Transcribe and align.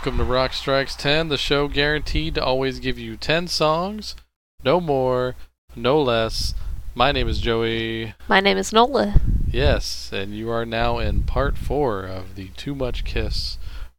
Welcome 0.00 0.16
to 0.16 0.24
Rock 0.24 0.54
Strikes 0.54 0.96
10, 0.96 1.28
the 1.28 1.36
show 1.36 1.68
guaranteed 1.68 2.36
to 2.36 2.42
always 2.42 2.78
give 2.78 2.98
you 2.98 3.18
10 3.18 3.48
songs, 3.48 4.16
no 4.64 4.80
more, 4.80 5.34
no 5.76 6.00
less. 6.00 6.54
My 6.94 7.12
name 7.12 7.28
is 7.28 7.38
Joey. 7.38 8.14
My 8.26 8.40
name 8.40 8.56
is 8.56 8.72
Nola. 8.72 9.20
Yes, 9.46 10.10
and 10.10 10.34
you 10.34 10.48
are 10.48 10.64
now 10.64 10.98
in 10.98 11.24
part 11.24 11.58
4 11.58 12.04
of 12.04 12.34
the 12.34 12.48
Too 12.56 12.74
Much 12.74 13.04
Kiss 13.04 13.58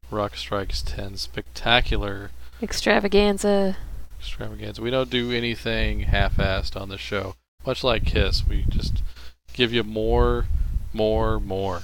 Rock 0.09 0.35
Strikes 0.35 0.81
10 0.81 1.17
spectacular 1.17 2.31
Extravaganza. 2.63 3.77
extravaganza. 4.19 4.81
We 4.81 4.89
don't 4.89 5.11
do 5.11 5.31
anything 5.31 5.99
half 5.99 6.37
assed 6.37 6.75
on 6.75 6.89
the 6.89 6.97
show. 6.97 7.35
Much 7.63 7.83
like 7.83 8.05
Kiss, 8.05 8.43
we 8.47 8.65
just 8.67 9.03
give 9.53 9.71
you 9.71 9.83
more, 9.83 10.47
more, 10.93 11.39
more. 11.39 11.83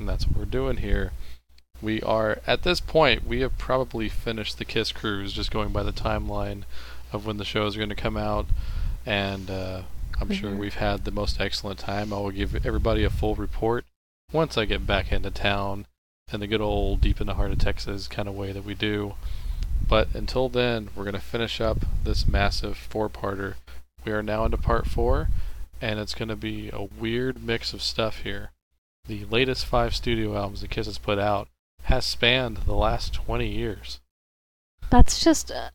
And 0.00 0.08
that's 0.08 0.26
what 0.26 0.36
we're 0.36 0.46
doing 0.46 0.78
here. 0.78 1.12
We 1.82 2.00
are, 2.02 2.40
at 2.46 2.62
this 2.62 2.80
point, 2.80 3.26
we 3.26 3.40
have 3.40 3.58
probably 3.58 4.08
finished 4.08 4.58
the 4.58 4.64
Kiss 4.64 4.92
cruise, 4.92 5.32
just 5.32 5.50
going 5.50 5.70
by 5.70 5.82
the 5.82 5.92
timeline 5.92 6.62
of 7.12 7.26
when 7.26 7.36
the 7.36 7.44
shows 7.44 7.76
are 7.76 7.78
going 7.78 7.88
to 7.90 7.94
come 7.94 8.16
out. 8.16 8.46
And 9.04 9.50
uh, 9.50 9.82
I'm 10.20 10.32
sure 10.32 10.50
Mhm. 10.50 10.58
we've 10.58 10.74
had 10.76 11.04
the 11.04 11.10
most 11.10 11.40
excellent 11.40 11.78
time. 11.78 12.12
I 12.12 12.16
will 12.16 12.30
give 12.30 12.66
everybody 12.66 13.04
a 13.04 13.10
full 13.10 13.34
report 13.34 13.84
once 14.32 14.56
I 14.58 14.64
get 14.64 14.86
back 14.86 15.12
into 15.12 15.30
town 15.30 15.86
in 16.32 16.40
the 16.40 16.46
good 16.46 16.60
old 16.60 17.00
deep 17.00 17.20
in 17.20 17.26
the 17.26 17.34
heart 17.34 17.52
of 17.52 17.58
Texas 17.58 18.08
kind 18.08 18.26
of 18.28 18.34
way 18.34 18.50
that 18.52 18.64
we 18.64 18.74
do. 18.74 19.14
But 19.88 20.12
until 20.14 20.48
then, 20.48 20.88
we're 20.96 21.04
going 21.04 21.14
to 21.14 21.20
finish 21.20 21.60
up 21.60 21.78
this 22.02 22.26
massive 22.26 22.76
four 22.76 23.08
parter. 23.08 23.54
We 24.04 24.12
are 24.12 24.22
now 24.22 24.44
into 24.44 24.56
part 24.56 24.86
four, 24.88 25.28
and 25.80 26.00
it's 26.00 26.14
going 26.14 26.28
to 26.30 26.36
be 26.36 26.70
a 26.72 26.82
weird 26.82 27.44
mix 27.44 27.72
of 27.72 27.82
stuff 27.82 28.20
here. 28.22 28.50
The 29.06 29.24
latest 29.26 29.66
five 29.66 29.94
studio 29.94 30.36
albums 30.36 30.62
that 30.62 30.70
Kiss 30.70 30.86
has 30.86 30.98
put 30.98 31.18
out 31.18 31.48
has 31.86 32.04
spanned 32.04 32.58
the 32.58 32.74
last 32.74 33.14
20 33.14 33.46
years. 33.46 34.00
That's 34.90 35.22
just 35.22 35.50
a, 35.50 35.70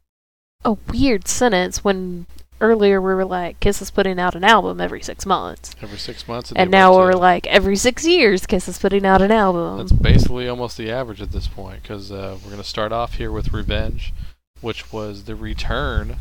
a 0.66 0.73
weird 0.73 1.28
sentence 1.28 1.84
when 1.84 2.28
earlier 2.59 3.02
we 3.02 3.14
were 3.14 3.26
like, 3.26 3.59
Kiss 3.62 3.81
is 3.81 3.92
putting 3.92 4.20
out 4.20 4.36
an 4.36 4.44
album 4.44 4.82
every 4.82 5.02
six 5.02 5.26
months. 5.26 5.73
Every 5.82 5.98
six 5.98 6.28
months. 6.28 6.52
And 6.54 6.72
they 6.72 6.78
now 6.78 6.98
we're 6.98 7.14
like, 7.14 7.48
every 7.48 7.78
six 7.78 8.06
years, 8.06 8.45
Kiss 8.45 8.67
is 8.67 8.78
putting 8.78 9.06
out 9.06 9.22
an 9.22 9.32
album. 9.32 9.78
That's 9.78 9.94
basically 9.94 10.50
almost 10.50 10.78
the 10.78 10.92
average 10.92 11.22
at 11.22 11.32
this 11.32 11.48
point, 11.48 11.82
because 11.82 12.12
uh, 12.12 12.38
we're 12.44 12.52
going 12.52 12.62
to 12.62 12.67
start 12.67 12.92
off 12.92 13.16
here 13.16 13.32
with 13.32 13.54
Revenge, 13.54 14.14
which 14.59 14.92
was 14.92 15.23
the 15.23 15.36
return 15.36 16.17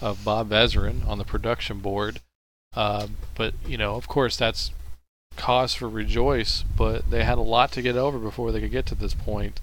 of 0.00 0.24
Bob 0.24 0.50
Ezrin 0.50 1.06
on 1.06 1.18
the 1.18 1.24
production 1.24 1.80
board. 1.80 2.20
Uh, 2.74 3.08
but, 3.34 3.52
you 3.66 3.76
know, 3.76 3.94
of 3.94 4.08
course, 4.08 4.38
that's 4.38 4.72
cause 5.36 5.74
for 5.74 5.88
rejoice, 5.88 6.62
but 6.76 7.10
they 7.10 7.24
had 7.24 7.38
a 7.38 7.42
lot 7.42 7.72
to 7.72 7.82
get 7.82 7.96
over 7.96 8.18
before 8.18 8.52
they 8.52 8.60
could 8.60 8.70
get 8.70 8.86
to 8.86 8.94
this 8.94 9.14
point. 9.14 9.60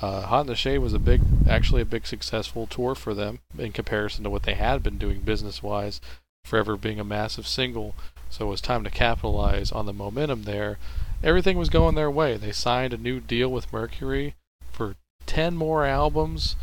Uh, 0.00 0.22
Hot 0.22 0.42
in 0.42 0.46
the 0.48 0.56
Shade 0.56 0.78
was 0.78 0.92
a 0.92 0.98
big, 0.98 1.20
actually 1.48 1.82
a 1.82 1.86
big 1.86 2.06
successful 2.06 2.66
tour 2.66 2.94
for 2.94 3.14
them 3.14 3.38
in 3.58 3.72
comparison 3.72 4.24
to 4.24 4.30
what 4.30 4.42
they 4.42 4.54
had 4.54 4.82
been 4.82 4.98
doing 4.98 5.20
business-wise, 5.20 6.00
forever 6.44 6.76
being 6.76 6.98
a 6.98 7.04
massive 7.04 7.46
single. 7.46 7.94
So 8.28 8.46
it 8.46 8.50
was 8.50 8.60
time 8.60 8.82
to 8.84 8.90
capitalize 8.90 9.70
on 9.70 9.86
the 9.86 9.92
momentum 9.92 10.42
there 10.42 10.78
everything 11.24 11.56
was 11.56 11.70
going 11.70 11.94
their 11.94 12.10
way. 12.10 12.36
They 12.36 12.52
signed 12.52 12.92
a 12.92 12.98
new 12.98 13.18
deal 13.18 13.48
with 13.48 13.72
Mercury 13.72 14.34
for 14.70 14.96
10 15.26 15.56
more 15.56 15.86
albums, 15.86 16.54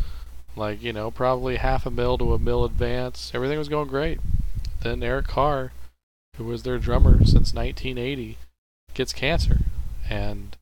like, 0.55 0.81
you 0.83 0.93
know, 0.93 1.09
probably 1.09 1.55
half 1.57 1.85
a 1.85 1.91
mil 1.91 2.17
to 2.19 2.33
a 2.33 2.39
mil 2.39 2.63
advance. 2.63 3.31
Everything 3.33 3.57
was 3.57 3.69
going 3.69 3.87
great. 3.87 4.19
Then 4.81 5.01
Eric 5.01 5.27
Carr, 5.27 5.71
who 6.37 6.45
was 6.45 6.63
their 6.63 6.77
drummer 6.77 7.17
since 7.19 7.53
1980, 7.53 8.37
gets 8.93 9.13
cancer. 9.13 9.59
And 10.09 10.57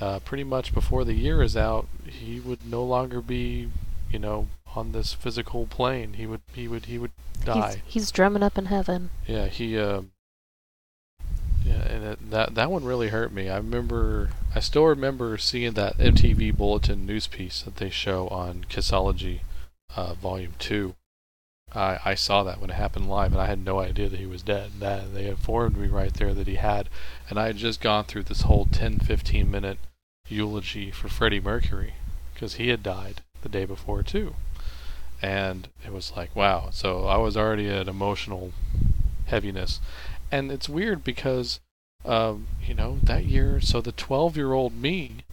uh, 0.00 0.20
pretty 0.20 0.44
much 0.44 0.72
before 0.72 1.04
the 1.04 1.14
year 1.14 1.42
is 1.42 1.56
out, 1.56 1.88
he 2.06 2.40
would 2.40 2.66
no 2.66 2.82
longer 2.82 3.20
be, 3.20 3.68
you 4.10 4.18
know, 4.18 4.48
on 4.74 4.92
this 4.92 5.12
physical 5.12 5.66
plane. 5.66 6.14
He 6.14 6.26
would, 6.26 6.42
he 6.52 6.68
would, 6.68 6.86
he 6.86 6.98
would 6.98 7.12
die. 7.44 7.80
He's, 7.84 7.94
he's 7.94 8.10
drumming 8.10 8.42
up 8.42 8.56
in 8.56 8.66
heaven. 8.66 9.10
Yeah, 9.26 9.46
he. 9.46 9.78
Uh, 9.78 10.02
yeah, 11.64 11.86
and 11.86 12.04
it, 12.04 12.30
that 12.30 12.54
that 12.54 12.70
one 12.70 12.84
really 12.84 13.08
hurt 13.08 13.32
me. 13.32 13.48
I 13.48 13.56
remember, 13.56 14.30
I 14.54 14.60
still 14.60 14.86
remember 14.86 15.36
seeing 15.38 15.72
that 15.74 15.98
MTV 15.98 16.56
Bulletin 16.56 17.06
news 17.06 17.26
piece 17.26 17.62
that 17.62 17.76
they 17.76 17.90
show 17.90 18.28
on 18.28 18.64
Kissology, 18.68 19.40
uh, 19.94 20.14
Volume 20.14 20.54
Two. 20.58 20.94
I 21.74 21.98
I 22.04 22.14
saw 22.14 22.42
that 22.42 22.60
when 22.60 22.70
it 22.70 22.74
happened 22.74 23.08
live, 23.08 23.32
and 23.32 23.40
I 23.40 23.46
had 23.46 23.64
no 23.64 23.80
idea 23.80 24.08
that 24.08 24.20
he 24.20 24.26
was 24.26 24.42
dead. 24.42 24.72
That 24.80 25.14
they 25.14 25.26
informed 25.26 25.76
me 25.76 25.88
right 25.88 26.12
there 26.12 26.34
that 26.34 26.46
he 26.46 26.56
had, 26.56 26.88
and 27.28 27.38
I 27.38 27.46
had 27.46 27.56
just 27.56 27.80
gone 27.80 28.04
through 28.04 28.24
this 28.24 28.42
whole 28.42 28.66
10, 28.66 29.00
15 29.00 29.50
minute 29.50 29.78
eulogy 30.28 30.90
for 30.90 31.08
Freddie 31.08 31.40
Mercury 31.40 31.94
because 32.34 32.54
he 32.54 32.68
had 32.68 32.82
died 32.82 33.22
the 33.42 33.48
day 33.48 33.64
before 33.64 34.02
too, 34.02 34.34
and 35.22 35.68
it 35.84 35.92
was 35.92 36.12
like 36.16 36.34
wow. 36.34 36.70
So 36.72 37.06
I 37.06 37.16
was 37.16 37.36
already 37.36 37.68
at 37.68 37.88
emotional 37.88 38.52
heaviness. 39.30 39.80
And 40.30 40.52
it's 40.52 40.68
weird 40.68 41.02
because, 41.02 41.60
um, 42.04 42.46
you 42.64 42.74
know, 42.74 42.98
that 43.02 43.24
year, 43.24 43.60
so 43.60 43.80
the 43.80 43.92
12 43.92 44.36
year 44.36 44.52
old 44.52 44.74
me, 44.76 45.24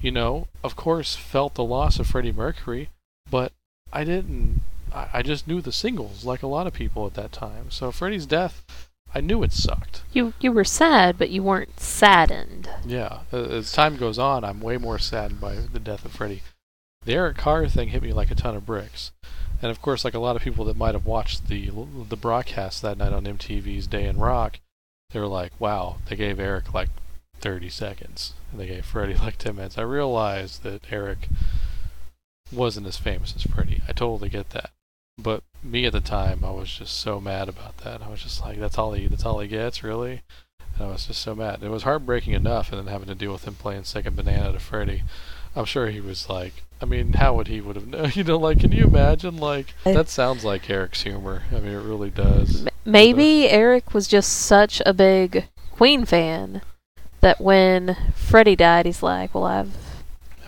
you 0.00 0.10
know, 0.10 0.48
of 0.62 0.76
course 0.76 1.16
felt 1.16 1.54
the 1.54 1.64
loss 1.64 1.98
of 1.98 2.06
Freddie 2.06 2.32
Mercury, 2.32 2.90
but 3.30 3.52
I 3.92 4.04
didn't, 4.04 4.62
I, 4.92 5.08
I 5.14 5.22
just 5.22 5.46
knew 5.46 5.60
the 5.60 5.72
singles 5.72 6.24
like 6.24 6.42
a 6.42 6.48
lot 6.48 6.66
of 6.66 6.72
people 6.72 7.06
at 7.06 7.14
that 7.14 7.32
time. 7.32 7.70
So 7.70 7.90
Freddie's 7.90 8.26
death, 8.26 8.64
I 9.14 9.20
knew 9.20 9.42
it 9.42 9.52
sucked. 9.52 10.02
You 10.12 10.34
you 10.40 10.52
were 10.52 10.64
sad, 10.64 11.18
but 11.18 11.30
you 11.30 11.42
weren't 11.42 11.80
saddened. 11.80 12.68
Yeah, 12.86 13.20
as 13.32 13.72
time 13.72 13.96
goes 13.96 14.18
on, 14.18 14.44
I'm 14.44 14.60
way 14.60 14.76
more 14.76 14.98
saddened 14.98 15.40
by 15.40 15.56
the 15.56 15.80
death 15.80 16.04
of 16.04 16.12
Freddie. 16.12 16.42
The 17.04 17.14
Eric 17.14 17.38
Carr 17.38 17.66
thing 17.66 17.88
hit 17.88 18.02
me 18.02 18.12
like 18.12 18.30
a 18.30 18.34
ton 18.34 18.54
of 18.54 18.66
bricks. 18.66 19.10
And 19.62 19.70
of 19.70 19.82
course, 19.82 20.04
like 20.04 20.14
a 20.14 20.18
lot 20.18 20.36
of 20.36 20.42
people 20.42 20.64
that 20.66 20.76
might 20.76 20.94
have 20.94 21.06
watched 21.06 21.48
the 21.48 21.70
the 22.08 22.16
broadcast 22.16 22.82
that 22.82 22.98
night 22.98 23.12
on 23.12 23.24
MTV's 23.24 23.86
Day 23.86 24.06
in 24.06 24.18
Rock, 24.18 24.58
they 25.10 25.20
were 25.20 25.26
like, 25.26 25.52
"Wow, 25.60 25.96
they 26.06 26.16
gave 26.16 26.38
Eric 26.40 26.72
like 26.72 26.88
30 27.40 27.68
seconds, 27.68 28.34
and 28.50 28.60
they 28.60 28.66
gave 28.66 28.84
Freddie 28.86 29.14
like 29.14 29.38
10 29.38 29.56
minutes." 29.56 29.78
I 29.78 29.82
realized 29.82 30.62
that 30.62 30.90
Eric 30.90 31.28
wasn't 32.52 32.86
as 32.86 32.96
famous 32.96 33.34
as 33.36 33.42
Freddie. 33.42 33.82
I 33.88 33.92
totally 33.92 34.28
get 34.28 34.50
that, 34.50 34.70
but 35.20 35.42
me 35.62 35.84
at 35.86 35.92
the 35.92 36.00
time, 36.00 36.44
I 36.44 36.50
was 36.50 36.72
just 36.72 36.98
so 36.98 37.20
mad 37.20 37.48
about 37.48 37.78
that. 37.78 38.02
I 38.02 38.08
was 38.08 38.22
just 38.22 38.40
like, 38.40 38.58
"That's 38.58 38.78
all 38.78 38.92
he, 38.92 39.06
that's 39.06 39.24
all 39.24 39.40
he 39.40 39.48
gets, 39.48 39.82
really." 39.82 40.22
And 40.74 40.84
I 40.84 40.90
was 40.90 41.06
just 41.06 41.20
so 41.20 41.34
mad. 41.34 41.62
It 41.62 41.70
was 41.70 41.82
heartbreaking 41.82 42.32
enough, 42.32 42.72
and 42.72 42.78
then 42.78 42.92
having 42.92 43.08
to 43.08 43.14
deal 43.14 43.32
with 43.32 43.46
him 43.46 43.54
playing 43.54 43.84
second 43.84 44.16
banana 44.16 44.52
to 44.52 44.58
Freddie. 44.58 45.02
I'm 45.54 45.64
sure 45.64 45.88
he 45.88 46.00
was 46.00 46.28
like, 46.28 46.62
I 46.80 46.86
mean, 46.86 47.14
how 47.14 47.34
would 47.34 47.48
he 47.48 47.60
would 47.60 47.76
have 47.76 47.86
known? 47.86 48.12
You 48.14 48.24
know, 48.24 48.38
like, 48.38 48.60
can 48.60 48.72
you 48.72 48.84
imagine? 48.84 49.36
Like, 49.36 49.74
that 49.84 50.08
sounds 50.08 50.44
like 50.44 50.70
Eric's 50.70 51.02
humor. 51.02 51.42
I 51.50 51.60
mean, 51.60 51.72
it 51.72 51.82
really 51.82 52.10
does. 52.10 52.66
Maybe 52.84 53.48
Eric 53.48 53.92
was 53.92 54.08
just 54.08 54.32
such 54.32 54.80
a 54.86 54.94
big 54.94 55.48
Queen 55.72 56.04
fan 56.04 56.62
that 57.20 57.40
when 57.40 57.96
Freddie 58.14 58.56
died, 58.56 58.86
he's 58.86 59.02
like, 59.02 59.34
"Well, 59.34 59.44
I've 59.44 59.74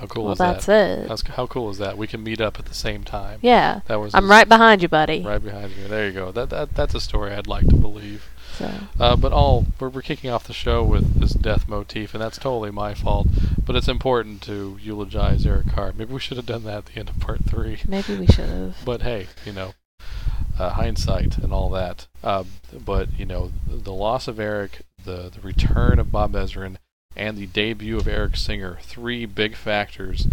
How 0.03 0.07
cool 0.09 0.25
well, 0.25 0.33
is 0.33 0.39
that's 0.39 0.67
that? 0.67 0.99
it." 0.99 1.09
How's, 1.09 1.23
how 1.23 1.47
cool 1.47 1.71
is 1.71 1.79
that? 1.79 1.97
We 1.97 2.07
can 2.07 2.23
meet 2.23 2.41
up 2.41 2.59
at 2.59 2.67
the 2.67 2.75
same 2.75 3.05
time. 3.05 3.39
yeah, 3.43 3.81
That 3.87 4.01
was 4.01 4.15
I'm 4.15 4.29
right 4.31 4.49
behind 4.49 4.83
you, 4.83 4.89
buddy. 4.89 5.23
right 5.23 5.43
behind 5.43 5.73
you. 5.77 5.89
There 5.89 6.07
you 6.07 6.13
go. 6.13 6.33
That 6.33 6.51
that 6.51 6.75
that's 6.75 6.95
a 6.95 7.01
story 7.01 7.33
I'd 7.33 7.47
like 7.47 7.67
to 7.69 7.77
believe. 7.77 8.29
So, 8.59 8.71
Uh, 9.01 9.17
but 9.17 9.33
all 9.33 9.65
we're, 9.81 9.89
we're 9.89 10.03
kicking 10.03 10.29
off 10.29 10.45
the 10.47 10.53
show 10.53 10.85
with 10.85 11.21
this 11.21 11.33
death 11.33 11.67
motif, 11.69 12.13
and 12.15 12.23
that's 12.23 12.37
totally 12.37 12.71
my 12.71 12.93
fault. 12.95 13.29
But 13.65 13.77
it's 13.77 13.89
important 13.89 14.43
to 14.43 14.77
eulogize 14.83 15.47
Eric 15.47 15.69
Carr. 15.73 15.93
Maybe 15.97 16.13
we 16.13 16.21
should 16.21 16.37
have 16.37 16.47
done 16.47 16.65
that 16.65 16.77
at 16.79 16.87
the 16.87 16.99
end 16.99 17.09
of 17.09 17.19
part 17.21 17.45
three. 17.47 17.79
maybe 17.89 18.15
we 18.17 18.27
should 18.27 18.51
have. 18.51 18.77
But 18.85 19.03
hey, 19.03 19.29
you 19.47 19.53
know, 19.53 19.73
uh, 20.59 20.71
hindsight 20.71 21.39
and 21.39 21.53
all 21.53 21.71
that. 21.71 22.07
Uh, 22.23 22.45
but 22.85 23.09
you 23.19 23.25
know, 23.25 23.53
the 23.67 23.93
loss 23.93 24.29
of 24.29 24.39
Eric, 24.39 24.83
the 25.03 25.31
the 25.35 25.41
return 25.43 25.99
of 25.99 26.13
Bob 26.13 26.33
Ezrin, 26.33 26.77
and 27.17 27.37
the 27.37 27.47
debut 27.47 27.97
of 27.99 28.09
Eric 28.09 28.37
Singer, 28.37 28.79
three 28.83 29.27
big 29.27 29.57
factors 29.57 30.27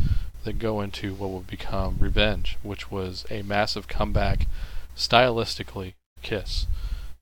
that 0.44 0.60
go 0.60 0.82
into 0.82 1.14
what 1.14 1.30
would 1.32 1.48
become 1.48 1.98
Revenge, 2.00 2.58
which 2.64 2.90
was 2.90 3.26
a 3.30 3.42
massive 3.42 3.88
comeback 3.88 4.48
stylistically. 4.96 5.94
Kiss. 6.22 6.68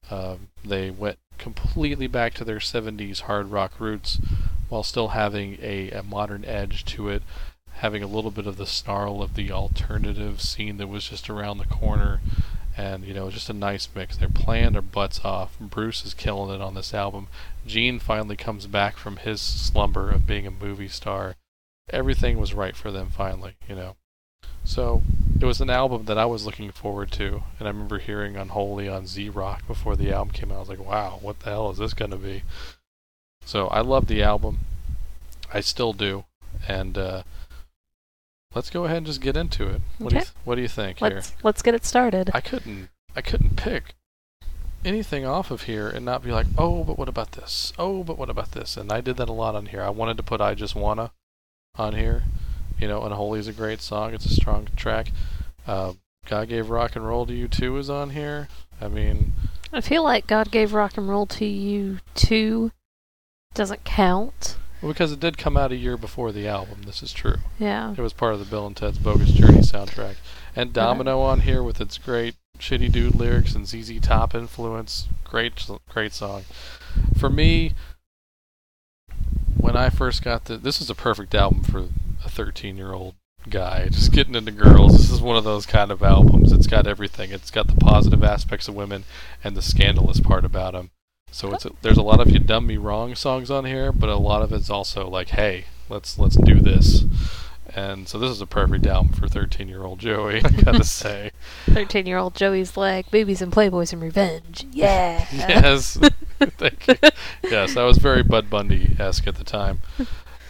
Um, 0.10 0.48
they 0.66 0.90
went 0.90 1.20
completely 1.38 2.08
back 2.08 2.34
to 2.36 2.44
their 2.44 2.58
70s 2.58 3.22
hard 3.22 3.52
rock 3.52 3.80
roots 3.80 4.20
while 4.70 4.84
still 4.84 5.10
having 5.10 5.58
a, 5.62 5.92
a 5.92 6.04
modern 6.04 6.44
edge 6.46 6.84
to 6.86 7.10
it, 7.10 7.24
having 7.74 8.02
a 8.02 8.08
little 8.08 8.32
bit 8.32 8.48
of 8.48 8.58
the 8.58 8.66
snarl 8.66 9.22
of 9.22 9.36
the 9.36 9.52
alternative 9.52 10.42
scene 10.42 10.78
that 10.78 10.88
was 10.88 11.10
just 11.10 11.30
around 11.30 11.58
the 11.58 11.66
corner. 11.66 12.22
And, 12.78 13.04
you 13.04 13.14
know, 13.14 13.32
just 13.32 13.50
a 13.50 13.54
nice 13.54 13.90
mix. 13.96 14.18
They're 14.18 14.30
playing 14.30 14.74
their 14.74 14.84
butts 14.84 15.26
off. 15.26 15.58
Bruce 15.60 16.06
is 16.06 16.14
killing 16.14 16.54
it 16.54 16.62
on 16.62 16.76
this 16.76 16.94
album. 16.94 17.28
Gene 17.66 18.00
finally 18.00 18.36
comes 18.36 18.68
back 18.68 18.98
from 18.98 19.18
his 19.18 19.42
slumber 19.42 20.12
of 20.12 20.28
being 20.28 20.46
a 20.46 20.52
movie 20.52 20.88
star. 20.88 21.36
Everything 21.90 22.38
was 22.38 22.54
right 22.54 22.76
for 22.76 22.92
them 22.92 23.10
finally, 23.10 23.56
you 23.68 23.76
know. 23.76 23.96
So 24.64 25.02
it 25.40 25.46
was 25.46 25.62
an 25.62 25.70
album 25.70 26.06
that 26.06 26.18
I 26.18 26.26
was 26.26 26.46
looking 26.46 26.72
forward 26.72 27.12
to, 27.14 27.44
and 27.58 27.68
I 27.68 27.72
remember 27.72 28.00
hearing 28.00 28.36
Unholy 28.36 28.90
on 28.90 29.08
Z 29.08 29.30
Rock 29.30 29.66
before 29.66 29.96
the 29.96 30.12
album 30.12 30.34
came 30.34 30.52
out. 30.52 30.58
I 30.58 30.60
was 30.60 30.70
like, 30.70 30.86
wow, 30.86 31.20
what 31.22 31.40
the 31.40 31.52
hell 31.52 31.72
is 31.72 31.78
this 31.78 31.94
going 31.94 32.12
to 32.12 32.18
be? 32.18 32.44
So 33.46 33.68
I 33.70 33.82
love 33.82 34.08
the 34.08 34.22
album. 34.22 34.60
I 35.54 35.62
still 35.62 35.94
do. 35.94 36.26
And 36.68 36.98
uh, 36.98 37.24
let's 38.58 38.72
go 38.72 38.86
ahead 38.86 38.98
and 38.98 39.06
just 39.06 39.22
get 39.22 39.38
into 39.38 39.68
it. 39.68 39.82
What 40.00 40.10
do 40.10 40.16
you 40.16 40.22
th- 40.22 40.34
What 40.44 40.56
do 40.56 40.62
you 40.62 40.68
think 40.68 40.98
here? 40.98 41.10
Let's 41.10 41.36
let's 41.44 41.62
get 41.62 41.76
it 41.76 41.86
started. 41.86 42.32
I 42.34 42.42
couldn't 42.42 42.90
I 43.16 43.22
couldn't 43.22 43.56
pick 43.56 43.94
anything 44.84 45.26
off 45.26 45.52
of 45.52 45.64
here 45.64 45.88
and 45.88 46.04
not 46.04 46.24
be 46.24 46.32
like, 46.32 46.48
oh, 46.58 46.84
but 46.84 46.98
what 46.98 47.08
about 47.08 47.34
this? 47.34 47.72
Oh, 47.78 48.04
but 48.04 48.18
what 48.18 48.30
about 48.30 48.54
this? 48.54 48.76
And 48.76 48.92
I 48.92 49.02
did 49.02 49.18
that 49.18 49.30
a 49.30 49.34
lot 49.34 49.56
on 49.56 49.68
here. 49.68 49.84
I 49.84 49.90
wanted 49.90 50.18
to 50.18 50.24
put 50.24 50.42
I 50.42 50.56
Just 50.56 50.76
Wanna 50.76 51.12
on 51.76 51.94
here. 51.94 52.24
You 52.80 52.88
know, 52.88 53.04
Unholy 53.04 53.40
is 53.40 53.48
a 53.48 53.54
great 53.54 53.82
song. 53.82 54.14
It's 54.14 54.26
a 54.26 54.34
strong 54.34 54.70
track. 54.76 55.12
Uh, 55.68 55.94
God 56.26 56.50
Gave 56.50 56.70
Rock 56.70 56.96
and 56.96 57.08
Roll 57.08 57.26
to 57.26 57.34
You 57.34 57.48
Too 57.48 57.78
is 57.78 57.90
on 57.90 58.12
here. 58.12 58.48
I 58.82 58.88
mean, 58.88 59.34
I 59.72 59.82
feel 59.82 60.04
like 60.04 60.26
God 60.28 60.52
gave 60.52 60.74
rock 60.74 60.98
and 60.98 61.10
roll 61.10 61.26
to 61.28 61.46
you 61.46 62.00
too. 62.16 62.72
Doesn't 63.54 63.84
count. 63.84 64.58
Well, 64.82 64.92
because 64.92 65.12
it 65.12 65.20
did 65.20 65.38
come 65.38 65.58
out 65.58 65.72
a 65.72 65.76
year 65.76 65.98
before 65.98 66.32
the 66.32 66.48
album. 66.48 66.84
This 66.86 67.02
is 67.02 67.12
true. 67.12 67.38
Yeah. 67.58 67.92
It 67.92 68.00
was 68.00 68.14
part 68.14 68.34
of 68.34 68.40
the 68.40 68.46
Bill 68.46 68.68
and 68.68 68.76
Ted's 68.76 69.00
Bogus 69.00 69.32
Journey 69.32 69.60
soundtrack. 69.60 70.16
And 70.56 70.74
Domino 70.74 71.20
on 71.20 71.42
here 71.42 71.64
with 71.64 71.82
its 71.82 71.98
great 71.98 72.36
shitty 72.60 72.92
dude 72.92 73.16
lyrics 73.16 73.56
and 73.56 73.68
ZZ 73.68 74.00
Top 74.02 74.34
influence. 74.36 75.08
Great, 75.24 75.66
great 75.90 76.14
song. 76.14 76.44
For 77.18 77.30
me, 77.30 77.74
when 79.58 79.76
I 79.76 79.90
first 79.90 80.24
got 80.24 80.46
the, 80.46 80.58
this 80.58 80.82
is 80.82 80.90
a 80.90 80.96
perfect 80.96 81.36
album 81.36 81.64
for 81.64 81.86
a 82.24 82.30
13 82.30 82.78
year 82.78 82.94
old 82.94 83.16
guy 83.50 83.88
just 83.92 84.12
getting 84.12 84.36
into 84.36 84.52
girls. 84.52 84.98
This 84.98 85.12
is 85.12 85.22
one 85.22 85.38
of 85.38 85.44
those 85.44 85.66
kind 85.66 85.92
of 85.92 86.04
albums. 86.04 86.52
It's 86.52 86.68
got 86.68 86.88
everything. 86.88 87.32
It's 87.32 87.52
got 87.52 87.68
the 87.68 87.76
positive 87.76 88.24
aspects 88.24 88.68
of 88.68 88.76
women 88.76 89.04
and 89.44 89.56
the 89.56 89.62
scandalous 89.62 90.20
part 90.20 90.46
about 90.46 90.74
them. 90.74 90.92
So 91.32 91.54
it's 91.54 91.66
a, 91.66 91.72
there's 91.82 91.98
a 91.98 92.04
lot 92.04 92.20
of 92.20 92.32
"You 92.32 92.40
Done 92.40 92.68
Me 92.68 92.78
Wrong" 92.78 93.16
songs 93.16 93.52
on 93.52 93.66
here, 93.66 93.92
but 93.92 94.10
a 94.10 94.16
lot 94.18 94.42
of 94.42 94.52
it's 94.54 94.70
also 94.70 95.08
like, 95.08 95.30
"Hey, 95.30 95.66
let's 95.90 96.18
let's 96.18 96.36
do 96.36 96.60
this." 96.60 97.04
And 97.76 98.08
so 98.08 98.18
this 98.18 98.32
is 98.32 98.42
a 98.42 98.48
perfect 98.48 98.88
album 98.88 99.14
for 99.14 99.28
13 99.28 99.68
year 99.68 99.84
old 99.84 100.00
Joey. 100.00 100.38
I 100.44 100.50
gotta 100.50 100.84
say, 100.86 101.32
Thirteen 101.66 102.06
year 102.06 102.18
old 102.18 102.34
Joey's 102.34 102.78
like 102.78 103.12
boobies 103.12 103.42
and 103.42 103.52
playboys 103.52 103.94
and 103.94 104.02
revenge. 104.02 104.66
Yeah. 104.72 105.28
yes, 105.34 105.98
thank 106.40 106.88
you. 106.88 106.96
Yes, 107.44 107.76
that 107.76 107.84
was 107.84 107.98
very 107.98 108.24
Bud 108.24 108.50
Bundy 108.50 108.96
esque 108.98 109.28
at 109.28 109.36
the 109.36 109.44
time. 109.44 109.82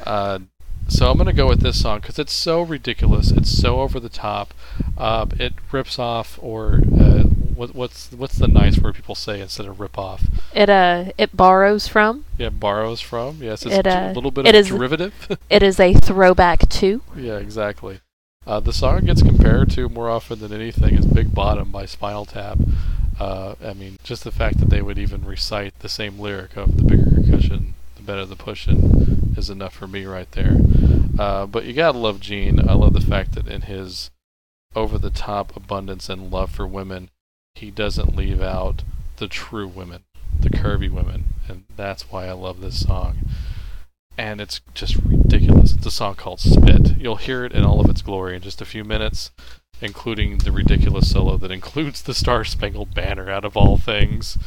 Uh, 0.06 0.40
so 0.88 1.12
I'm 1.12 1.18
gonna 1.18 1.34
go 1.34 1.48
with 1.48 1.62
this 1.62 1.82
song 1.82 2.00
because 2.00 2.18
it's 2.18 2.32
so 2.34 2.62
ridiculous. 2.62 3.32
It's 3.32 3.52
so 3.52 3.82
over 3.82 4.00
the 4.00 4.10
top. 4.10 4.54
Uh, 4.98 5.26
it 5.38 5.54
rips 5.72 6.00
off, 6.00 6.40
or 6.42 6.82
uh, 6.98 7.24
what, 7.58 7.76
what's 7.76 8.12
what's 8.12 8.38
the 8.38 8.48
nice 8.48 8.78
word 8.80 8.96
people 8.96 9.16
say 9.16 9.42
instead 9.42 9.66
of 9.66 9.80
rip 9.80 9.98
off? 9.98 10.26
It 10.54 10.70
uh 10.70 11.12
it 11.18 11.36
borrows 11.36 11.88
from. 11.88 12.26
Yeah, 12.38 12.50
borrows 12.50 13.02
from. 13.02 13.42
Yes, 13.42 13.66
it's 13.66 13.76
It, 13.76 13.88
a 13.88 14.10
uh, 14.10 14.12
little 14.14 14.32
bit 14.32 14.46
it 14.46 14.56
of 14.56 14.60
is- 14.62 14.68
derivative. 14.68 15.14
It 15.50 15.64
is 15.64 15.80
a 15.80 15.94
throwback 15.94 16.70
to. 16.70 17.02
yeah, 17.16 17.38
exactly. 17.38 18.00
Uh, 18.46 18.62
the 18.62 18.72
song 18.72 19.04
gets 19.06 19.22
compared 19.22 19.70
to 19.72 19.90
more 19.90 20.10
often 20.10 20.40
than 20.40 20.54
anything 20.54 20.96
is 20.96 21.06
"Big 21.06 21.34
Bottom" 21.36 21.70
by 21.72 21.86
Spinal 21.86 22.26
Tap. 22.26 22.60
Uh, 23.20 23.56
I 23.66 23.74
mean, 23.74 23.98
just 24.04 24.24
the 24.24 24.32
fact 24.32 24.60
that 24.60 24.70
they 24.70 24.82
would 24.82 24.98
even 25.00 25.26
recite 25.26 25.78
the 25.80 25.90
same 25.90 26.18
lyric 26.20 26.56
of 26.56 26.78
"the 26.78 26.84
bigger 26.84 27.04
concussion, 27.10 27.74
the 27.98 28.04
better 28.04 28.26
the 28.26 28.36
pushing" 28.38 29.34
is 29.36 29.50
enough 29.50 29.74
for 29.74 29.88
me 29.88 30.06
right 30.06 30.32
there. 30.32 30.56
Uh, 31.20 31.46
but 31.46 31.66
you 31.66 31.74
gotta 31.74 31.98
love 31.98 32.20
Gene. 32.22 32.60
I 32.70 32.74
love 32.74 32.94
the 32.94 33.02
fact 33.02 33.34
that 33.36 33.48
in 33.48 33.64
his 33.64 34.12
over-the-top 34.76 35.56
abundance 35.56 36.08
and 36.10 36.32
love 36.32 36.52
for 36.52 36.68
women, 36.68 37.10
he 37.58 37.72
doesn't 37.72 38.16
leave 38.16 38.42
out 38.42 38.84
the 39.18 39.28
true 39.28 39.68
women, 39.68 40.04
the 40.40 40.50
curvy 40.50 40.90
women, 40.90 41.26
and 41.48 41.64
that's 41.76 42.12
why 42.12 42.28
I 42.28 42.34
love 42.34 42.62
this 42.62 42.82
song. 42.86 43.18
And 44.18 44.40
it's 44.42 44.62
just 44.74 44.96
ridiculous. 44.98 45.74
It's 45.74 45.86
a 45.86 45.92
song 45.92 46.16
called 46.16 46.40
Spit. 46.40 46.98
You'll 46.98 47.18
hear 47.18 47.46
it 47.46 47.54
in 47.54 47.64
all 47.64 47.80
of 47.80 47.90
its 47.90 48.02
glory 48.02 48.36
in 48.36 48.42
just 48.42 48.62
a 48.62 48.66
few 48.66 48.84
minutes, 48.84 49.32
including 49.82 50.40
the 50.40 50.52
ridiculous 50.52 51.12
solo 51.12 51.38
that 51.38 51.52
includes 51.52 52.02
the 52.02 52.14
Star 52.14 52.44
Spangled 52.44 52.94
Banner 52.94 53.30
out 53.30 53.46
of 53.46 53.56
all 53.56 53.78
things. 53.78 54.38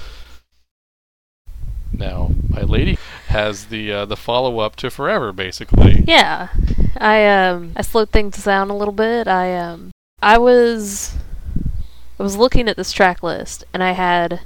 Now, 1.92 2.30
my 2.48 2.62
lady 2.62 2.98
has 3.26 3.66
the 3.66 3.92
uh, 3.92 4.04
the 4.06 4.16
follow 4.16 4.60
up 4.60 4.76
to 4.76 4.90
Forever, 4.90 5.32
basically. 5.32 6.04
Yeah. 6.06 6.48
I 6.96 7.26
um 7.26 7.72
I 7.76 7.82
slowed 7.82 8.10
things 8.10 8.42
down 8.44 8.70
a 8.70 8.76
little 8.76 8.94
bit. 8.94 9.28
I 9.28 9.56
um 9.56 9.90
I 10.22 10.38
was 10.38 11.16
I 12.20 12.22
was 12.22 12.36
looking 12.36 12.68
at 12.68 12.76
this 12.76 12.92
track 12.92 13.22
list 13.22 13.64
and 13.72 13.82
I 13.82 13.92
had 13.92 14.40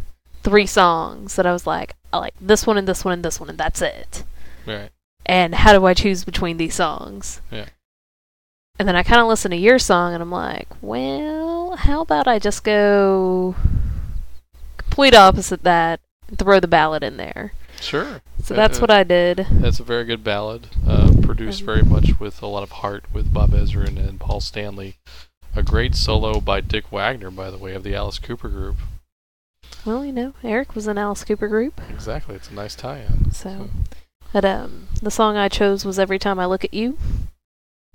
three 0.44 0.64
songs 0.64 1.34
that 1.34 1.44
I 1.44 1.52
was 1.52 1.66
like, 1.66 1.96
I 2.12 2.18
like 2.18 2.34
this 2.40 2.68
one 2.68 2.78
and 2.78 2.86
this 2.86 3.04
one 3.04 3.12
and 3.12 3.24
this 3.24 3.40
one 3.40 3.50
and 3.50 3.58
that's 3.58 3.82
it. 3.82 4.22
Right. 4.64 4.90
And 5.26 5.56
how 5.56 5.72
do 5.72 5.84
I 5.84 5.92
choose 5.92 6.22
between 6.22 6.56
these 6.56 6.76
songs? 6.76 7.40
Yeah. 7.50 7.66
And 8.78 8.86
then 8.86 8.94
I 8.94 9.02
kind 9.02 9.20
of 9.20 9.26
listened 9.26 9.50
to 9.52 9.58
your 9.58 9.80
song 9.80 10.14
and 10.14 10.22
I'm 10.22 10.30
like, 10.30 10.68
well, 10.80 11.74
how 11.74 12.02
about 12.02 12.28
I 12.28 12.38
just 12.38 12.62
go 12.62 13.56
complete 14.76 15.14
opposite 15.14 15.64
that 15.64 15.98
and 16.28 16.38
throw 16.38 16.60
the 16.60 16.68
ballad 16.68 17.02
in 17.02 17.16
there. 17.16 17.54
Sure. 17.80 18.22
So 18.40 18.54
that's 18.54 18.78
uh, 18.78 18.82
what 18.82 18.90
I 18.92 19.02
did. 19.02 19.48
That's 19.50 19.80
a 19.80 19.84
very 19.84 20.04
good 20.04 20.22
ballad, 20.22 20.68
uh, 20.86 21.12
produced 21.22 21.62
very 21.62 21.82
much 21.82 22.20
with 22.20 22.40
a 22.40 22.46
lot 22.46 22.62
of 22.62 22.70
heart 22.70 23.06
with 23.12 23.34
Bob 23.34 23.50
Ezrin 23.50 23.98
and 23.98 24.20
Paul 24.20 24.40
Stanley. 24.40 24.96
A 25.56 25.62
great 25.62 25.94
solo 25.94 26.40
by 26.40 26.60
Dick 26.60 26.90
Wagner, 26.90 27.30
by 27.30 27.50
the 27.50 27.58
way, 27.58 27.74
of 27.74 27.84
the 27.84 27.94
Alice 27.94 28.18
Cooper 28.18 28.48
group. 28.48 28.76
Well, 29.84 30.04
you 30.04 30.12
know, 30.12 30.34
Eric 30.42 30.74
was 30.74 30.86
in 30.88 30.98
Alice 30.98 31.24
Cooper 31.24 31.46
group. 31.46 31.80
Exactly, 31.90 32.34
it's 32.34 32.50
a 32.50 32.54
nice 32.54 32.74
tie-in. 32.74 33.30
So, 33.30 33.70
but 34.32 34.44
um, 34.44 34.88
the 35.00 35.10
song 35.10 35.36
I 35.36 35.48
chose 35.48 35.84
was 35.84 35.98
"Every 35.98 36.18
Time 36.18 36.40
I 36.40 36.46
Look 36.46 36.64
at 36.64 36.74
You," 36.74 36.98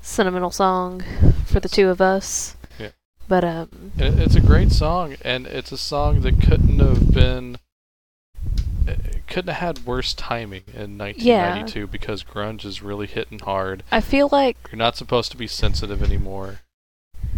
sentimental 0.01 0.51
song 0.51 1.03
for 1.45 1.59
the 1.59 1.67
two 1.69 1.89
of 1.89 1.99
us. 1.99 2.55
Yeah. 2.79 2.91
But 3.27 3.43
um, 3.43 3.91
It, 3.97 4.17
it's 4.19 4.35
a 4.35 4.41
great 4.41 4.71
song, 4.71 5.15
and 5.21 5.45
it's 5.45 5.71
a 5.71 5.77
song 5.77 6.21
that 6.21 6.41
couldn't 6.41 6.79
have 6.79 7.13
been, 7.13 7.57
it 8.87 9.27
couldn't 9.27 9.53
have 9.53 9.77
had 9.77 9.85
worse 9.85 10.13
timing 10.13 10.63
in 10.73 10.97
1992 10.97 11.87
because 11.87 12.23
grunge 12.23 12.63
is 12.63 12.81
really 12.81 13.07
hitting 13.07 13.39
hard. 13.39 13.83
I 13.91 13.99
feel 13.99 14.29
like 14.31 14.57
You're 14.71 14.77
not 14.77 14.95
supposed 14.95 15.31
to 15.31 15.37
be 15.37 15.47
sensitive 15.47 16.01
anymore. 16.01 16.59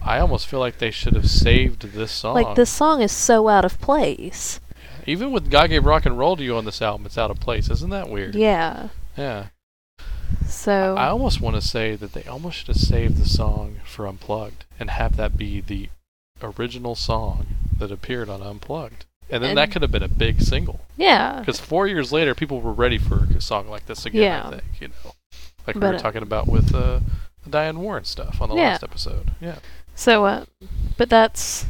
I 0.04 0.20
almost 0.20 0.48
feel 0.48 0.60
like 0.60 0.78
they 0.80 0.92
should 0.92 1.14
have 1.16 1.30
saved 1.30 1.94
this 1.94 2.12
song. 2.12 2.34
like 2.36 2.56
this 2.56 2.70
song 2.70 3.02
is 3.02 3.12
so 3.12 3.48
out 3.48 3.66
of 3.66 3.80
place. 3.80 4.60
Even 5.06 5.32
with 5.32 5.50
God 5.50 5.70
Gave 5.70 5.86
Rock 5.86 6.06
and 6.06 6.18
Roll 6.18 6.36
to 6.38 6.44
You 6.44 6.56
on 6.58 6.66
this 6.66 6.82
album, 6.82 7.06
it's 7.06 7.18
out 7.18 7.32
of 7.32 7.40
place. 7.40 7.70
Isn't 7.70 7.90
that 7.90 8.10
weird? 8.10 8.36
Yeah. 8.36 8.90
Yeah. 9.18 9.48
So 10.48 10.96
I 10.98 11.08
almost 11.08 11.42
want 11.42 11.56
to 11.56 11.62
say 11.62 11.96
that 11.96 12.14
they 12.14 12.24
almost 12.24 12.58
should 12.58 12.68
have 12.68 12.78
saved 12.78 13.18
the 13.18 13.28
song 13.28 13.78
for 13.86 14.08
Unplugged 14.08 14.66
and 14.80 14.90
have 14.90 15.18
that 15.18 15.38
be 15.38 15.62
the 15.62 15.90
original 16.42 16.96
song 16.96 17.48
that 17.78 17.92
appeared 17.92 18.30
on 18.30 18.42
Unplugged. 18.42 19.06
And 19.30 19.44
then 19.44 19.56
that 19.56 19.72
could 19.72 19.82
have 19.82 19.92
been 19.92 20.04
a 20.04 20.08
big 20.10 20.42
single. 20.42 20.82
yeah, 20.98 21.40
Because 21.40 21.60
four 21.60 21.88
years 21.88 22.12
later, 22.12 22.36
people 22.36 22.60
were 22.60 22.74
ready 22.74 22.98
for 22.98 23.28
a 23.36 23.40
song 23.40 23.70
like 23.70 23.86
this 23.86 24.06
again, 24.06 24.22
Yeah. 24.24 24.48
I 24.48 24.50
think, 24.52 24.64
you 24.82 24.88
know. 24.90 25.14
Like 25.66 25.76
we 25.78 25.82
were 25.88 25.98
talking 26.00 26.22
about 26.24 26.48
with 26.48 26.76
uh, 26.76 27.00
the 27.44 27.50
Diane 27.50 27.80
Warren 27.80 28.04
stuff 28.04 28.42
on 28.42 28.50
the 28.50 28.56
Yeah. 28.56 28.72
last 28.72 28.84
episode. 28.84 29.32
Yeah. 29.40 29.60
So 29.96 30.26
uh, 30.26 30.46
but 30.98 31.10
that's 31.10 31.66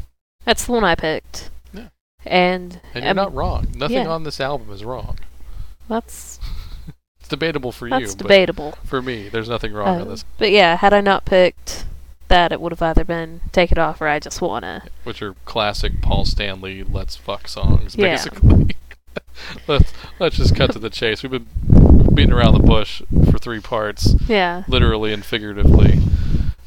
that's 0.45 0.65
the 0.65 0.71
one 0.71 0.83
I 0.83 0.95
picked. 0.95 1.49
Yeah. 1.73 1.89
And, 2.25 2.79
And 2.93 3.03
you're 3.03 3.11
um, 3.11 3.15
not 3.17 3.33
wrong. 3.33 3.67
Nothing 3.75 3.97
yeah. 3.97 4.07
on 4.09 4.23
this 4.23 4.39
album 4.39 4.71
is 4.71 4.83
wrong. 4.83 5.17
That's 5.87 6.39
It's 7.19 7.29
debatable 7.29 7.71
for 7.71 7.89
that's 7.89 8.01
you, 8.01 8.07
but 8.09 8.17
debatable. 8.17 8.71
for 8.83 9.01
me, 9.01 9.29
there's 9.29 9.49
nothing 9.49 9.73
wrong 9.73 9.87
Uh, 9.99 10.01
on 10.01 10.07
this, 10.09 10.25
But 10.37 10.51
yeah, 10.51 10.77
had 10.77 10.93
I 10.93 11.01
not 11.01 11.25
picked 11.25 11.85
that, 12.27 12.51
it 12.51 12.61
would 12.61 12.71
have 12.71 12.81
either 12.81 13.03
been 13.03 13.41
"Take 13.51 13.71
It 13.71 13.77
Off" 13.77 13.99
or 14.01 14.07
"I 14.07 14.19
Just 14.19 14.41
Wanna." 14.41 14.83
which 15.03 15.21
are 15.21 15.35
classic 15.45 16.01
Paul 16.01 16.23
Stanley 16.25 16.83
"Let's 16.83 17.15
Fuck" 17.15 17.47
songs, 17.47 17.95
Yeah. 17.95 18.11
basically. 18.15 18.75
let's 19.67 19.91
let's 20.19 20.37
just 20.37 20.55
cut 20.55 20.71
to 20.71 20.79
the 20.79 20.89
chase. 20.89 21.21
We've 21.23 21.31
been 21.31 21.47
beating 22.15 22.31
around 22.33 22.53
the 22.53 22.65
bush 22.65 23.01
for 23.29 23.37
three 23.37 23.59
parts, 23.59 24.15
Yeah. 24.27 24.63
literally 24.67 25.11
and 25.13 25.25
figuratively. 25.25 25.99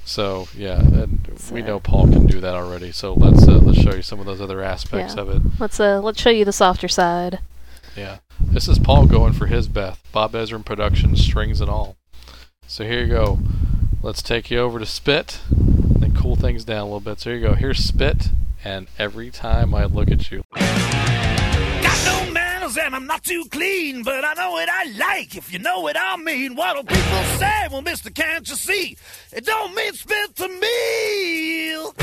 So 0.04 0.48
yeah, 0.56 0.80
and 0.80 1.26
we 1.50 1.62
know 1.62 1.80
Paul 1.80 2.08
can 2.08 2.26
do 2.26 2.40
that 2.40 2.54
already. 2.54 2.92
So 2.92 3.14
let's 3.14 3.46
uh, 3.48 3.58
let's 3.58 3.80
show 3.80 3.94
you 3.94 4.02
some 4.02 4.20
of 4.20 4.26
those 4.26 4.40
other 4.40 4.62
aspects 4.62 5.14
Yeah. 5.14 5.22
of 5.22 5.28
it. 5.30 5.42
Let's 5.58 5.80
uh 5.80 6.00
let's 6.00 6.20
show 6.20 6.30
you 6.30 6.44
the 6.44 6.52
softer 6.52 6.88
side. 6.88 7.40
Yeah, 7.96 8.18
this 8.40 8.68
is 8.68 8.78
Paul 8.78 9.06
going 9.06 9.32
for 9.32 9.46
his 9.46 9.68
Beth, 9.68 10.02
Bob 10.12 10.32
Ezrin 10.32 10.64
production, 10.64 11.16
strings 11.16 11.60
and 11.60 11.70
all. 11.70 11.96
So 12.66 12.84
here 12.84 13.00
you 13.02 13.08
go. 13.08 13.38
Let's 14.02 14.20
take 14.20 14.50
you 14.50 14.58
over 14.58 14.78
to 14.78 14.86
Spit 14.86 15.40
and 15.50 16.14
cool 16.16 16.36
things 16.36 16.64
down 16.64 16.80
a 16.80 16.84
little 16.84 17.00
bit. 17.00 17.20
So 17.20 17.30
here 17.30 17.38
you 17.38 17.46
go. 17.48 17.54
Here's 17.54 17.78
Spit, 17.78 18.28
and 18.64 18.88
every 18.98 19.30
time 19.30 19.74
I 19.74 19.84
look 19.86 20.10
at 20.10 20.30
you, 20.30 20.42
McDonald's 22.64 22.78
and 22.78 22.96
I'm 22.96 23.06
not 23.06 23.22
too 23.22 23.44
clean, 23.50 24.02
but 24.02 24.24
I 24.24 24.32
know 24.34 24.52
what 24.52 24.68
I 24.70 24.84
like, 24.92 25.36
if 25.36 25.52
you 25.52 25.58
know 25.58 25.80
what 25.80 25.96
I 25.98 26.16
mean. 26.16 26.56
What 26.56 26.76
do 26.76 26.94
people 26.94 27.24
say? 27.38 27.68
Well, 27.70 27.82
mister, 27.82 28.10
can't 28.10 28.48
you 28.48 28.56
see? 28.56 28.96
It 29.32 29.44
don't 29.44 29.74
mean 29.74 29.92
spit 29.92 30.34
to 30.36 30.48
meal. 30.48 31.94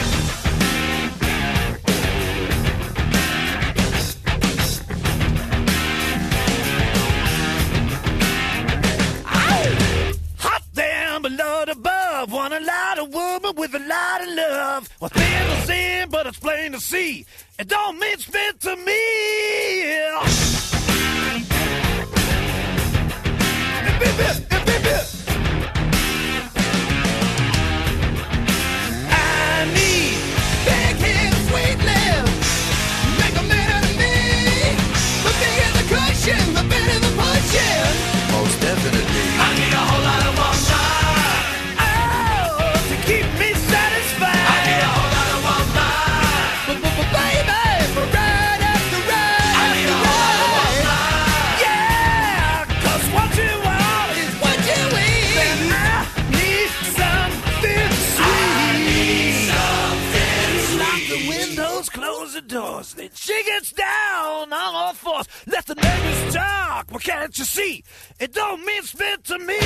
a 11.23 11.29
lot 11.29 11.69
above. 11.69 12.31
Want 12.31 12.53
a 12.53 12.59
lot 12.59 12.97
of 12.97 13.13
woman 13.13 13.53
with 13.55 13.75
a 13.75 13.79
lot 13.79 14.21
of 14.21 14.29
love. 14.33 14.89
Well, 14.99 15.09
things 15.09 15.69
in 15.69 16.09
it's 16.31 16.39
plain 16.39 16.71
to 16.71 16.79
see. 16.79 17.25
It 17.59 17.67
don't 17.67 17.99
mean 17.99 18.17
spit 18.17 18.61
to 18.61 18.75
me. 18.77 19.81
Yeah. 19.83 20.61
listening. 62.95 63.09
She 63.13 63.43
gets 63.45 63.71
down 63.71 64.53
on 64.53 64.53
all 64.53 64.93
fours. 64.93 65.27
Let 65.47 65.65
the 65.65 65.75
neighbors 65.75 66.33
talk. 66.33 66.87
But 66.91 67.03
can't 67.03 67.37
you 67.37 67.45
see? 67.45 67.83
It 68.19 68.33
don't 68.33 68.65
mean 68.65 68.83
spit 68.83 69.23
to 69.25 69.39
me. 69.39 69.57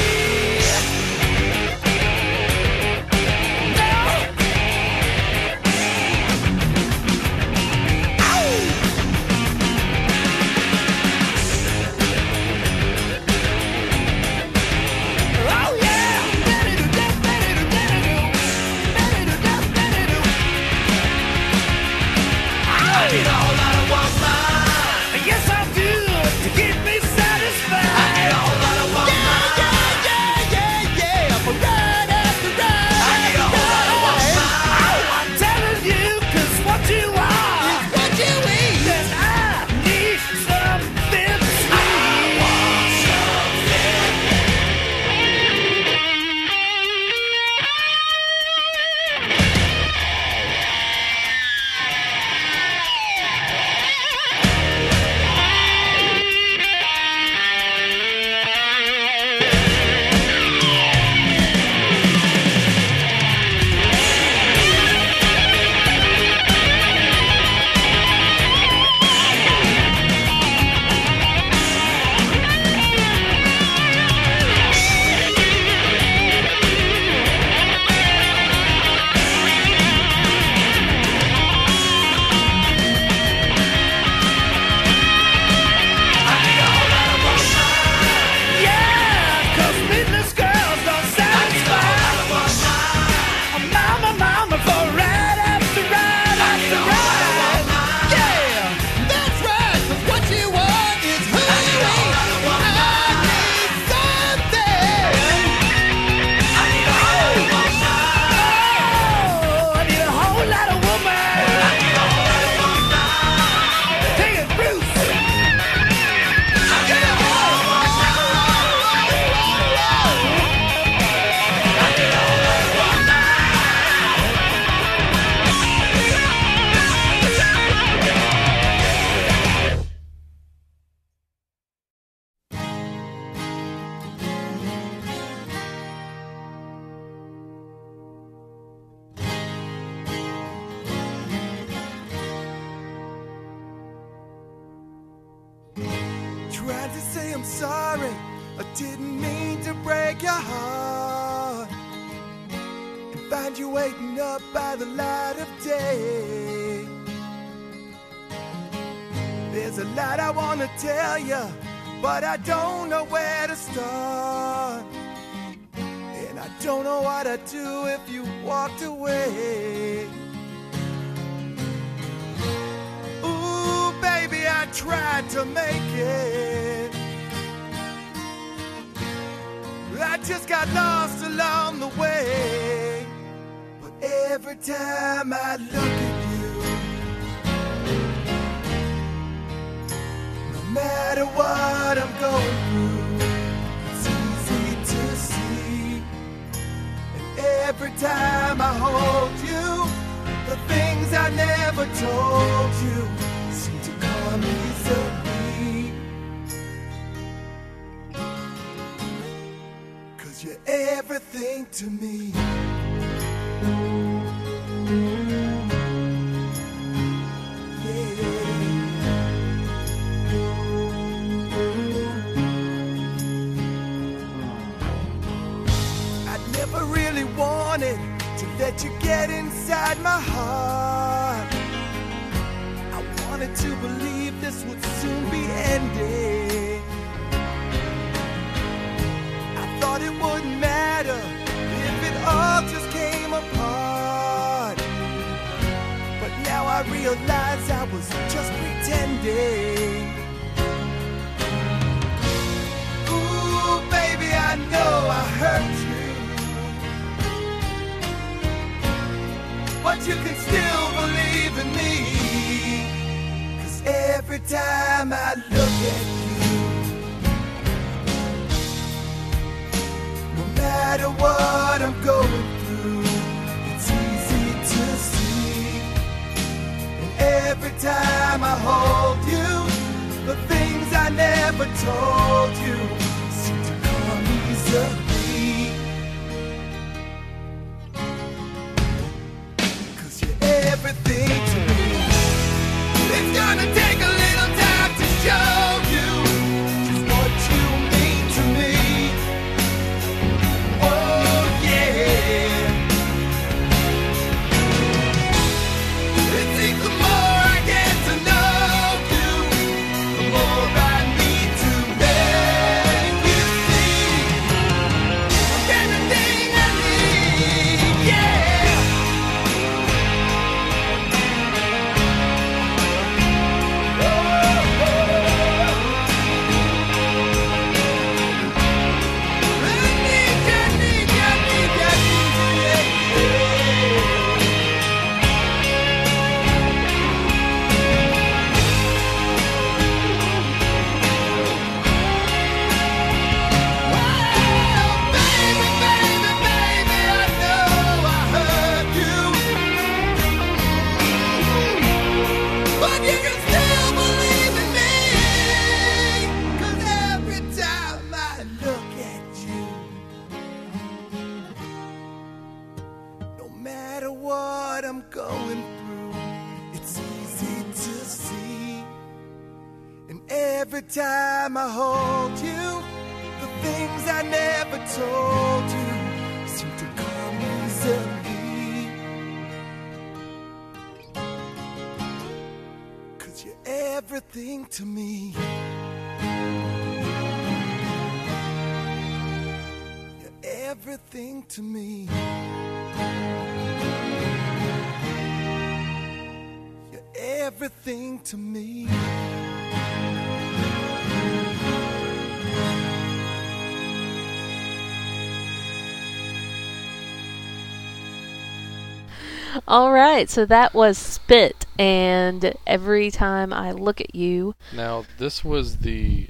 Right, 410.15 410.29
so 410.29 410.45
that 410.45 410.73
was 410.73 410.97
Spit, 410.97 411.65
and 411.77 412.55
every 412.65 413.11
time 413.11 413.51
I 413.51 413.71
look 413.73 413.99
at 413.99 414.15
you, 414.15 414.55
Now, 414.73 415.03
this 415.17 415.43
was 415.43 415.79
the 415.79 416.29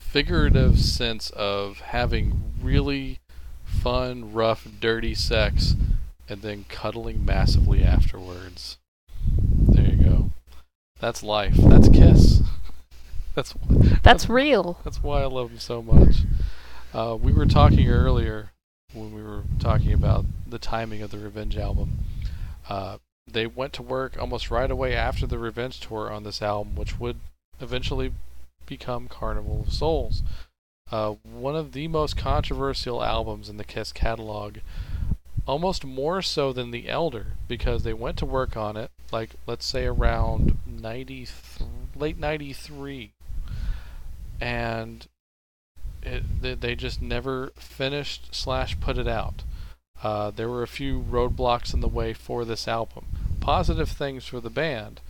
figurative 0.00 0.78
sense 0.78 1.30
of 1.30 1.80
having 1.80 2.52
really 2.60 3.20
fun, 3.64 4.34
rough, 4.34 4.68
dirty 4.80 5.14
sex 5.14 5.74
and 6.28 6.42
then 6.42 6.66
cuddling 6.68 7.24
massively 7.24 7.82
afterwards. 7.82 8.76
There 9.26 9.86
you 9.86 10.04
go. 10.04 10.30
That's 11.00 11.22
life. 11.22 11.54
That's 11.56 11.88
Kiss. 11.88 12.42
That's 13.34 13.54
that's 14.02 14.30
real. 14.30 14.78
that's 14.82 15.02
why 15.02 15.20
I 15.20 15.26
love 15.26 15.50
him 15.50 15.58
so 15.58 15.82
much. 15.82 16.22
Uh, 16.94 17.18
we 17.20 17.34
were 17.34 17.44
talking 17.44 17.86
earlier 17.90 18.52
when 18.94 19.12
we 19.12 19.22
were 19.22 19.42
talking 19.58 19.92
about 19.92 20.24
the 20.46 20.58
timing 20.58 21.02
of 21.02 21.10
the 21.10 21.18
Revenge 21.18 21.58
album. 21.58 21.98
Uh, 22.66 22.96
they 23.30 23.46
went 23.46 23.72
to 23.74 23.82
work 23.82 24.16
almost 24.18 24.50
right 24.50 24.70
away 24.70 24.94
after 24.94 25.26
the 25.26 25.38
Revenge 25.38 25.80
tour 25.80 26.10
on 26.10 26.22
this 26.22 26.40
album, 26.40 26.74
which 26.76 26.98
would 26.98 27.18
eventually 27.60 28.12
become 28.66 29.08
Carnival 29.08 29.64
of 29.66 29.72
Souls. 29.72 30.22
Uh, 30.90 31.14
one 31.22 31.56
of 31.56 31.72
the 31.72 31.88
most 31.88 32.16
controversial 32.16 33.02
albums 33.02 33.48
in 33.48 33.56
the 33.56 33.64
Kiss 33.64 33.92
catalog, 33.92 34.58
almost 35.46 35.84
more 35.84 36.22
so 36.22 36.52
than 36.52 36.70
The 36.70 36.88
Elder, 36.88 37.32
because 37.48 37.82
they 37.82 37.92
went 37.92 38.16
to 38.18 38.26
work 38.26 38.56
on 38.56 38.76
it, 38.76 38.90
like, 39.10 39.30
let's 39.46 39.66
say 39.66 39.86
around 39.86 40.58
90, 40.66 41.26
late 41.96 42.18
93. 42.18 43.12
And 44.40 45.06
it, 46.02 46.60
they, 46.60 46.76
just 46.76 47.02
never 47.02 47.50
finished 47.56 48.28
slash 48.32 48.78
put 48.78 48.96
it 48.96 49.08
out. 49.08 49.42
Uh, 50.02 50.30
there 50.30 50.48
were 50.48 50.62
a 50.62 50.68
few 50.68 51.00
roadblocks 51.00 51.72
in 51.72 51.80
the 51.80 51.88
way 51.88 52.12
for 52.12 52.44
this 52.44 52.68
album. 52.68 53.06
Positive 53.40 53.88
things 53.88 54.26
for 54.26 54.40
the 54.40 54.50
band, 54.50 55.00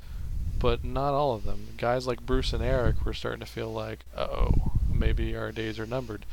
but 0.59 0.85
not 0.85 1.15
all 1.15 1.35
of 1.35 1.45
them. 1.45 1.69
Guys 1.77 2.07
like 2.07 2.25
Bruce 2.25 2.53
and 2.53 2.63
Eric 2.63 3.05
were 3.05 3.13
starting 3.13 3.41
to 3.41 3.47
feel 3.47 3.73
like, 3.73 4.01
oh, 4.17 4.53
maybe 4.93 5.37
our 5.37 5.53
days 5.53 5.79
are 5.79 5.87
numbered. 5.87 6.25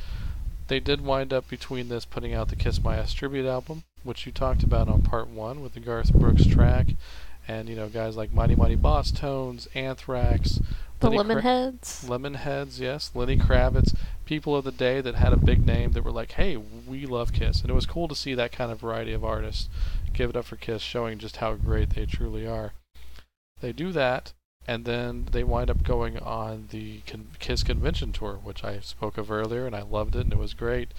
They 0.68 0.80
did 0.80 1.02
wind 1.02 1.32
up 1.32 1.48
between 1.48 1.88
this 1.88 2.04
putting 2.04 2.32
out 2.32 2.48
the 2.48 2.56
Kiss 2.56 2.82
My 2.82 2.96
Ass 2.96 3.12
tribute 3.12 3.46
album, 3.46 3.84
which 4.02 4.24
you 4.24 4.32
talked 4.32 4.62
about 4.62 4.88
on 4.88 5.02
part 5.02 5.28
one 5.28 5.60
with 5.60 5.74
the 5.74 5.80
Garth 5.80 6.14
Brooks 6.14 6.46
track, 6.46 6.86
and 7.46 7.68
you 7.68 7.76
know 7.76 7.88
guys 7.88 8.16
like 8.16 8.32
Mighty 8.32 8.54
Mighty 8.54 8.76
Bosstones, 8.76 9.66
Anthrax, 9.74 10.60
The 11.04 11.10
Lenny 11.10 11.34
Kra- 11.34 11.42
Lemonheads. 11.42 12.08
Lemonheads, 12.08 12.80
yes, 12.80 13.10
Lenny 13.14 13.36
Kravitz, 13.36 13.94
people 14.24 14.56
of 14.56 14.64
the 14.64 14.72
day 14.72 15.00
that 15.00 15.14
had 15.14 15.32
a 15.32 15.36
big 15.36 15.66
name 15.66 15.92
that 15.92 16.02
were 16.02 16.10
like, 16.10 16.32
"Hey, 16.32 16.56
we 16.56 17.06
love 17.06 17.32
Kiss," 17.32 17.60
and 17.60 17.70
it 17.70 17.74
was 17.74 17.86
cool 17.86 18.08
to 18.08 18.14
see 18.14 18.34
that 18.34 18.52
kind 18.52 18.72
of 18.72 18.80
variety 18.80 19.12
of 19.12 19.24
artists 19.24 19.68
give 20.12 20.30
it 20.30 20.36
up 20.36 20.46
for 20.46 20.56
Kiss, 20.56 20.80
showing 20.82 21.18
just 21.18 21.36
how 21.36 21.54
great 21.54 21.90
they 21.90 22.06
truly 22.06 22.46
are. 22.46 22.72
They 23.60 23.72
do 23.72 23.92
that, 23.92 24.32
and 24.66 24.84
then 24.84 25.28
they 25.30 25.44
wind 25.44 25.70
up 25.70 25.82
going 25.82 26.18
on 26.18 26.68
the 26.70 27.00
con- 27.06 27.28
Kiss 27.38 27.62
convention 27.62 28.12
tour, 28.12 28.38
which 28.42 28.64
I 28.64 28.80
spoke 28.80 29.18
of 29.18 29.30
earlier, 29.30 29.66
and 29.66 29.76
I 29.76 29.82
loved 29.82 30.16
it, 30.16 30.20
and 30.20 30.32
it 30.32 30.38
was 30.38 30.54
great. 30.54 30.92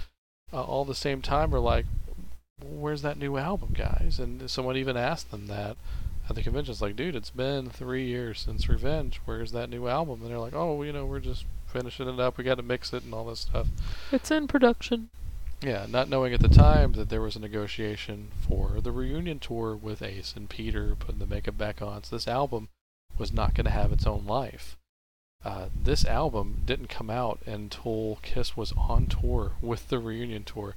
Uh, 0.54 0.64
all 0.64 0.86
the 0.86 0.96
same 0.96 1.22
time, 1.22 1.50
we're 1.52 1.60
like, 1.60 1.86
"Where's 2.62 3.02
that 3.02 3.18
new 3.18 3.38
album, 3.38 3.74
guys?" 3.74 4.20
And 4.20 4.50
someone 4.50 4.78
even 4.78 4.98
asked 4.98 5.32
them 5.32 5.48
that 5.48 5.78
at 6.30 6.36
the 6.36 6.44
convention. 6.44 6.72
It's 6.72 6.82
like, 6.82 6.96
dude, 6.96 7.16
it's 7.16 7.30
been 7.30 7.70
three 7.70 8.06
years 8.06 8.40
since 8.40 8.70
Revenge. 8.70 9.22
Where's 9.26 9.52
that 9.52 9.70
new 9.70 9.88
album? 9.88 10.22
And 10.22 10.32
they're 10.32 10.40
like, 10.40 10.56
oh, 10.56 10.82
you 10.84 10.92
know, 10.92 11.06
we're 11.06 11.20
just 11.20 11.46
finishing 11.68 12.08
it 12.08 12.20
up. 12.20 12.38
We 12.38 12.44
got 12.44 12.56
to 12.56 12.64
mix 12.64 12.94
it 12.94 13.04
and 13.04 13.14
all 13.14 13.26
this 13.26 13.42
stuff. 13.42 13.68
It's 14.12 14.32
in 14.32 14.48
production. 14.48 15.10
Yeah, 15.62 15.86
not 15.90 16.10
knowing 16.10 16.34
at 16.34 16.42
the 16.42 16.48
time 16.48 16.94
that 16.94 17.10
there 17.10 17.22
was 17.22 17.36
a 17.36 17.40
negotiation 17.40 18.32
for 18.48 18.82
the 18.82 18.92
reunion 18.92 19.40
tour 19.40 19.76
with 19.76 20.02
Ace 20.02 20.34
and 20.36 20.50
Peter 20.50 20.96
putting 20.98 21.20
the 21.20 21.26
makeup 21.26 21.58
back 21.58 21.82
on. 21.82 22.04
So 22.04 22.16
this 22.16 22.28
album 22.28 22.70
was 23.18 23.32
not 23.32 23.54
going 23.54 23.66
to 23.66 23.72
have 23.72 23.92
its 23.92 24.06
own 24.06 24.26
life. 24.26 24.78
Uh, 25.44 25.68
this 25.80 26.06
album 26.06 26.64
didn't 26.66 26.90
come 26.90 27.10
out 27.10 27.40
until 27.46 28.18
Kiss 28.24 28.58
was 28.58 28.74
on 28.76 29.06
tour 29.06 29.54
with 29.62 29.90
the 29.90 30.00
reunion 30.00 30.44
tour. 30.44 30.76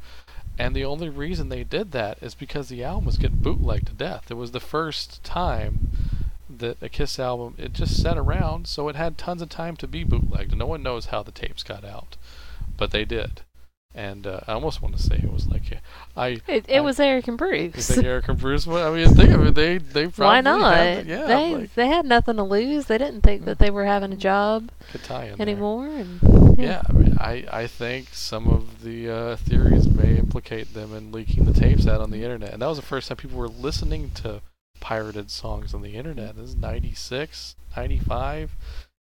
And 0.59 0.75
the 0.75 0.85
only 0.85 1.09
reason 1.09 1.49
they 1.49 1.62
did 1.64 1.92
that 1.92 2.18
is 2.21 2.35
because 2.35 2.68
the 2.68 2.83
album 2.83 3.05
was 3.05 3.16
getting 3.16 3.37
bootlegged 3.38 3.87
to 3.87 3.92
death. 3.92 4.31
It 4.31 4.35
was 4.35 4.51
the 4.51 4.59
first 4.61 5.23
time 5.23 5.90
that 6.51 6.83
a 6.83 6.88
Kiss 6.88 7.18
album, 7.21 7.55
it 7.59 7.73
just 7.73 8.03
sat 8.03 8.18
around, 8.18 8.66
so 8.66 8.88
it 8.88 8.97
had 8.97 9.16
tons 9.16 9.40
of 9.40 9.49
time 9.49 9.77
to 9.77 9.87
be 9.87 10.03
bootlegged. 10.03 10.51
And 10.51 10.59
no 10.59 10.66
one 10.66 10.83
knows 10.83 11.07
how 11.07 11.23
the 11.23 11.31
tapes 11.31 11.62
got 11.62 11.85
out. 11.85 12.16
But 12.77 12.90
they 12.90 13.05
did. 13.05 13.42
and 13.94 14.27
uh, 14.27 14.40
I 14.49 14.53
almost 14.53 14.83
want 14.83 14.97
to 14.97 15.03
say 15.03 15.16
it 15.23 15.33
was 15.33 15.47
like 15.49 15.62
I. 16.16 16.40
It, 16.49 16.64
it 16.68 16.79
I- 16.79 16.81
was 16.81 16.99
Eric 17.01 17.29
and 17.29 17.38
Bruce. 17.38 17.90
Eric 17.97 18.29
and 18.29 18.38
Bruce? 18.38 18.66
I 18.66 18.90
mean, 18.90 19.14
think 19.14 19.31
of 19.31 19.47
it. 19.47 19.55
They 19.55 19.79
they 19.79 20.07
probably 20.09 20.25
Why 20.27 20.40
not? 20.40 20.77
had- 20.77 21.07
yeah, 21.07 21.27
they 21.27 21.55
like, 21.55 21.75
they 21.75 21.87
had 21.87 22.05
nothing 22.07 22.37
to 22.37 22.42
lose. 22.44 22.87
They 22.87 22.99
didn't 22.99 23.23
think 23.23 23.44
that 23.44 23.59
they 23.61 23.71
were 23.71 23.85
having 23.87 24.12
a 24.12 24.16
job 24.16 24.71
anymore. 25.40 25.87
And 25.87 26.48
Yeah, 26.59 26.83
I 26.88 26.92
mean, 26.92 27.16
I, 27.21 27.44
I 27.53 27.66
think 27.68 28.09
some 28.12 28.49
of 28.49 28.83
the 28.83 29.09
uh, 29.09 29.37
theories 29.37 29.88
may 29.88 30.18
implicate 30.18 30.75
them 30.75 30.92
in 30.92 31.12
leaking 31.12 31.44
the 31.44 31.53
tapes 31.53 31.87
out 31.87 32.01
on 32.01 32.11
the 32.11 32.25
internet. 32.25 32.53
And 32.53 32.62
that 32.62 32.66
was 32.66 32.79
the 32.79 32.85
first 32.85 33.09
time 33.09 33.16
people 33.16 33.38
were 33.38 33.49
listening 33.49 34.11
to 34.16 34.42
pirated 34.81 35.31
songs 35.31 35.73
on 35.73 35.83
the 35.83 35.94
internet. 35.94 36.37
This 36.37 36.51
is 36.51 36.57
96, 36.57 37.55
95. 37.77 38.57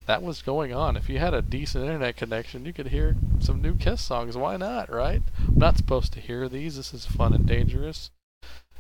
That 0.06 0.24
was 0.24 0.42
going 0.42 0.74
on. 0.74 0.96
If 0.96 1.08
you 1.08 1.20
had 1.20 1.34
a 1.34 1.42
decent 1.42 1.84
internet 1.84 2.16
connection, 2.16 2.66
you 2.66 2.72
could 2.72 2.88
hear 2.88 3.16
some 3.38 3.62
new 3.62 3.76
Kiss 3.76 4.00
songs. 4.00 4.36
Why 4.36 4.56
not, 4.56 4.92
right? 4.92 5.22
I'm 5.46 5.58
not 5.58 5.76
supposed 5.76 6.12
to 6.14 6.20
hear 6.20 6.48
these. 6.48 6.76
This 6.76 6.92
is 6.92 7.06
fun 7.06 7.32
and 7.32 7.46
dangerous. 7.46 8.10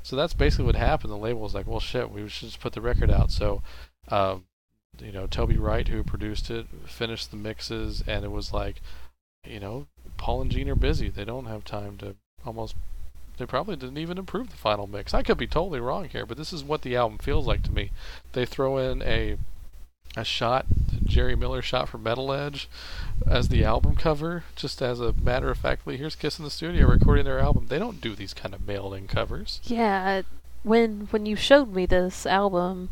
So 0.02 0.16
that's 0.16 0.34
basically 0.34 0.66
what 0.66 0.74
happened. 0.74 1.12
The 1.12 1.16
label 1.16 1.40
was 1.40 1.54
like, 1.54 1.68
well, 1.68 1.78
shit, 1.78 2.10
we 2.10 2.28
should 2.28 2.48
just 2.48 2.60
put 2.60 2.72
the 2.72 2.80
record 2.80 3.12
out. 3.12 3.30
So, 3.30 3.62
um, 4.08 4.44
you 5.00 5.12
know, 5.12 5.26
Toby 5.26 5.56
Wright, 5.56 5.86
who 5.88 6.02
produced 6.02 6.50
it, 6.50 6.66
finished 6.86 7.30
the 7.30 7.36
mixes, 7.36 8.02
and 8.06 8.24
it 8.24 8.30
was 8.30 8.52
like, 8.52 8.76
you 9.46 9.60
know, 9.60 9.86
Paul 10.16 10.42
and 10.42 10.50
Gene 10.50 10.68
are 10.68 10.74
busy. 10.74 11.08
They 11.08 11.24
don't 11.24 11.46
have 11.46 11.64
time 11.64 11.96
to 11.98 12.16
almost. 12.44 12.74
They 13.38 13.46
probably 13.46 13.76
didn't 13.76 13.98
even 13.98 14.16
improve 14.16 14.48
the 14.50 14.56
final 14.56 14.86
mix. 14.86 15.12
I 15.12 15.22
could 15.22 15.36
be 15.36 15.46
totally 15.46 15.80
wrong 15.80 16.08
here, 16.08 16.24
but 16.24 16.38
this 16.38 16.52
is 16.52 16.64
what 16.64 16.82
the 16.82 16.96
album 16.96 17.18
feels 17.18 17.46
like 17.46 17.62
to 17.64 17.72
me. 17.72 17.90
They 18.32 18.46
throw 18.46 18.78
in 18.78 19.02
a 19.02 19.36
a 20.16 20.24
shot 20.24 20.64
Jerry 21.04 21.36
Miller 21.36 21.60
shot 21.60 21.88
for 21.88 21.98
Metal 21.98 22.32
Edge 22.32 22.68
as 23.26 23.48
the 23.48 23.64
album 23.64 23.96
cover, 23.96 24.44
just 24.54 24.80
as 24.80 25.00
a 25.00 25.12
matter 25.12 25.50
of 25.50 25.58
factly. 25.58 25.96
Here's 25.96 26.16
Kiss 26.16 26.38
in 26.38 26.44
the 26.44 26.50
studio 26.50 26.86
recording 26.88 27.24
their 27.24 27.38
album. 27.38 27.66
They 27.68 27.78
don't 27.78 28.00
do 28.00 28.14
these 28.14 28.32
kind 28.34 28.54
of 28.54 28.66
mailed-in 28.66 29.06
covers. 29.08 29.60
yeah, 29.64 30.22
when 30.62 31.08
when 31.10 31.26
you 31.26 31.36
showed 31.36 31.72
me 31.72 31.86
this 31.86 32.26
album 32.26 32.90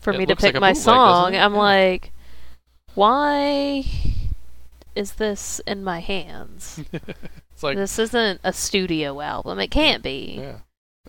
for 0.00 0.12
It 0.12 0.18
me 0.18 0.26
to 0.26 0.30
looks 0.32 0.42
like 0.42 0.54
pick 0.54 0.60
my 0.60 0.70
bootleg, 0.72 0.82
song. 0.84 1.36
I'm 1.36 1.52
Yeah. 1.54 1.58
like, 1.60 2.12
why 2.94 3.84
is 4.94 5.12
this 5.12 5.60
in 5.66 5.84
my 5.84 6.00
hands? 6.00 6.80
it's 6.92 7.62
like, 7.62 7.76
this 7.76 7.98
isn't 7.98 8.40
a 8.42 8.52
studio 8.52 9.20
album. 9.20 9.58
It 9.58 9.68
can't 9.70 10.02
be. 10.02 10.36
yeah. 10.40 10.58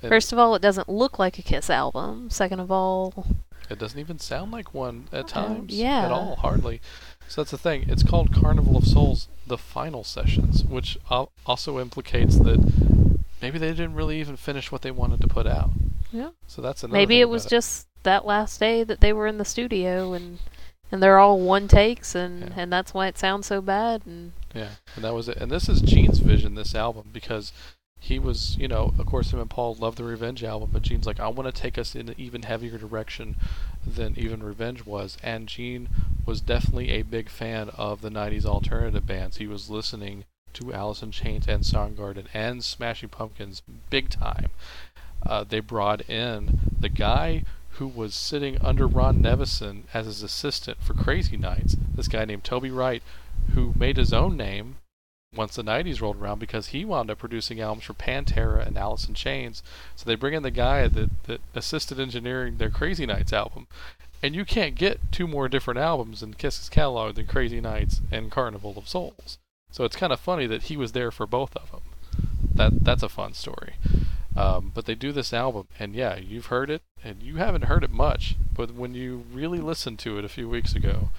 First 0.08 0.32
of 0.34 0.40
all, 0.40 0.56
it 0.56 0.62
doesn't 0.62 0.90
look 0.90 1.20
like 1.20 1.38
a 1.38 1.42
Kiss 1.44 1.70
album. 1.70 2.30
Second 2.30 2.60
of 2.60 2.72
all, 2.72 3.26
It 3.70 3.78
doesn't 3.78 4.00
even 4.00 4.18
sound 4.20 4.52
like 4.52 4.74
one 4.74 5.08
at 5.12 5.28
times. 5.28 5.74
yeah. 5.76 6.06
At 6.06 6.12
all, 6.12 6.38
hardly. 6.38 6.82
So 7.28 7.42
that's 7.42 7.52
the 7.52 7.58
thing. 7.58 7.86
It's 7.88 8.02
called 8.04 8.34
Carnival 8.34 8.78
of 8.78 8.86
Souls, 8.86 9.28
the 9.46 9.58
final 9.58 10.04
sessions, 10.04 10.64
which 10.64 10.98
also 11.46 11.80
implicates 11.80 12.38
that 12.40 12.60
maybe 13.42 13.60
they 13.60 13.70
didn't 13.70 13.94
really 13.94 14.20
even 14.20 14.38
finish 14.38 14.72
what 14.72 14.82
they 14.82 14.92
wanted 14.92 15.22
to 15.22 15.28
put 15.28 15.46
out. 15.46 15.70
Yeah. 16.12 16.30
So 16.48 16.62
that's 16.62 16.84
another. 16.84 16.98
maybe 16.98 17.20
it 17.22 17.30
was 17.30 17.44
about 17.46 17.52
just 17.52 17.88
that 18.04 18.26
last 18.26 18.60
day 18.60 18.84
that 18.84 19.02
they 19.02 19.14
were 19.14 19.28
in 19.28 19.38
the 19.38 19.46
studio 19.46 20.14
and 20.14 20.40
and 20.92 21.02
they're 21.02 21.20
all 21.20 21.40
one 21.40 21.68
takes 21.68 22.16
and 22.16 22.42
Yeah. 22.50 22.54
and 22.58 22.74
that's 22.74 22.94
why 22.94 23.08
it 23.08 23.18
sounds 23.18 23.48
so 23.48 23.62
bad 23.62 24.02
and 24.06 24.34
Yeah, 24.54 24.72
and 24.96 25.04
that 25.06 25.14
was 25.14 25.30
it. 25.30 25.38
And 25.38 25.50
this 25.52 25.70
is 25.70 25.82
Gene's 25.82 26.20
vision, 26.20 26.56
this 26.56 26.76
album, 26.76 27.10
because 27.14 27.54
he 28.00 28.18
was, 28.20 28.58
you 28.58 28.68
know, 28.68 28.94
of 28.98 29.06
course, 29.06 29.32
him 29.32 29.40
and 29.40 29.50
Paul 29.50 29.76
loved 29.76 29.98
the 30.00 30.04
Revenge 30.04 30.44
album, 30.44 30.72
but 30.74 30.82
Gene's 30.82 31.06
like, 31.06 31.20
I 31.20 31.28
want 31.28 31.54
to 31.54 31.62
take 31.62 31.78
us 31.78 31.96
in 31.96 32.10
an 32.10 32.16
even 32.18 32.42
heavier 32.42 32.78
direction 32.80 33.36
than 33.86 34.16
even 34.18 34.42
Revenge 34.44 34.86
was. 34.88 35.18
And 35.24 35.48
Gene 35.48 35.88
was 36.26 36.42
definitely 36.42 36.90
a 36.90 37.04
big 37.04 37.30
fan 37.30 37.70
of 37.78 38.02
the 38.02 38.10
90s 38.10 38.44
alternative 38.46 39.06
bands. 39.06 39.38
He 39.38 39.46
was 39.48 39.70
listening 39.70 40.26
to 40.54 40.74
Alice 40.74 41.04
in 41.04 41.12
Chains 41.12 41.48
and 41.48 41.64
Soundgarden 41.64 42.26
and 42.34 42.64
Smashing 42.64 43.10
Pumpkins 43.10 43.62
big 43.92 44.10
time. 44.10 44.50
Uh, 45.24 45.44
they 45.48 45.60
brought 45.60 46.02
in 46.10 46.60
the 46.78 46.90
guy 46.90 47.44
who 47.82 47.88
was 47.88 48.14
sitting 48.14 48.62
under 48.62 48.86
Ron 48.86 49.24
Nevison 49.24 49.86
as 49.92 50.06
his 50.06 50.22
assistant 50.22 50.78
for 50.84 50.94
Crazy 50.94 51.36
Nights, 51.36 51.76
this 51.96 52.08
guy 52.08 52.26
named 52.26 52.44
Toby 52.44 52.70
Wright, 52.70 53.02
who 53.56 53.74
made 53.76 53.98
his 53.98 54.14
own 54.14 54.38
name 54.38 54.76
once 55.36 55.56
the 55.56 55.64
90s 55.64 56.00
rolled 56.00 56.22
around 56.22 56.38
because 56.38 56.68
he 56.68 56.86
wound 56.86 57.10
up 57.10 57.18
producing 57.18 57.60
albums 57.60 57.86
for 57.86 57.96
Pantera 57.96 58.68
and 58.68 58.78
Alice 58.78 59.08
in 59.08 59.16
Chains. 59.16 59.64
So 59.96 60.06
they 60.06 60.14
bring 60.14 60.36
in 60.36 60.44
the 60.44 60.52
guy 60.52 60.88
that, 60.90 61.10
that 61.24 61.42
assisted 61.56 62.00
engineering 62.00 62.58
their 62.58 62.70
Crazy 62.70 63.08
Nights 63.08 63.34
album. 63.34 63.66
And 64.22 64.36
you 64.36 64.46
can't 64.46 64.76
get 64.76 65.12
two 65.12 65.26
more 65.26 65.50
different 65.50 65.80
albums 65.80 66.22
in 66.22 66.36
Kiss's 66.36 66.70
catalog 66.70 67.16
than 67.16 67.26
Crazy 67.26 67.60
Nights 67.60 68.00
and 68.12 68.30
Carnival 68.30 68.76
of 68.78 68.88
Souls. 68.88 69.40
So 69.72 69.86
it's 69.86 69.96
kind 69.96 70.14
of 70.14 70.20
funny 70.20 70.46
that 70.46 70.64
he 70.64 70.78
was 70.78 70.92
there 70.92 71.10
for 71.10 71.26
both 71.26 71.56
of 71.56 71.72
them. 71.72 71.82
That 72.54 72.86
that's 72.86 73.02
a 73.02 73.10
fun 73.10 73.34
story. 73.34 73.74
Um, 74.36 74.72
but 74.74 74.86
they 74.86 74.96
do 74.96 75.12
this 75.12 75.34
album, 75.34 75.68
and 75.78 75.94
yeah, 75.94 76.16
you've 76.18 76.46
heard 76.48 76.70
it, 76.70 76.82
and 77.04 77.22
you 77.22 77.36
haven't 77.36 77.64
heard 77.66 77.84
it 77.84 77.92
much. 77.92 78.36
But 78.56 78.74
when 78.74 78.94
you 78.96 79.26
really 79.34 79.60
listened 79.60 80.00
to 80.00 80.18
it 80.18 80.24
a 80.26 80.30
few 80.30 80.48
weeks 80.48 80.74
ago, 80.74 81.10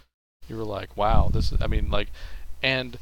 you 0.49 0.57
were 0.57 0.65
like, 0.65 0.97
"Wow, 0.97 1.29
this 1.33 1.53
is." 1.53 1.61
I 1.61 1.67
mean, 1.67 1.91
like, 1.91 2.09
and 2.63 2.99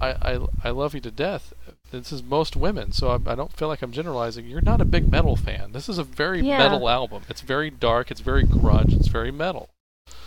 I 0.00 0.10
I, 0.34 0.46
I 0.64 0.70
love 0.70 0.94
you 0.94 1.00
to 1.00 1.10
death. 1.10 1.52
This 1.90 2.12
is 2.12 2.22
most 2.22 2.54
women, 2.56 2.92
so 2.92 3.08
I, 3.10 3.32
I 3.32 3.34
don't 3.34 3.52
feel 3.52 3.68
like 3.68 3.82
I'm 3.82 3.92
generalizing. 3.92 4.46
You're 4.46 4.60
not 4.62 4.80
a 4.80 4.84
big 4.86 5.10
metal 5.10 5.36
fan. 5.36 5.72
This 5.72 5.88
is 5.88 5.98
a 5.98 6.04
very 6.04 6.40
Yeah. 6.40 6.58
metal 6.58 6.88
album. 6.88 7.22
It's 7.28 7.40
very 7.42 7.68
dark. 7.68 8.10
It's 8.10 8.20
very 8.20 8.44
grunge. 8.44 8.92
It's 8.94 9.08
very 9.08 9.30
metal. 9.32 9.68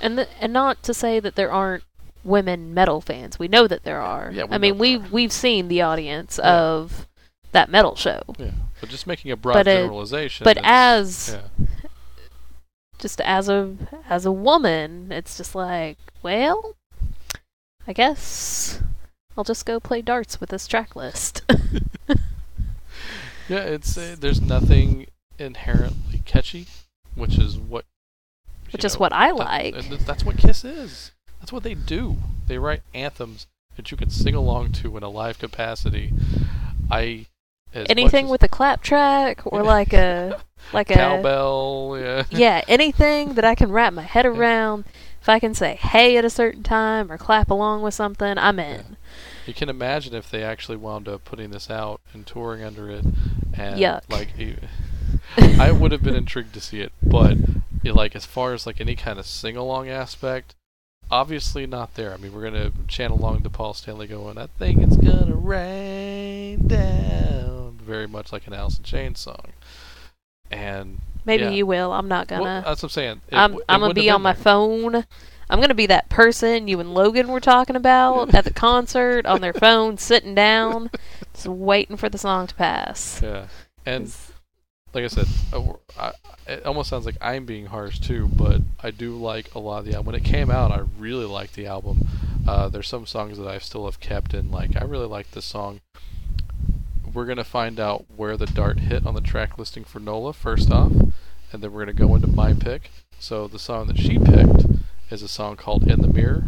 and 0.01 0.17
th- 0.17 0.29
and 0.41 0.51
not 0.53 0.83
to 0.83 0.93
say 0.93 1.19
that 1.21 1.35
there 1.35 1.51
aren't 1.51 1.83
women 2.25 2.73
metal 2.73 2.99
fans. 3.01 3.39
We 3.39 3.47
know 3.47 3.65
that 3.67 3.83
there 3.83 4.01
are. 4.01 4.29
Yeah, 4.33 4.43
we 4.43 4.51
I 4.51 4.57
mean, 4.57 4.73
there 4.73 4.81
we've 4.81 5.11
we've 5.11 5.31
seen 5.31 5.69
the 5.69 5.81
audience 5.81 6.37
Yeah. 6.43 6.53
of 6.53 7.07
that 7.53 7.69
metal 7.69 7.95
show. 7.95 8.21
Yeah, 8.37 8.51
but 8.79 8.89
just 8.89 9.07
making 9.07 9.31
a 9.31 9.35
broad 9.37 9.53
But, 9.53 9.65
generalization. 9.65 10.43
But 10.43 10.57
as 10.63 11.37
yeah. 11.59 11.65
just 12.99 13.21
as 13.21 13.49
a 13.49 13.75
as 14.09 14.25
a 14.25 14.31
woman, 14.31 15.11
it's 15.11 15.37
just 15.37 15.55
like, 15.55 15.97
well, 16.23 16.75
I 17.87 17.93
guess 17.93 18.81
I'll 19.37 19.43
just 19.43 19.65
go 19.65 19.79
play 19.79 20.01
darts 20.01 20.39
with 20.39 20.49
this 20.49 20.67
track 20.67 20.95
list. 20.95 21.43
Yeah, 23.47 23.59
it's 23.59 23.95
uh, 23.97 24.15
there's 24.19 24.41
nothing 24.41 25.07
inherently 25.37 26.23
catchy, 26.25 26.65
which 27.13 27.37
is 27.37 27.57
what 27.59 27.85
Which 28.71 28.83
is 28.83 28.95
know, 28.95 28.99
what 28.99 29.13
I 29.13 29.31
like. 29.31 29.75
and 29.75 29.83
th- 29.83 29.99
that's 30.01 30.23
what 30.23 30.37
Kiss 30.37 30.63
is. 30.65 31.11
That's 31.39 31.53
what 31.53 31.61
they 31.63 31.75
do. 31.75 32.17
They 32.47 32.57
write 32.57 32.81
anthems 32.93 33.45
that 33.75 33.91
you 33.91 33.97
can 33.97 34.09
sing 34.09 34.33
along 34.33 34.71
to 34.73 34.97
in 34.97 35.03
a 35.03 35.09
live 35.09 35.37
capacity. 35.37 36.11
I 36.89 37.27
anything 37.89 38.27
with 38.27 38.43
a 38.43 38.47
clap 38.47 38.81
track 38.81 39.41
or 39.45 39.59
Yeah. 39.61 39.67
like 39.67 39.93
a 39.93 40.41
like 40.73 40.89
as 40.91 40.97
a 40.97 40.99
cowbell, 40.99 41.97
yeah. 41.99 42.23
yeah, 42.31 42.61
anything 42.67 43.33
that 43.35 43.45
I 43.45 43.55
can 43.55 43.71
wrap 43.71 43.93
my 43.93 44.03
head 44.03 44.25
around. 44.25 44.85
If 45.21 45.29
I 45.29 45.39
can 45.39 45.55
say 45.55 45.75
hey 45.75 46.17
at 46.17 46.25
a 46.25 46.29
certain 46.29 46.61
time 46.61 47.11
or 47.11 47.17
clap 47.17 47.49
along 47.49 47.81
with 47.81 47.93
something, 47.95 48.37
I'm 48.37 48.59
in. 48.59 48.95
You 49.47 49.53
can 49.55 49.69
imagine 49.69 50.13
if 50.13 50.29
they 50.29 50.43
actually 50.43 50.77
wound 50.77 51.07
up 51.07 51.23
putting 51.25 51.49
this 51.51 51.69
out 51.69 51.99
and 52.13 52.25
touring 52.27 52.63
under 52.63 52.89
it, 52.91 53.05
and 53.53 53.79
Yuck. 53.79 54.01
like, 54.09 54.29
I 55.59 55.71
would 55.71 55.91
have 55.91 56.03
been 56.03 56.15
intrigued 56.15 56.53
to 56.53 56.61
see 56.61 56.81
it, 56.81 56.91
but 57.01 57.37
like 57.83 58.15
as 58.15 58.25
far 58.25 58.53
as 58.53 58.65
like 58.65 58.81
any 58.81 58.95
kind 58.95 59.17
of 59.19 59.25
sing 59.25 59.55
along 59.57 59.87
aspect, 59.89 60.55
obviously 61.11 61.65
not 61.67 61.93
there. 61.95 62.13
I 62.13 62.17
mean, 62.17 62.33
we're 62.33 62.43
gonna 62.43 62.71
chant 62.87 63.11
along 63.13 63.43
to 63.43 63.49
Paul 63.49 63.73
Stanley 63.73 64.07
going, 64.07 64.37
"I 64.37 64.47
think 64.59 64.81
it's 64.81 64.97
gonna 64.97 65.35
rain 65.35 66.67
down," 66.67 67.34
very 67.85 68.07
much 68.07 68.31
like 68.31 68.47
an 68.47 68.53
Alice 68.53 68.77
in 68.77 68.83
Chains 68.83 69.19
song, 69.19 69.53
and 70.51 70.99
Maybe 71.25 71.43
yeah. 71.43 71.49
you 71.49 71.65
will. 71.65 71.91
I'm 71.91 72.07
not 72.07 72.27
gonna. 72.27 72.61
that's 72.65 72.83
what 72.83 72.89
I'm 72.89 72.89
saying. 72.89 73.21
It 73.29 73.35
I'm 73.35 73.55
it 73.55 73.61
I'm 73.67 73.79
gonna 73.81 73.93
be 73.93 74.09
on 74.09 74.21
my 74.21 74.33
there. 74.33 74.43
phone. 74.43 75.05
I'm 75.49 75.59
gonna 75.59 75.73
be 75.75 75.87
that 75.87 76.09
person 76.09 76.67
you 76.67 76.79
and 76.79 76.93
Logan 76.93 77.27
were 77.27 77.39
talking 77.39 77.75
about 77.75 78.33
at 78.35 78.45
the 78.45 78.53
concert 78.53 79.25
on 79.25 79.41
their 79.41 79.53
phone, 79.53 79.97
sitting 79.97 80.35
down, 80.35 80.91
just 81.33 81.47
waiting 81.47 81.97
for 81.97 82.09
the 82.09 82.17
song 82.17 82.47
to 82.47 82.55
pass. 82.55 83.21
Yeah, 83.23 83.47
and 83.85 84.13
like 84.93 85.03
I 85.03 85.07
said, 85.07 85.27
I, 85.99 86.11
it 86.47 86.65
almost 86.65 86.89
sounds 86.89 87.05
like 87.05 87.17
I'm 87.21 87.45
being 87.45 87.65
harsh 87.65 87.99
too, 87.99 88.29
but 88.31 88.61
I 88.81 88.91
do 88.91 89.15
like 89.15 89.53
a 89.55 89.59
lot 89.59 89.79
of 89.79 89.85
the 89.85 89.95
album. 89.95 90.13
When 90.13 90.15
it 90.15 90.23
came 90.23 90.51
out, 90.51 90.71
I 90.71 90.83
really 90.99 91.25
liked 91.25 91.55
the 91.55 91.65
album. 91.65 92.07
Uh, 92.47 92.69
there's 92.69 92.87
some 92.87 93.07
songs 93.07 93.39
that 93.39 93.47
I 93.47 93.57
still 93.57 93.85
have 93.85 93.99
kept, 93.99 94.33
and 94.35 94.51
like 94.51 94.79
I 94.79 94.85
really 94.85 95.07
like 95.07 95.31
this 95.31 95.45
song. 95.45 95.81
We're 97.15 97.25
gonna 97.25 97.45
find 97.45 97.79
out 97.79 98.05
where 98.13 98.35
the 98.35 98.45
dart 98.45 98.79
hit 98.79 99.05
on 99.05 99.13
the 99.13 99.21
track 99.21 99.57
listing 99.57 99.85
for 99.85 100.01
Nola 100.01 100.33
first 100.33 100.69
off, 100.69 100.91
and 100.91 101.63
then 101.63 101.71
we're 101.71 101.85
gonna 101.85 101.93
go 101.93 102.13
into 102.13 102.27
my 102.27 102.53
pick. 102.53 102.91
So 103.19 103.47
the 103.47 103.57
song 103.57 103.87
that 103.87 103.97
she 103.97 104.19
picked 104.19 104.65
is 105.09 105.23
a 105.23 105.29
song 105.29 105.55
called 105.55 105.89
"In 105.89 106.01
the 106.01 106.09
Mirror," 106.09 106.43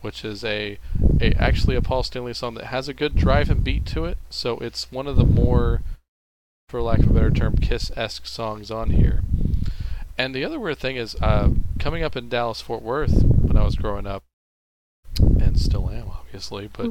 which 0.00 0.24
is 0.24 0.42
a, 0.42 0.78
a 1.20 1.34
actually 1.34 1.76
a 1.76 1.82
Paul 1.82 2.02
Stanley 2.02 2.32
song 2.32 2.54
that 2.54 2.66
has 2.66 2.88
a 2.88 2.94
good 2.94 3.14
drive 3.14 3.50
and 3.50 3.62
beat 3.62 3.84
to 3.86 4.06
it. 4.06 4.16
So 4.30 4.56
it's 4.58 4.90
one 4.90 5.06
of 5.06 5.16
the 5.16 5.24
more 5.24 5.82
for 6.70 6.80
lack 6.80 7.00
of 7.00 7.10
a 7.10 7.12
better 7.12 7.30
term, 7.30 7.56
Kiss-esque 7.56 8.26
songs 8.26 8.70
on 8.70 8.90
here. 8.90 9.20
And 10.16 10.34
the 10.34 10.44
other 10.44 10.58
weird 10.58 10.78
thing 10.78 10.96
is, 10.96 11.14
uh, 11.22 11.50
coming 11.78 12.02
up 12.02 12.16
in 12.16 12.30
Dallas 12.30 12.62
Fort 12.62 12.82
Worth 12.82 13.22
when 13.22 13.56
I 13.58 13.64
was 13.64 13.76
growing 13.76 14.06
up, 14.06 14.24
and 15.18 15.56
and 15.56 15.64
still 15.64 15.90
am, 15.90 16.08
obviously. 16.10 16.68
But 16.72 16.90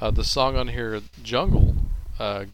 uh, 0.00 0.10
the 0.10 0.24
song 0.24 0.56
on 0.56 0.68
here, 0.68 1.00
Jungle, 1.22 1.74
uh, 2.18 2.46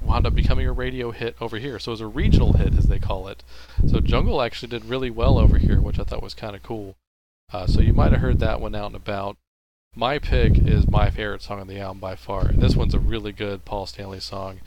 wound 0.00 0.26
up 0.26 0.34
becoming 0.34 0.66
a 0.66 0.72
radio 0.72 1.10
hit 1.10 1.36
over 1.40 1.58
here. 1.58 1.78
So 1.78 1.90
it 1.90 1.94
was 1.94 2.00
a 2.00 2.06
regional 2.06 2.54
hit, 2.54 2.76
as 2.76 2.86
they 2.86 2.98
call 2.98 3.28
it. 3.28 3.42
So 3.86 4.00
Jungle 4.00 4.42
actually 4.42 4.68
did 4.68 4.84
really 4.84 5.10
well 5.10 5.38
over 5.38 5.58
here, 5.58 5.80
which 5.80 5.98
I 5.98 6.04
thought 6.04 6.22
was 6.22 6.34
kind 6.34 6.54
of 6.56 6.62
cool. 6.62 6.96
Uh, 7.52 7.66
so 7.66 7.80
you 7.80 7.92
might 7.92 8.12
have 8.12 8.20
heard 8.20 8.40
that 8.40 8.60
one 8.60 8.74
out 8.74 8.86
and 8.86 8.96
about. 8.96 9.36
My 9.94 10.18
pick 10.18 10.58
is 10.58 10.88
my 10.88 11.10
favorite 11.10 11.42
song 11.42 11.60
on 11.60 11.66
the 11.66 11.80
album 11.80 12.00
by 12.00 12.14
far. 12.14 12.46
And 12.48 12.60
this 12.60 12.76
one's 12.76 12.94
a 12.94 13.00
really 13.00 13.32
good 13.32 13.64
Paul 13.64 13.86
Stanley 13.86 14.20
song. 14.20 14.60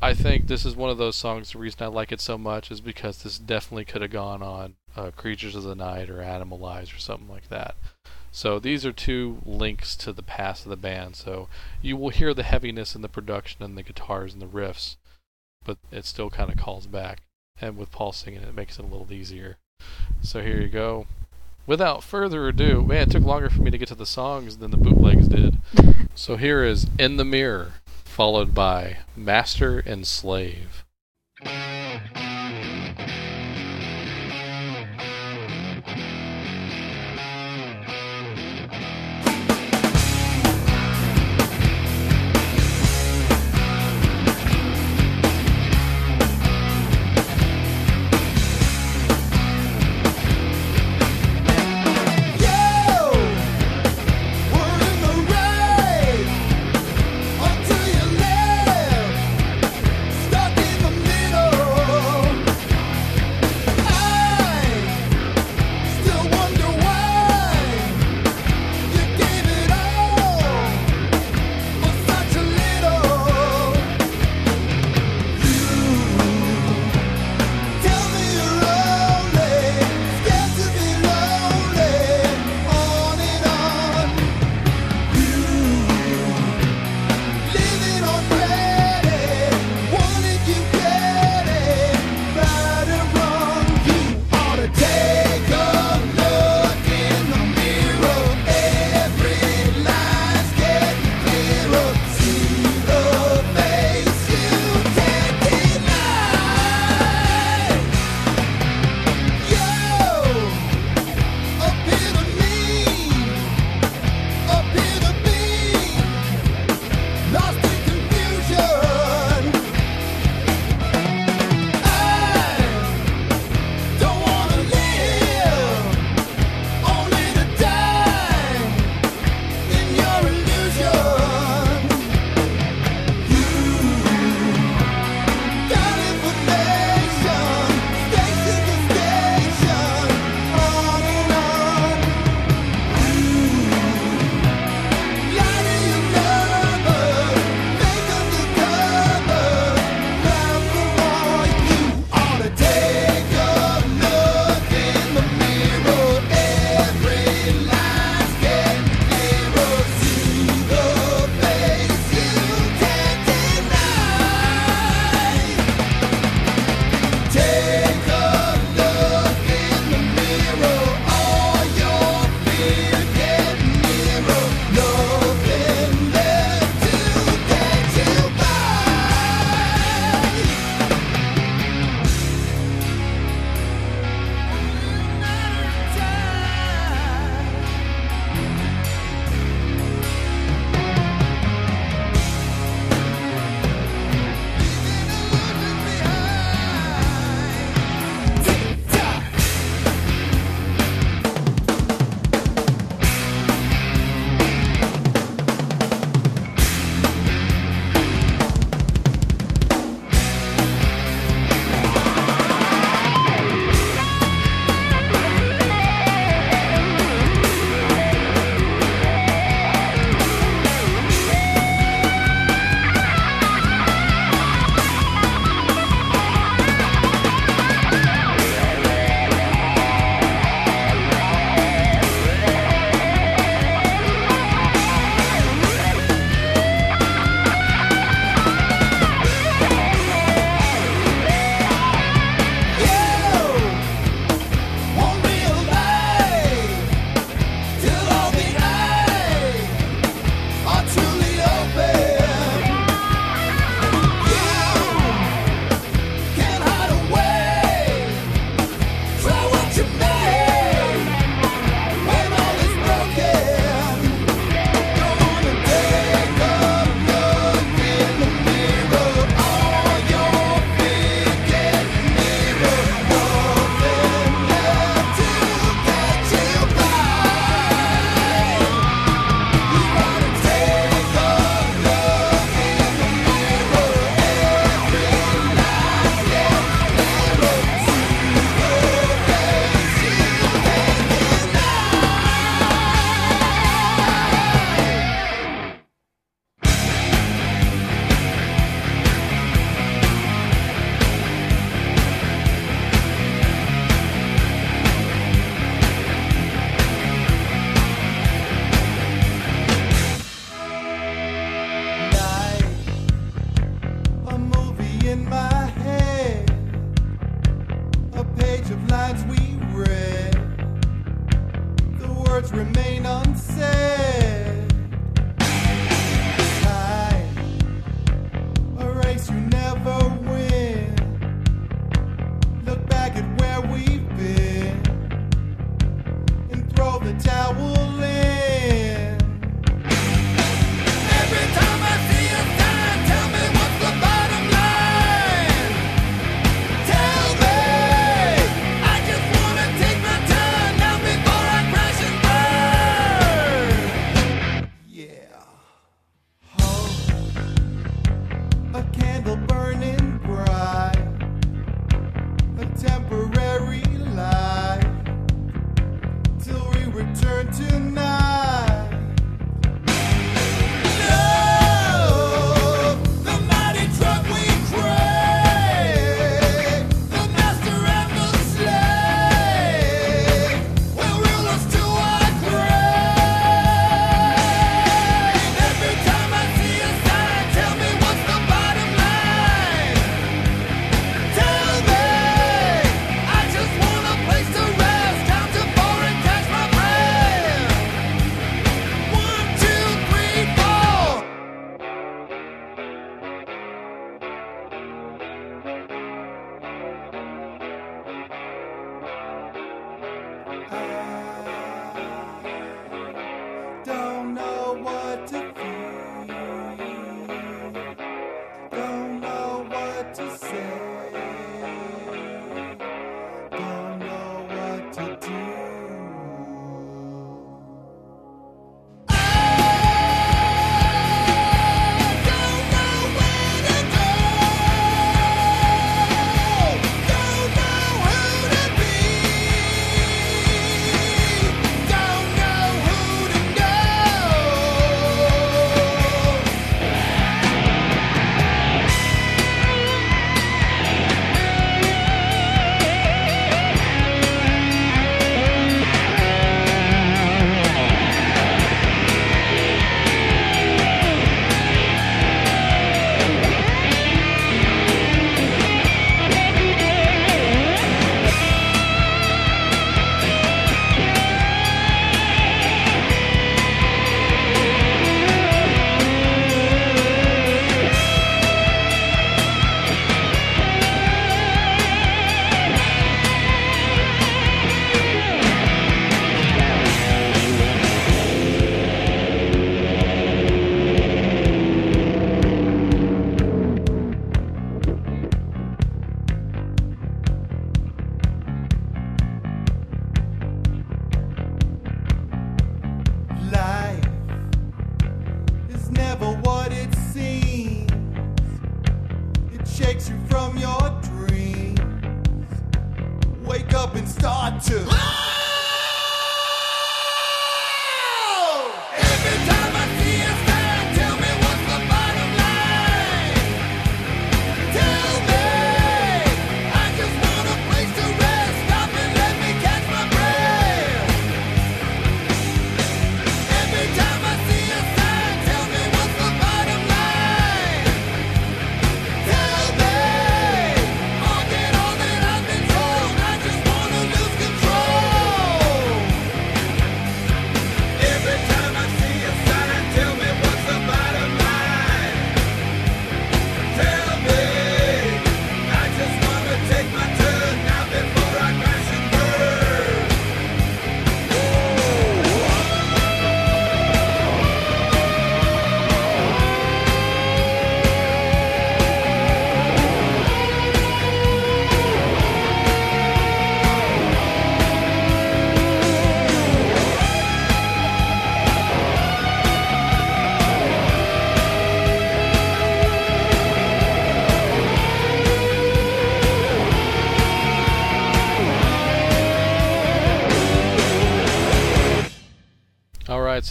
I 0.00 0.14
think 0.14 0.48
this 0.48 0.66
is 0.66 0.74
one 0.74 0.90
of 0.90 0.98
those 0.98 1.14
songs. 1.14 1.52
The 1.52 1.58
reason 1.58 1.82
I 1.82 1.86
like 1.86 2.10
it 2.10 2.20
so 2.20 2.36
much 2.36 2.72
is 2.72 2.80
because 2.80 3.22
this 3.22 3.38
definitely 3.38 3.84
could 3.84 4.02
have 4.02 4.10
gone 4.10 4.42
on 4.42 4.74
uh, 4.96 5.12
Creatures 5.12 5.54
of 5.54 5.62
the 5.62 5.76
Night 5.76 6.10
or 6.10 6.20
Animal 6.20 6.58
Animalize 6.58 6.94
or 6.94 6.98
something 6.98 7.28
like 7.28 7.48
that. 7.50 7.76
So 8.32 8.58
these 8.58 8.86
are 8.86 8.92
two 8.92 9.42
links 9.44 9.94
to 9.96 10.12
the 10.12 10.22
past 10.22 10.64
of 10.64 10.70
the 10.70 10.76
band. 10.76 11.16
So 11.16 11.48
you 11.82 11.96
will 11.96 12.08
hear 12.08 12.32
the 12.32 12.42
heaviness 12.42 12.94
in 12.94 13.02
the 13.02 13.08
production 13.08 13.62
and 13.62 13.76
the 13.76 13.82
guitars 13.82 14.32
and 14.32 14.40
the 14.40 14.46
riffs, 14.46 14.96
but 15.64 15.76
it 15.90 16.06
still 16.06 16.30
kind 16.30 16.50
of 16.50 16.56
calls 16.56 16.86
back. 16.86 17.22
And 17.60 17.76
with 17.76 17.92
Paul 17.92 18.12
singing, 18.12 18.40
it 18.40 18.54
makes 18.54 18.78
it 18.78 18.84
a 18.84 18.88
little 18.88 19.12
easier. 19.12 19.58
So 20.22 20.40
here 20.40 20.60
you 20.60 20.68
go. 20.68 21.06
Without 21.66 22.02
further 22.02 22.48
ado, 22.48 22.82
man, 22.82 23.08
it 23.08 23.10
took 23.12 23.22
longer 23.22 23.50
for 23.50 23.62
me 23.62 23.70
to 23.70 23.78
get 23.78 23.88
to 23.88 23.94
the 23.94 24.06
songs 24.06 24.56
than 24.56 24.72
the 24.72 24.76
bootlegs 24.76 25.28
did. 25.28 25.58
so 26.14 26.36
here 26.36 26.64
is 26.64 26.88
In 26.98 27.18
the 27.18 27.24
Mirror, 27.24 27.74
followed 28.04 28.54
by 28.54 28.98
Master 29.14 29.78
and 29.78 30.06
Slave. 30.06 30.84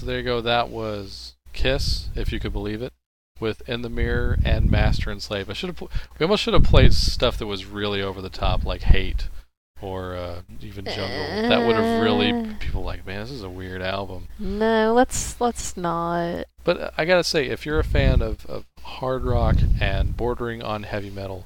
So 0.02 0.08
there 0.08 0.18
you 0.18 0.24
go. 0.24 0.42
That 0.42 0.70
was 0.70 1.36
Kiss, 1.54 2.10
if 2.16 2.34
you 2.34 2.40
could 2.40 2.52
believe 2.54 2.82
it, 2.82 2.92
with 3.40 3.62
In 3.70 3.84
the 3.84 3.90
Mirror 3.90 4.40
and 4.44 4.70
Master 4.72 5.12
and 5.12 5.22
Slave. 5.22 5.48
I 5.48 5.54
should 5.54 5.70
have. 5.70 5.78
Pl- 5.78 5.92
we 6.18 6.24
almost 6.24 6.42
should 6.42 6.56
have 6.56 6.64
played 6.64 6.94
stuff 6.94 7.38
that 7.38 7.46
was 7.46 7.66
really 7.66 8.02
over 8.02 8.20
the 8.20 8.30
top, 8.30 8.66
like 8.66 8.82
Hate 8.82 9.30
or 9.80 10.16
uh, 10.16 10.42
even 10.60 10.86
Jungle. 10.86 11.50
That 11.50 11.66
would 11.68 11.76
have 11.76 12.02
really 12.02 12.32
Uh. 12.32 12.54
people 12.60 12.84
like, 12.84 13.06
man, 13.06 13.20
this 13.22 13.32
is 13.32 13.44
a 13.44 13.50
weird 13.50 13.82
album. 13.84 14.28
No, 14.40 14.94
let's 14.94 15.40
let's 15.40 15.78
not. 15.78 16.46
But 16.64 16.80
uh, 16.82 16.92
I 16.98 17.06
gotta 17.06 17.24
say, 17.24 17.48
if 17.48 17.66
you're 17.66 17.80
a 17.80 17.84
fan 17.84 18.22
of, 18.24 18.46
of 18.48 18.66
hard 18.82 19.24
rock 19.24 19.58
and 19.80 20.18
bordering 20.18 20.64
on 20.64 20.84
heavy 20.84 21.10
metal, 21.12 21.46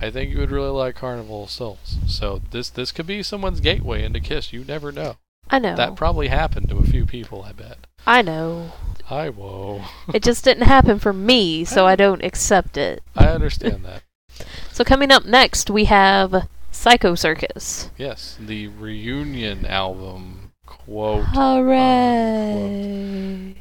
I 0.00 0.10
think 0.10 0.30
you 0.30 0.38
would 0.40 0.50
really 0.50 0.68
like 0.70 0.94
Carnival 0.96 1.44
of 1.44 1.50
Souls. 1.50 1.96
So 2.06 2.42
this 2.50 2.68
this 2.68 2.92
could 2.92 3.06
be 3.06 3.22
someone's 3.22 3.60
gateway 3.60 4.02
into 4.04 4.20
Kiss. 4.20 4.52
You 4.52 4.64
never 4.64 4.92
know. 4.92 5.16
I 5.50 5.58
know. 5.58 5.76
That 5.76 5.96
probably 5.96 6.28
happened 6.28 6.68
to 6.70 6.78
a 6.78 6.84
few 6.84 7.04
people. 7.06 7.42
I 7.42 7.52
bet. 7.52 7.78
I 8.06 8.22
know. 8.22 8.72
I 9.10 9.28
whoa. 9.28 9.82
It 10.12 10.22
just 10.22 10.44
didn't 10.44 10.66
happen 10.66 10.98
for 10.98 11.12
me, 11.12 11.64
so 11.64 11.86
I 11.86 11.96
don't 11.96 12.24
accept 12.24 12.76
it. 12.76 13.02
I 13.14 13.26
understand 13.26 13.84
that. 13.84 14.02
So 14.72 14.82
coming 14.84 15.10
up 15.10 15.24
next, 15.24 15.70
we 15.70 15.84
have 15.84 16.48
Psycho 16.70 17.14
Circus. 17.14 17.90
Yes, 17.96 18.36
the 18.40 18.68
reunion 18.68 19.64
album 19.66 20.52
quote. 20.66 21.24
Hooray! 21.28 22.74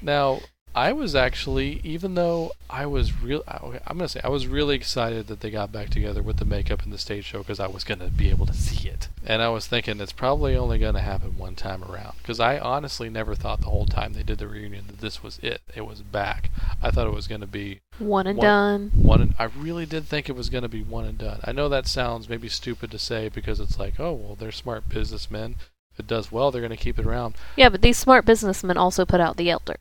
Now, 0.01 0.39
I 0.75 0.91
was 0.91 1.13
actually, 1.13 1.79
even 1.83 2.15
though 2.15 2.53
I 2.67 2.87
was 2.87 3.21
real, 3.21 3.43
I'm 3.47 3.97
gonna 3.97 4.07
say 4.07 4.21
I 4.23 4.29
was 4.29 4.47
really 4.47 4.75
excited 4.75 5.27
that 5.27 5.41
they 5.41 5.51
got 5.51 5.71
back 5.71 5.89
together 5.89 6.23
with 6.23 6.37
the 6.37 6.45
makeup 6.45 6.81
and 6.81 6.91
the 6.91 6.97
stage 6.97 7.25
show 7.25 7.39
because 7.39 7.59
I 7.59 7.67
was 7.67 7.83
gonna 7.83 8.07
be 8.09 8.29
able 8.31 8.47
to 8.47 8.53
see 8.53 8.89
it, 8.89 9.09
and 9.23 9.43
I 9.43 9.49
was 9.49 9.67
thinking 9.67 9.99
it's 10.01 10.11
probably 10.11 10.55
only 10.55 10.79
gonna 10.79 11.01
happen 11.01 11.37
one 11.37 11.53
time 11.55 11.83
around 11.83 12.15
because 12.17 12.39
I 12.39 12.57
honestly 12.57 13.07
never 13.09 13.35
thought 13.35 13.61
the 13.61 13.67
whole 13.69 13.85
time 13.85 14.13
they 14.13 14.23
did 14.23 14.39
the 14.39 14.47
reunion 14.47 14.85
that 14.87 14.99
this 14.99 15.21
was 15.21 15.37
it. 15.43 15.61
It 15.75 15.85
was 15.85 16.01
back. 16.01 16.49
I 16.81 16.89
thought 16.89 17.07
it 17.07 17.13
was 17.13 17.27
gonna 17.27 17.45
be 17.47 17.81
One 17.99 18.25
and 18.25 18.37
One- 18.39 18.45
done. 18.45 18.91
one. 18.95 19.21
And, 19.21 19.33
I 19.37 19.43
really 19.45 19.85
did 19.85 20.05
think 20.05 20.27
it 20.27 20.35
was 20.35 20.49
gonna 20.49 20.69
be 20.69 20.81
one 20.81 21.05
and 21.05 21.17
done. 21.19 21.39
I 21.43 21.51
know 21.51 21.69
that 21.69 21.85
sounds 21.85 22.27
maybe 22.27 22.49
stupid 22.49 22.89
to 22.91 22.97
say 22.99 23.29
because 23.29 23.59
it's 23.59 23.77
like, 23.77 23.99
oh 23.99 24.13
well, 24.13 24.35
they're 24.35 24.51
smart 24.51 24.89
businessmen. 24.89 25.55
If 25.93 25.99
it 25.99 26.07
does 26.07 26.31
well, 26.31 26.49
they're 26.49 26.63
gonna 26.63 26.75
keep 26.77 26.97
it 26.97 27.05
around. 27.05 27.35
Yeah, 27.55 27.69
but 27.69 27.83
these 27.83 27.97
smart 27.99 28.25
businessmen 28.25 28.77
also 28.77 29.05
put 29.05 29.19
out 29.21 29.37
The 29.37 29.51
Elder. 29.51 29.77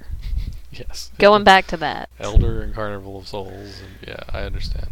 Yes. 0.73 1.11
Going 1.19 1.45
back 1.45 1.67
to 1.69 1.77
that. 1.79 2.09
Elder 2.19 2.63
and 2.63 2.75
Carnival 2.75 3.19
of 3.19 3.29
Souls, 3.29 3.81
and 3.83 4.09
yeah, 4.09 4.21
I 4.33 4.43
understand. 4.43 4.89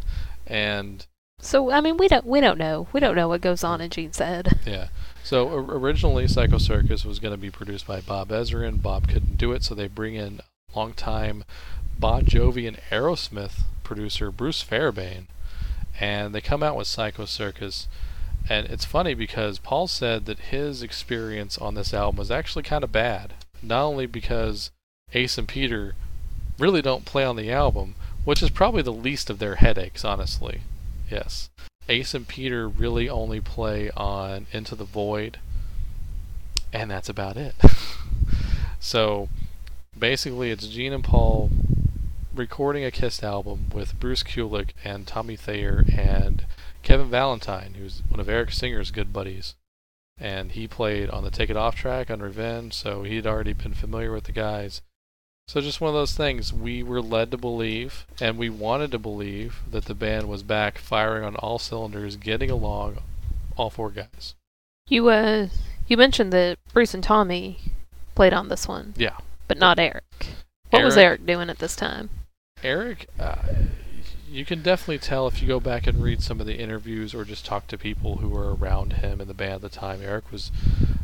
And 0.46 1.06
So 1.40 1.70
I 1.70 1.80
mean, 1.80 1.96
we 1.96 2.06
don't 2.08 2.26
we 2.26 2.40
don't 2.40 2.58
know. 2.58 2.88
We 2.92 3.00
don't 3.00 3.16
know 3.16 3.28
what 3.28 3.40
goes 3.40 3.64
on 3.64 3.80
in 3.80 3.90
Gene's 3.90 4.18
head. 4.18 4.60
yeah, 4.66 4.88
so 5.24 5.48
o- 5.48 5.66
originally 5.68 6.28
Psycho 6.28 6.58
Circus 6.58 7.04
was 7.04 7.18
going 7.18 7.32
to 7.32 7.38
be 7.38 7.50
produced 7.50 7.86
by 7.86 8.00
Bob 8.00 8.28
Ezrin. 8.28 8.82
Bob 8.82 9.08
couldn't 9.08 9.38
do 9.38 9.52
it, 9.52 9.64
so 9.64 9.74
they 9.74 9.88
bring 9.88 10.14
in 10.14 10.40
longtime 10.74 11.44
Bon 11.98 12.22
Jovi 12.24 12.68
and 12.68 12.78
Aerosmith 12.90 13.62
producer 13.82 14.30
Bruce 14.30 14.62
Fairbairn, 14.62 15.28
and 15.98 16.34
they 16.34 16.40
come 16.40 16.62
out 16.62 16.76
with 16.76 16.86
Psycho 16.86 17.24
Circus. 17.24 17.88
And 18.48 18.66
it's 18.68 18.84
funny 18.86 19.14
because 19.14 19.58
Paul 19.58 19.86
said 19.86 20.24
that 20.26 20.38
his 20.38 20.82
experience 20.82 21.58
on 21.58 21.74
this 21.74 21.92
album 21.92 22.16
was 22.18 22.30
actually 22.30 22.62
kind 22.62 22.82
of 22.82 22.90
bad. 22.90 23.34
Not 23.62 23.82
only 23.84 24.06
because 24.06 24.70
Ace 25.12 25.38
and 25.38 25.48
Peter 25.48 25.94
really 26.58 26.82
don't 26.82 27.04
play 27.04 27.24
on 27.24 27.36
the 27.36 27.50
album, 27.50 27.94
which 28.24 28.42
is 28.42 28.50
probably 28.50 28.82
the 28.82 28.92
least 28.92 29.30
of 29.30 29.38
their 29.38 29.56
headaches, 29.56 30.04
honestly. 30.04 30.62
Yes. 31.10 31.50
Ace 31.88 32.14
and 32.14 32.28
Peter 32.28 32.68
really 32.68 33.08
only 33.08 33.40
play 33.40 33.90
on 33.96 34.46
Into 34.52 34.76
the 34.76 34.84
Void, 34.84 35.38
and 36.72 36.90
that's 36.90 37.08
about 37.08 37.36
it. 37.36 37.54
so 38.80 39.28
basically, 39.98 40.50
it's 40.50 40.68
Gene 40.68 40.92
and 40.92 41.02
Paul 41.02 41.50
recording 42.32 42.84
a 42.84 42.92
Kiss 42.92 43.22
album 43.24 43.66
with 43.74 43.98
Bruce 43.98 44.22
Kulick 44.22 44.70
and 44.84 45.06
Tommy 45.06 45.34
Thayer 45.34 45.84
and 45.92 46.44
Kevin 46.82 47.10
Valentine, 47.10 47.74
who's 47.74 48.02
one 48.08 48.20
of 48.20 48.28
Eric 48.28 48.52
Singer's 48.52 48.92
good 48.92 49.12
buddies. 49.12 49.56
And 50.18 50.52
he 50.52 50.68
played 50.68 51.10
on 51.10 51.24
the 51.24 51.30
Take 51.30 51.50
It 51.50 51.56
Off 51.56 51.74
track 51.74 52.10
on 52.10 52.20
Revenge, 52.20 52.74
so 52.74 53.02
he'd 53.02 53.26
already 53.26 53.54
been 53.54 53.74
familiar 53.74 54.12
with 54.12 54.24
the 54.24 54.32
guys. 54.32 54.82
So 55.50 55.60
just 55.60 55.80
one 55.80 55.88
of 55.88 55.94
those 55.94 56.14
things 56.14 56.52
we 56.52 56.84
were 56.84 57.02
led 57.02 57.32
to 57.32 57.36
believe, 57.36 58.06
and 58.20 58.38
we 58.38 58.48
wanted 58.48 58.92
to 58.92 59.00
believe 59.00 59.62
that 59.68 59.86
the 59.86 59.96
band 59.96 60.28
was 60.28 60.44
back, 60.44 60.78
firing 60.78 61.24
on 61.24 61.34
all 61.34 61.58
cylinders, 61.58 62.14
getting 62.14 62.52
along, 62.52 62.98
all 63.56 63.68
four 63.68 63.90
guys. 63.90 64.36
You 64.86 65.08
uh, 65.08 65.48
you 65.88 65.96
mentioned 65.96 66.32
that 66.32 66.56
Bruce 66.72 66.94
and 66.94 67.02
Tommy 67.02 67.58
played 68.14 68.32
on 68.32 68.48
this 68.48 68.68
one, 68.68 68.94
Yeah, 68.96 69.16
but 69.48 69.58
not 69.58 69.80
Eric. 69.80 70.04
What 70.70 70.84
was 70.84 70.96
Eric- 70.96 71.18
Eric 71.18 71.26
doing 71.26 71.50
at 71.50 71.58
this 71.58 71.74
time? 71.74 72.10
Eric, 72.62 73.08
uh, 73.18 73.42
you 74.30 74.44
can 74.44 74.62
definitely 74.62 75.00
tell 75.00 75.26
if 75.26 75.42
you 75.42 75.48
go 75.48 75.58
back 75.58 75.88
and 75.88 76.00
read 76.00 76.22
some 76.22 76.38
of 76.38 76.46
the 76.46 76.60
interviews 76.60 77.12
or 77.12 77.24
just 77.24 77.44
talk 77.44 77.66
to 77.66 77.76
people 77.76 78.18
who 78.18 78.28
were 78.28 78.54
around 78.54 78.92
him 78.92 79.20
in 79.20 79.26
the 79.26 79.34
band 79.34 79.54
at 79.54 79.62
the 79.62 79.68
time. 79.68 80.00
Eric 80.00 80.30
was, 80.30 80.52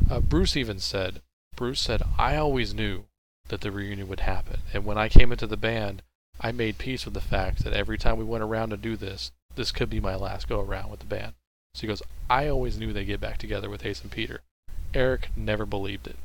uh, 0.08 0.20
Bruce 0.20 0.56
even 0.56 0.78
said, 0.78 1.20
Bruce 1.56 1.80
said, 1.80 2.00
I 2.16 2.36
always 2.36 2.72
knew 2.72 3.06
that 3.48 3.60
the 3.60 3.70
reunion 3.70 4.08
would 4.08 4.20
happen, 4.20 4.60
and 4.72 4.84
when 4.84 4.98
I 4.98 5.08
came 5.08 5.32
into 5.32 5.46
the 5.46 5.56
band, 5.56 6.02
I 6.40 6.52
made 6.52 6.78
peace 6.78 7.04
with 7.04 7.14
the 7.14 7.20
fact 7.20 7.64
that 7.64 7.72
every 7.72 7.96
time 7.96 8.18
we 8.18 8.24
went 8.24 8.44
around 8.44 8.70
to 8.70 8.76
do 8.76 8.96
this, 8.96 9.32
this 9.54 9.72
could 9.72 9.88
be 9.88 10.00
my 10.00 10.14
last 10.14 10.48
go 10.48 10.60
around 10.60 10.90
with 10.90 11.00
the 11.00 11.06
band. 11.06 11.34
So 11.74 11.82
he 11.82 11.86
goes, 11.86 12.02
I 12.28 12.48
always 12.48 12.78
knew 12.78 12.92
they'd 12.92 13.04
get 13.04 13.20
back 13.20 13.38
together 13.38 13.70
with 13.70 13.84
Ace 13.84 14.02
and 14.02 14.10
Peter. 14.10 14.42
Eric 14.94 15.30
never 15.36 15.66
believed 15.66 16.06
it. 16.06 16.16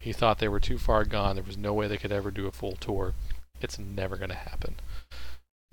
He 0.00 0.12
thought 0.12 0.38
they 0.38 0.48
were 0.48 0.60
too 0.60 0.78
far 0.78 1.04
gone. 1.04 1.36
There 1.36 1.44
was 1.44 1.56
no 1.56 1.72
way 1.72 1.88
they 1.88 1.96
could 1.96 2.12
ever 2.12 2.30
do 2.30 2.46
a 2.46 2.52
full 2.52 2.76
tour. 2.76 3.14
It's 3.60 3.78
never 3.78 4.16
going 4.16 4.30
to 4.30 4.34
happen. 4.34 4.76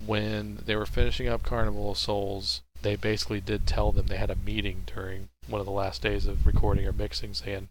When 0.04 0.60
they 0.64 0.74
were 0.74 0.86
finishing 0.86 1.28
up 1.28 1.42
Carnival 1.42 1.90
of 1.90 1.98
Souls, 1.98 2.62
they 2.80 2.96
basically 2.96 3.40
did 3.40 3.66
tell 3.66 3.92
them 3.92 4.06
they 4.06 4.16
had 4.16 4.30
a 4.30 4.36
meeting 4.36 4.84
during 4.86 5.28
one 5.46 5.60
of 5.60 5.66
the 5.66 5.72
last 5.72 6.02
days 6.02 6.26
of 6.26 6.46
recording 6.46 6.86
or 6.86 6.92
mixing 6.92 7.34
saying, 7.34 7.68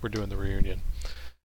We're 0.00 0.08
doing 0.08 0.28
the 0.28 0.36
reunion. 0.36 0.82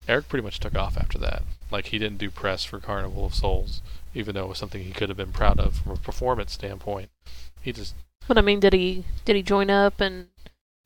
Eric 0.07 0.29
pretty 0.29 0.43
much 0.43 0.59
took 0.59 0.75
off 0.75 0.97
after 0.97 1.17
that. 1.19 1.43
Like, 1.71 1.87
he 1.87 1.97
didn't 1.99 2.19
do 2.19 2.29
press 2.29 2.63
for 2.63 2.79
Carnival 2.79 3.25
of 3.25 3.33
Souls, 3.33 3.81
even 4.13 4.35
though 4.35 4.45
it 4.45 4.49
was 4.49 4.57
something 4.59 4.83
he 4.83 4.91
could 4.91 5.09
have 5.09 5.17
been 5.17 5.31
proud 5.31 5.59
of 5.59 5.77
from 5.77 5.93
a 5.93 5.97
performance 5.97 6.53
standpoint. 6.53 7.09
He 7.61 7.71
just 7.71 7.95
But 8.27 8.37
I 8.37 8.41
mean, 8.41 8.59
did 8.59 8.73
he 8.73 9.05
did 9.25 9.35
he 9.35 9.41
join 9.41 9.69
up 9.69 9.99
and 9.99 10.27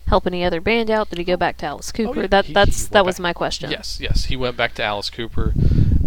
help 0.08 0.26
any 0.26 0.44
other 0.46 0.62
band 0.62 0.90
out? 0.90 1.10
Did 1.10 1.20
he 1.20 1.26
go 1.26 1.36
back 1.38 1.58
to 1.58 1.66
Alice 1.66 1.92
Cooper? 1.92 2.20
Oh, 2.20 2.22
yeah, 2.22 2.28
That 2.28 2.46
he- 2.46 2.54
that's 2.54 2.84
he 2.84 2.88
that 2.90 3.00
went 3.04 3.06
was 3.08 3.16
back. 3.18 3.24
my 3.24 3.34
question. 3.34 3.70
Yes, 3.72 4.00
yes. 4.02 4.26
He 4.26 4.36
went 4.38 4.56
back 4.58 4.74
to 4.76 4.84
Alice 4.84 5.10
Cooper. 5.10 5.54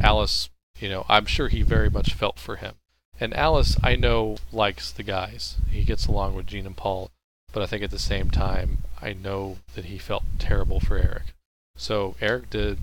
Alice, 0.01 0.49
You 0.81 0.89
know, 0.89 1.05
I'm 1.09 1.27
sure 1.27 1.47
he 1.49 1.63
very 1.63 1.89
much 1.91 2.13
felt 2.15 2.41
for 2.41 2.57
him. 2.57 2.75
And 3.21 3.33
Alice, 3.35 3.77
I 3.85 3.95
know, 3.95 4.39
likes 4.51 4.91
the 4.91 5.05
guys. 5.05 5.59
He 5.71 5.85
gets 5.85 6.07
along 6.07 6.35
with 6.35 6.47
Gene 6.49 6.67
and 6.67 6.77
Paul, 6.77 7.11
but 7.53 7.63
I 7.63 7.67
think 7.67 7.85
at 7.85 7.91
the 7.93 8.01
same 8.01 8.31
time, 8.31 8.79
I 9.01 9.13
know 9.13 9.59
that 9.77 9.85
he 9.85 9.99
felt 9.99 10.25
terrible 10.41 10.81
for 10.81 10.97
Eric. 10.97 11.35
So 11.77 12.17
Eric 12.21 12.51
did, 12.51 12.79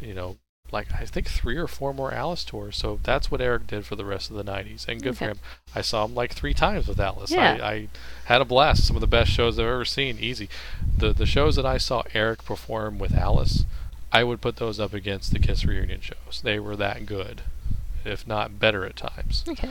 you 0.00 0.14
know, 0.14 0.36
like 0.74 0.88
I 0.92 1.04
think 1.04 1.28
three 1.28 1.56
or 1.56 1.66
four 1.66 1.94
more 1.94 2.12
Alice 2.12 2.44
tours. 2.44 2.76
So 2.76 2.98
that's 3.02 3.30
what 3.30 3.40
Eric 3.40 3.66
did 3.66 3.86
for 3.86 3.96
the 3.96 4.04
rest 4.04 4.30
of 4.30 4.36
the 4.36 4.44
'90s, 4.44 4.86
and 4.88 5.02
good 5.02 5.16
for 5.16 5.26
him. 5.26 5.38
I 5.74 5.80
saw 5.80 6.04
him 6.04 6.14
like 6.14 6.32
three 6.32 6.54
times 6.54 6.88
with 6.88 7.00
Alice. 7.00 7.30
Yeah. 7.30 7.58
I, 7.62 7.66
I 7.66 7.88
had 8.26 8.40
a 8.40 8.44
blast. 8.44 8.86
Some 8.86 8.96
of 8.96 9.00
the 9.00 9.06
best 9.06 9.30
shows 9.30 9.58
I've 9.58 9.66
ever 9.66 9.84
seen. 9.84 10.18
Easy. 10.18 10.48
The 10.96 11.12
the 11.12 11.26
shows 11.26 11.56
that 11.56 11.66
I 11.66 11.78
saw 11.78 12.02
Eric 12.12 12.44
perform 12.44 12.98
with 12.98 13.14
Alice, 13.14 13.64
I 14.12 14.24
would 14.24 14.40
put 14.40 14.56
those 14.56 14.80
up 14.80 14.92
against 14.92 15.32
the 15.32 15.38
Kiss 15.38 15.64
reunion 15.64 16.00
shows. 16.00 16.40
They 16.42 16.58
were 16.58 16.76
that 16.76 17.06
good, 17.06 17.42
if 18.04 18.26
not 18.26 18.58
better 18.58 18.84
at 18.84 18.96
times. 18.96 19.44
Okay. 19.48 19.70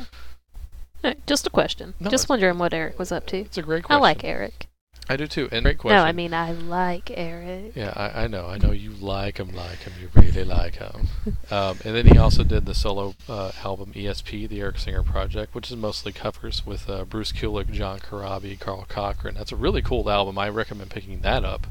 Alright, 1.04 1.26
just 1.28 1.46
a 1.46 1.50
question. 1.50 1.96
No, 2.00 2.10
just 2.10 2.30
wondering 2.30 2.58
what 2.58 2.74
Eric 2.74 2.98
was 2.98 3.12
up 3.12 3.26
to. 3.28 3.38
It's 3.38 3.58
a 3.58 3.62
great 3.62 3.84
I 3.89 3.98
like 3.98 4.24
Eric. 4.24 4.68
I 5.10 5.18
do 5.18 5.28
too. 5.28 5.49
And 5.51 5.64
great 5.64 5.78
question. 5.78 5.97
No, 5.97 6.04
I 6.04 6.14
mean 6.14 6.34
I 6.34 6.51
like 6.54 7.12
Eric. 7.14 7.74
Yeah, 7.76 7.93
I, 7.95 8.24
I 8.24 8.28
know. 8.28 8.47
I 8.47 8.58
know 8.58 8.72
you 8.72 8.91
like 8.91 9.38
him, 9.38 9.54
like 9.54 9.80
him. 9.80 9.93
You 10.01 10.10
really 10.16 10.43
like 10.43 10.76
him. 10.76 11.08
Um, 11.51 11.78
and 11.86 11.95
then 11.95 12.08
he 12.08 12.18
also 12.18 12.43
did 12.43 12.66
the 12.66 12.74
solo 12.74 13.14
uh, 13.30 13.51
album 13.64 13.93
ESP, 13.93 14.49
the 14.49 14.60
Eric 14.60 14.80
Singer 14.80 15.04
Project, 15.04 15.54
which 15.54 15.70
is 15.70 15.78
mostly 15.78 16.12
covers 16.12 16.66
with 16.66 16.89
uh, 16.89 17.06
Bruce 17.06 17.32
Kulick, 17.32 17.72
John 17.72 17.99
Corabi, 17.99 18.60
Karl 18.60 18.86
Cochran. 18.89 19.36
That's 19.36 19.51
a 19.51 19.56
really 19.56 19.82
cool 19.82 20.10
album. 20.10 20.38
I 20.39 20.49
recommend 20.49 20.89
picking 20.89 21.20
that 21.20 21.45
up. 21.45 21.68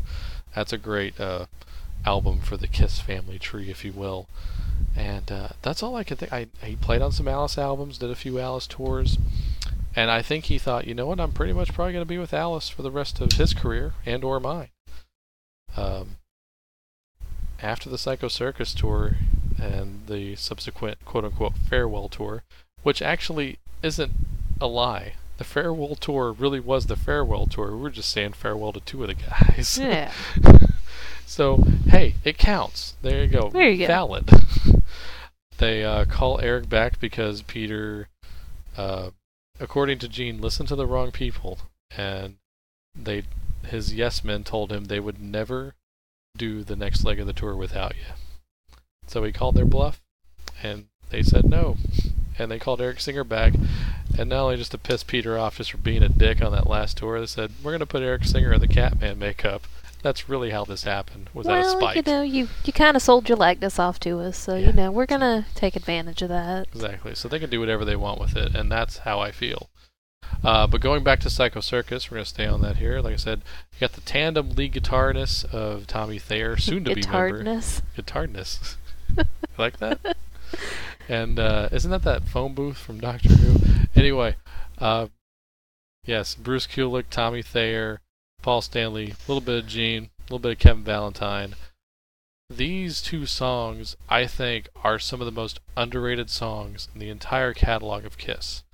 That's 0.54 0.72
a 0.72 0.78
great 0.78 1.18
uh, 1.18 1.46
album 2.06 2.40
for 2.40 2.56
the 2.56 2.68
Kiss 2.68 3.00
family 3.00 3.38
tree, 3.38 3.70
if 3.70 3.84
you 3.84 3.92
will. 3.92 4.28
And 4.94 5.30
uh, 5.32 5.48
that's 5.62 5.82
all 5.82 5.96
I 5.96 6.04
can 6.04 6.16
think. 6.16 6.32
I 6.32 6.48
he 6.62 6.76
played 6.76 7.02
on 7.02 7.12
some 7.12 7.28
Alice 7.28 7.58
albums, 7.58 7.98
did 7.98 8.10
a 8.10 8.14
few 8.14 8.38
Alice 8.38 8.66
tours, 8.66 9.18
and 9.94 10.10
I 10.10 10.22
think 10.22 10.46
he 10.46 10.58
thought, 10.58 10.86
you 10.86 10.94
know 10.94 11.06
what, 11.06 11.20
I'm 11.20 11.32
pretty 11.32 11.52
much 11.52 11.72
probably 11.72 11.92
going 11.92 12.04
to 12.04 12.08
be 12.08 12.18
with 12.18 12.32
Alice 12.32 12.68
for 12.68 12.82
the 12.82 12.90
rest 12.90 13.20
of 13.20 13.32
his 13.32 13.52
career 13.54 13.92
and 14.06 14.24
or 14.24 14.40
mine. 14.40 14.68
Um, 15.76 16.16
after 17.62 17.88
the 17.88 17.98
Psycho 17.98 18.28
Circus 18.28 18.74
tour 18.74 19.16
and 19.60 20.06
the 20.06 20.34
subsequent 20.36 21.04
quote 21.04 21.24
unquote 21.24 21.56
farewell 21.56 22.08
tour, 22.08 22.42
which 22.82 23.00
actually 23.00 23.58
isn't 23.82 24.12
a 24.60 24.66
lie. 24.66 25.14
The 25.38 25.44
farewell 25.44 25.94
tour 25.94 26.32
really 26.32 26.60
was 26.60 26.86
the 26.86 26.96
farewell 26.96 27.46
tour. 27.46 27.72
We 27.72 27.82
were 27.82 27.90
just 27.90 28.10
saying 28.10 28.32
farewell 28.32 28.72
to 28.72 28.80
two 28.80 29.02
of 29.02 29.08
the 29.08 29.14
guys. 29.14 29.78
Yeah. 29.78 30.12
so, 31.26 31.64
hey, 31.86 32.14
it 32.24 32.38
counts. 32.38 32.96
There 33.02 33.24
you 33.24 33.28
go. 33.28 33.50
There 33.50 33.68
you 33.68 33.78
go. 33.78 33.86
Valid. 33.86 34.30
they 35.58 35.84
uh, 35.84 36.04
call 36.04 36.40
Eric 36.40 36.68
back 36.68 37.00
because 37.00 37.42
Peter, 37.42 38.08
uh, 38.76 39.10
according 39.62 40.00
to 40.00 40.08
Gene, 40.08 40.40
listened 40.40 40.68
to 40.68 40.76
the 40.76 40.86
wrong 40.86 41.12
people, 41.12 41.60
and 41.96 42.36
they, 42.98 43.22
his 43.64 43.94
yes 43.94 44.24
men 44.24 44.42
told 44.42 44.72
him 44.72 44.84
they 44.84 45.00
would 45.00 45.22
never 45.22 45.74
do 46.36 46.64
the 46.64 46.76
next 46.76 47.04
leg 47.04 47.20
of 47.20 47.26
the 47.26 47.32
tour 47.32 47.54
without 47.54 47.94
you. 47.94 48.14
So 49.06 49.22
he 49.22 49.32
called 49.32 49.54
their 49.54 49.64
bluff, 49.64 50.00
and 50.62 50.86
they 51.10 51.22
said 51.22 51.44
no. 51.44 51.76
And 52.38 52.50
they 52.50 52.58
called 52.58 52.80
Eric 52.80 53.00
Singer 53.00 53.24
back, 53.24 53.54
and 54.18 54.30
not 54.30 54.44
only 54.44 54.56
just 54.56 54.72
to 54.72 54.78
piss 54.78 55.04
Peter 55.04 55.38
off 55.38 55.58
just 55.58 55.70
for 55.70 55.76
being 55.76 56.02
a 56.02 56.08
dick 56.08 56.42
on 56.42 56.50
that 56.52 56.66
last 56.66 56.96
tour, 56.96 57.20
they 57.20 57.26
said, 57.26 57.52
We're 57.62 57.72
going 57.72 57.80
to 57.80 57.86
put 57.86 58.02
Eric 58.02 58.24
Singer 58.24 58.52
in 58.52 58.60
the 58.60 58.68
Catman 58.68 59.18
makeup. 59.18 59.62
That's 60.02 60.28
really 60.28 60.50
how 60.50 60.64
this 60.64 60.82
happened, 60.84 61.30
was 61.32 61.46
out 61.46 61.58
of 61.58 61.64
well, 61.64 61.78
spite. 61.80 61.96
you 61.96 62.02
know, 62.02 62.22
you 62.22 62.48
you 62.64 62.72
kind 62.72 62.96
of 62.96 63.02
sold 63.02 63.28
your 63.28 63.38
likeness 63.38 63.78
off 63.78 64.00
to 64.00 64.18
us, 64.20 64.36
so 64.36 64.56
Yeah. 64.56 64.66
you 64.68 64.72
know 64.72 64.90
we're 64.90 65.06
gonna 65.06 65.46
take 65.54 65.76
advantage 65.76 66.22
of 66.22 66.28
that. 66.28 66.66
Exactly. 66.74 67.14
So 67.14 67.28
they 67.28 67.38
can 67.38 67.50
do 67.50 67.60
whatever 67.60 67.84
they 67.84 67.96
want 67.96 68.20
with 68.20 68.36
it, 68.36 68.54
and 68.54 68.70
that's 68.70 68.98
how 68.98 69.20
I 69.20 69.30
feel. 69.30 69.68
Uh, 70.42 70.66
but 70.66 70.80
going 70.80 71.04
back 71.04 71.20
to 71.20 71.30
Psycho 71.30 71.60
Circus, 71.60 72.10
we're 72.10 72.16
going 72.16 72.24
to 72.24 72.28
stay 72.30 72.46
on 72.46 72.62
that 72.62 72.78
here. 72.78 73.00
Like 73.00 73.12
I 73.12 73.16
said, 73.16 73.42
you 73.72 73.80
got 73.80 73.92
the 73.92 74.00
tandem 74.00 74.50
lead 74.50 74.72
guitarness 74.72 75.44
of 75.52 75.86
Tommy 75.86 76.18
Thayer, 76.18 76.56
soon 76.56 76.84
to 76.84 76.94
be 76.94 77.02
member. 77.02 77.44
Guitarness. 77.44 78.76
Like 79.58 79.76
that? 79.78 80.16
And 81.08 81.38
uh, 81.38 81.68
isn't 81.70 81.90
that 81.90 82.02
that 82.04 82.24
phone 82.28 82.54
booth 82.54 82.78
from 82.78 82.98
Doctor 82.98 83.28
Who? 83.28 83.56
Anyway, 83.94 84.36
uh, 84.78 85.08
yes, 86.06 86.34
Bruce 86.34 86.66
Kulick, 86.66 87.04
Tommy 87.10 87.42
Thayer, 87.42 88.00
Paul 88.42 88.60
Stanley, 88.60 89.10
a 89.10 89.30
little 89.30 89.40
bit 89.40 89.64
of 89.64 89.68
Gene, 89.68 90.10
a 90.18 90.22
little 90.24 90.38
bit 90.40 90.52
of 90.52 90.58
Kevin 90.58 90.84
Valentine. 90.84 91.54
These 92.50 93.00
two 93.00 93.24
songs, 93.24 93.96
I 94.08 94.26
think, 94.26 94.68
are 94.82 94.98
some 94.98 95.20
of 95.20 95.26
the 95.26 95.32
most 95.32 95.60
underrated 95.76 96.28
songs 96.28 96.88
in 96.92 97.00
the 97.00 97.08
entire 97.08 97.54
catalog 97.54 98.04
of 98.04 98.18
Kiss. 98.18 98.64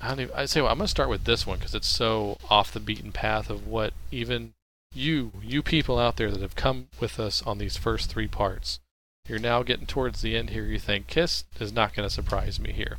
I 0.00 0.12
even, 0.12 0.30
I 0.34 0.44
say, 0.44 0.60
well, 0.60 0.70
I'm 0.70 0.78
going 0.78 0.86
to 0.86 0.90
start 0.90 1.08
with 1.08 1.24
this 1.24 1.46
one 1.46 1.58
because 1.58 1.74
it's 1.74 1.88
so 1.88 2.36
off 2.50 2.72
the 2.72 2.80
beaten 2.80 3.10
path 3.10 3.48
of 3.48 3.66
what 3.66 3.94
even 4.12 4.52
you, 4.92 5.32
you 5.42 5.62
people 5.62 5.98
out 5.98 6.16
there 6.16 6.30
that 6.30 6.42
have 6.42 6.54
come 6.54 6.88
with 7.00 7.18
us 7.18 7.42
on 7.42 7.58
these 7.58 7.76
first 7.76 8.10
three 8.10 8.28
parts, 8.28 8.80
you're 9.26 9.38
now 9.38 9.62
getting 9.62 9.86
towards 9.86 10.20
the 10.20 10.36
end 10.36 10.50
here. 10.50 10.64
You 10.64 10.78
think 10.78 11.06
Kiss 11.06 11.44
is 11.58 11.72
not 11.72 11.94
going 11.94 12.06
to 12.06 12.14
surprise 12.14 12.60
me 12.60 12.72
here. 12.72 12.98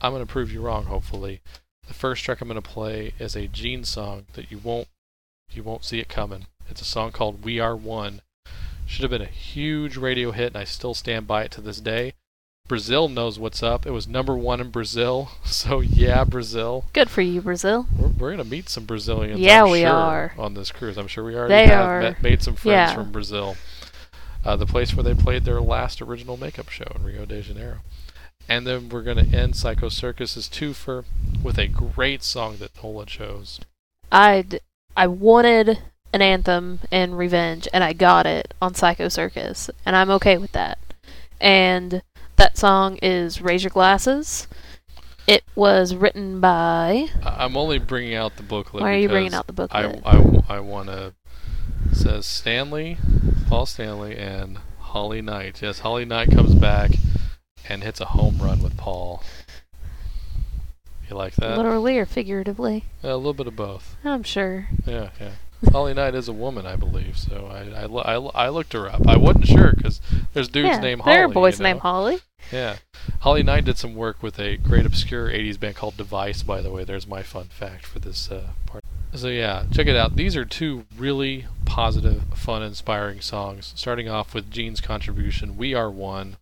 I'm 0.00 0.12
going 0.12 0.26
to 0.26 0.30
prove 0.30 0.52
you 0.52 0.60
wrong. 0.60 0.86
Hopefully, 0.86 1.40
the 1.86 1.94
first 1.94 2.24
track 2.24 2.40
I'm 2.40 2.48
going 2.48 2.60
to 2.60 2.68
play 2.68 3.12
is 3.18 3.36
a 3.36 3.46
Gene 3.48 3.84
song 3.84 4.26
that 4.34 4.50
you 4.50 4.58
won't 4.58 4.88
you 5.50 5.62
won't 5.62 5.84
see 5.84 6.00
it 6.00 6.08
coming. 6.08 6.46
It's 6.68 6.80
a 6.82 6.84
song 6.86 7.12
called 7.12 7.44
"We 7.44 7.60
Are 7.60 7.76
One." 7.76 8.20
Should 8.86 9.02
have 9.02 9.10
been 9.10 9.22
a 9.22 9.26
huge 9.26 9.96
radio 9.96 10.30
hit, 10.30 10.48
and 10.48 10.56
I 10.56 10.64
still 10.64 10.94
stand 10.94 11.26
by 11.26 11.42
it 11.44 11.50
to 11.52 11.60
this 11.60 11.80
day. 11.80 12.14
Brazil 12.68 13.08
knows 13.08 13.38
what's 13.38 13.62
up. 13.62 13.86
It 13.86 13.90
was 13.92 14.08
number 14.08 14.36
one 14.36 14.60
in 14.60 14.70
Brazil, 14.70 15.30
so 15.44 15.80
yeah, 15.80 16.24
Brazil. 16.24 16.84
Good 16.92 17.10
for 17.10 17.22
you, 17.22 17.40
Brazil. 17.40 17.86
We're, 17.96 18.08
we're 18.08 18.30
gonna 18.32 18.44
meet 18.44 18.68
some 18.68 18.84
Brazilians. 18.84 19.40
Yeah, 19.40 19.64
I'm 19.64 19.70
we 19.70 19.80
sure, 19.82 19.90
are. 19.90 20.34
on 20.38 20.54
this 20.54 20.72
cruise. 20.72 20.96
I'm 20.98 21.06
sure 21.08 21.24
we 21.24 21.36
already 21.36 21.54
They 21.54 21.66
have 21.68 21.86
are. 21.88 22.00
met, 22.02 22.22
made 22.22 22.42
some 22.42 22.54
friends 22.54 22.90
Yeah. 22.90 22.94
from 22.94 23.12
Brazil. 23.12 23.56
Uh, 24.44 24.54
the 24.56 24.66
place 24.66 24.94
where 24.94 25.02
they 25.02 25.14
played 25.14 25.44
their 25.44 25.60
last 25.60 26.00
original 26.00 26.36
makeup 26.36 26.68
show 26.68 26.86
in 26.94 27.02
Rio 27.04 27.24
de 27.24 27.42
Janeiro. 27.42 27.78
And 28.48 28.66
then 28.66 28.88
we're 28.88 29.02
gonna 29.02 29.26
end 29.32 29.56
Psycho 29.56 29.88
Circus's 29.88 30.48
twofer 30.48 31.04
with 31.42 31.58
a 31.58 31.66
great 31.66 32.22
song 32.22 32.56
that 32.58 32.82
Nola 32.82 33.06
chose. 33.06 33.60
I 34.12 34.44
I 34.96 35.06
wanted 35.08 35.78
an 36.12 36.22
anthem 36.22 36.80
and 36.92 37.18
revenge, 37.18 37.68
and 37.72 37.82
I 37.82 37.92
got 37.92 38.24
it 38.26 38.54
on 38.62 38.74
Psycho 38.74 39.08
Circus, 39.08 39.68
and 39.84 39.96
I'm 39.96 40.10
okay 40.10 40.38
with 40.38 40.52
that. 40.52 40.78
And 41.40 42.02
that 42.36 42.56
song 42.56 42.98
is 43.02 43.42
"Raise 43.42 43.64
Your 43.64 43.70
Glasses." 43.70 44.46
It 45.26 45.42
was 45.56 45.96
written 45.96 46.40
by. 46.40 47.08
I'm 47.24 47.56
only 47.56 47.80
bringing 47.80 48.14
out 48.14 48.36
the 48.36 48.44
booklet. 48.44 48.84
Why 48.84 48.94
are 48.94 48.98
you 48.98 49.08
bringing 49.08 49.34
out 49.34 49.48
the 49.48 49.52
booklet? 49.52 50.00
I, 50.04 50.16
I, 50.16 50.56
I 50.56 50.60
want 50.60 50.88
to. 50.88 51.14
Says 51.92 52.26
Stanley, 52.26 52.98
Paul 53.48 53.66
Stanley, 53.66 54.16
and 54.16 54.58
Holly 54.78 55.20
Knight. 55.20 55.60
Yes, 55.62 55.80
Holly 55.80 56.04
Knight 56.04 56.30
comes 56.30 56.54
back 56.54 56.92
and 57.68 57.82
hits 57.82 58.00
a 58.00 58.06
home 58.06 58.38
run 58.38 58.62
with 58.62 58.76
Paul. 58.76 59.22
You 61.08 61.16
like 61.16 61.36
that? 61.36 61.56
literally 61.56 61.98
or 61.98 62.06
figuratively? 62.06 62.84
Yeah, 63.02 63.14
a 63.14 63.16
little 63.16 63.34
bit 63.34 63.46
of 63.46 63.54
both. 63.54 63.96
I'm 64.04 64.24
sure. 64.24 64.68
Yeah, 64.84 65.10
yeah. 65.20 65.30
Holly 65.72 65.94
Knight 65.94 66.14
is 66.14 66.28
a 66.28 66.32
woman, 66.32 66.66
I 66.66 66.76
believe. 66.76 67.16
So 67.16 67.46
I, 67.46 67.84
I, 67.84 68.16
I, 68.16 68.46
I 68.46 68.48
looked 68.48 68.72
her 68.72 68.88
up. 68.90 69.06
I 69.06 69.16
wasn't 69.16 69.46
sure 69.46 69.72
because 69.74 70.00
there's 70.32 70.48
dudes 70.48 70.68
yeah, 70.68 70.80
named 70.80 71.02
Holly. 71.02 71.16
there 71.16 71.24
are 71.24 71.28
boys 71.28 71.58
you 71.58 71.62
know? 71.62 71.70
named 71.70 71.80
Holly. 71.80 72.18
Yeah. 72.52 72.76
Holly 73.20 73.42
Knight 73.42 73.64
did 73.64 73.78
some 73.78 73.94
work 73.94 74.22
with 74.22 74.38
a 74.38 74.56
great 74.56 74.86
obscure 74.86 75.28
80s 75.28 75.58
band 75.58 75.76
called 75.76 75.96
Device, 75.96 76.42
by 76.42 76.60
the 76.60 76.70
way. 76.70 76.84
There's 76.84 77.06
my 77.06 77.22
fun 77.22 77.46
fact 77.46 77.86
for 77.86 77.98
this 77.98 78.30
uh, 78.30 78.48
part. 78.66 78.84
So, 79.14 79.28
yeah, 79.28 79.64
check 79.72 79.86
it 79.86 79.96
out. 79.96 80.16
These 80.16 80.36
are 80.36 80.44
two 80.44 80.84
really 80.96 81.46
positive, 81.64 82.24
fun, 82.34 82.62
inspiring 82.62 83.20
songs. 83.20 83.72
Starting 83.76 84.08
off 84.08 84.34
with 84.34 84.50
Gene's 84.50 84.80
contribution, 84.80 85.56
We 85.56 85.74
Are 85.74 85.90
One, 85.90 86.36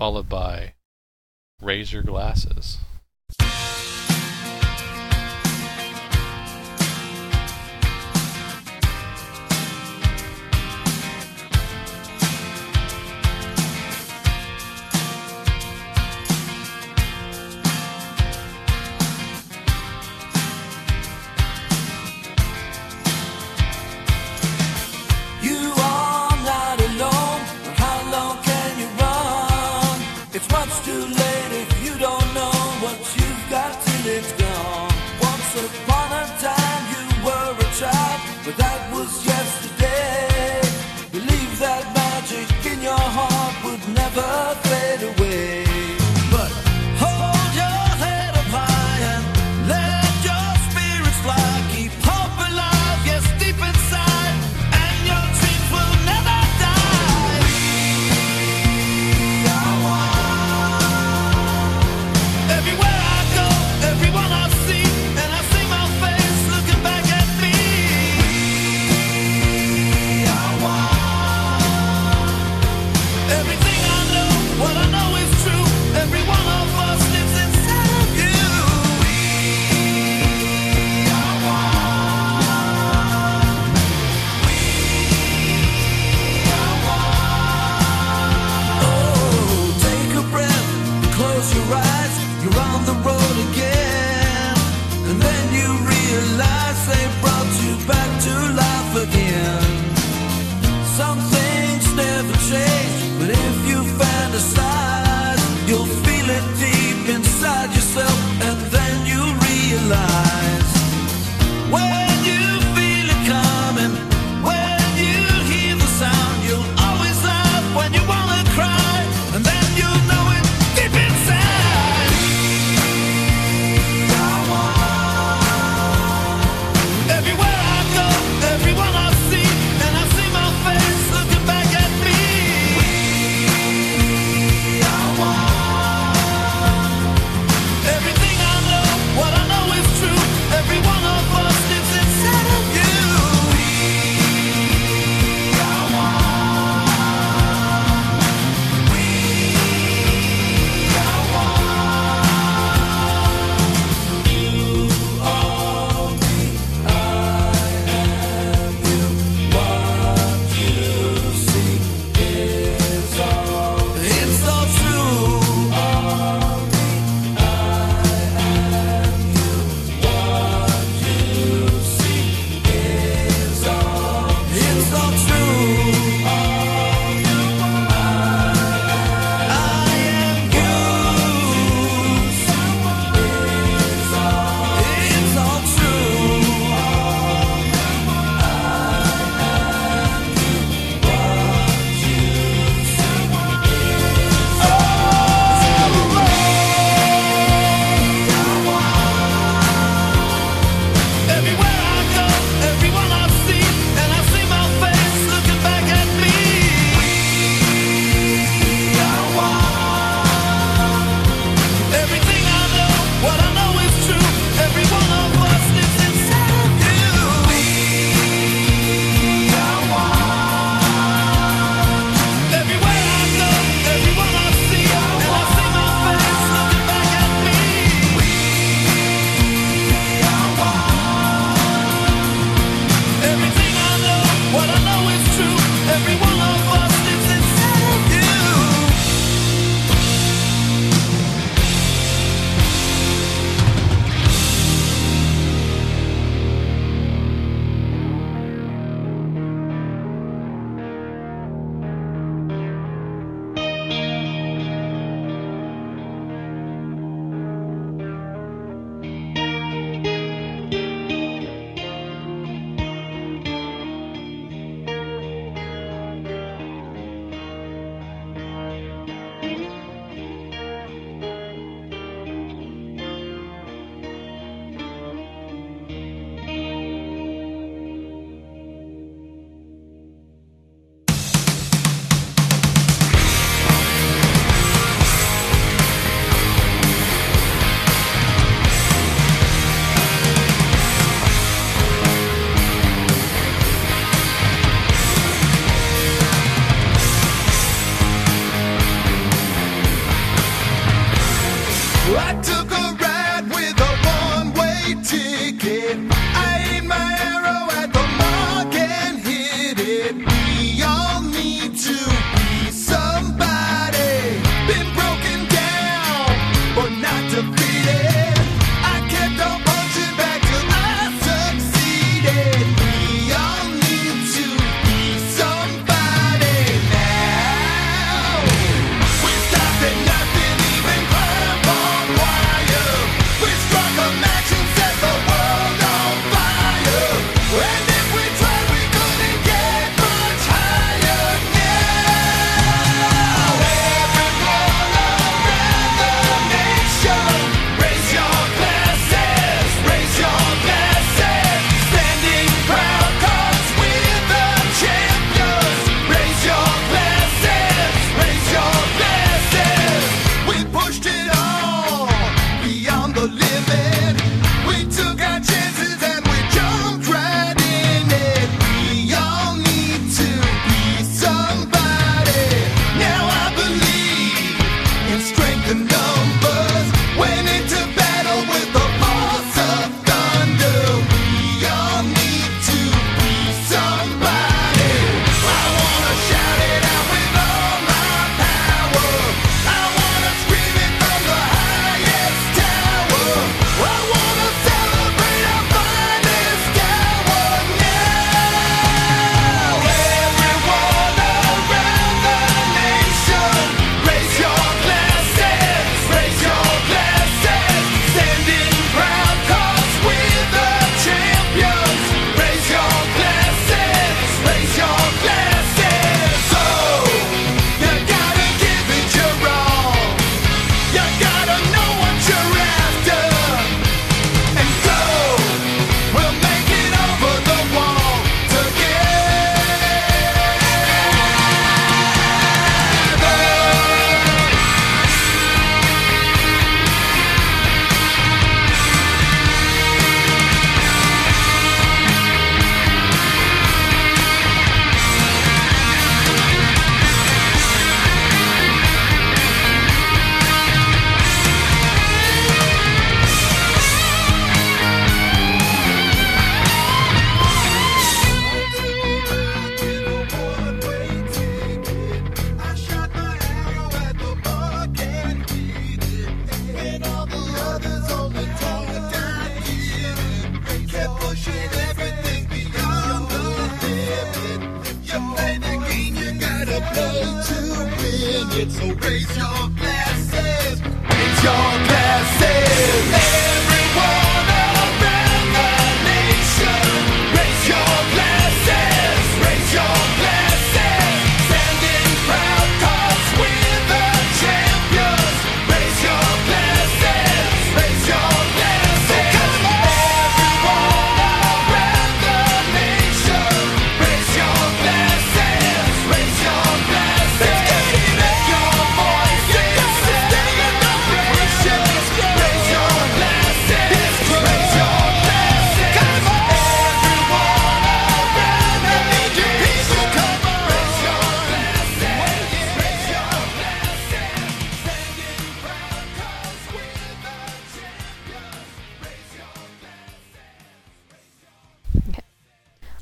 followed 0.00 0.30
by 0.30 0.72
Your 1.92 2.02
Glasses. 2.02 2.78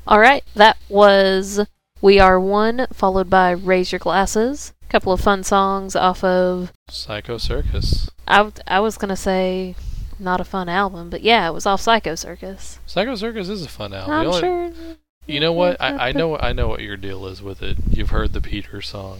All 0.09 0.19
right, 0.19 0.43
that 0.55 0.77
was 0.89 1.59
"We 2.01 2.19
Are 2.19 2.39
One," 2.39 2.87
followed 2.91 3.29
by 3.29 3.51
"Raise 3.51 3.91
Your 3.91 3.99
Glasses." 3.99 4.73
A 4.81 4.91
couple 4.91 5.13
of 5.13 5.21
fun 5.21 5.43
songs 5.43 5.95
off 5.95 6.23
of. 6.23 6.73
Psycho 6.89 7.37
Circus. 7.37 8.09
I, 8.27 8.37
w- 8.37 8.55
I 8.67 8.79
was 8.79 8.97
gonna 8.97 9.15
say 9.15 9.75
not 10.17 10.41
a 10.41 10.43
fun 10.43 10.67
album, 10.67 11.11
but 11.11 11.21
yeah, 11.21 11.47
it 11.47 11.53
was 11.53 11.67
off 11.67 11.81
Psycho 11.81 12.15
Circus. 12.15 12.79
Psycho 12.87 13.13
Circus 13.13 13.49
is 13.49 13.63
a 13.63 13.69
fun 13.69 13.93
album. 13.93 14.11
I'm 14.13 14.27
only- 14.27 14.39
sure. 14.39 14.71
You 15.27 15.39
know 15.39 15.53
what? 15.53 15.79
I, 15.79 16.09
I 16.09 16.11
know 16.11 16.35
I 16.39 16.53
know 16.53 16.67
what 16.69 16.81
your 16.81 16.97
deal 16.97 17.27
is 17.27 17.43
with 17.43 17.61
it. 17.61 17.77
You've 17.91 18.09
heard 18.09 18.33
the 18.33 18.41
Peter 18.41 18.81
song. 18.81 19.19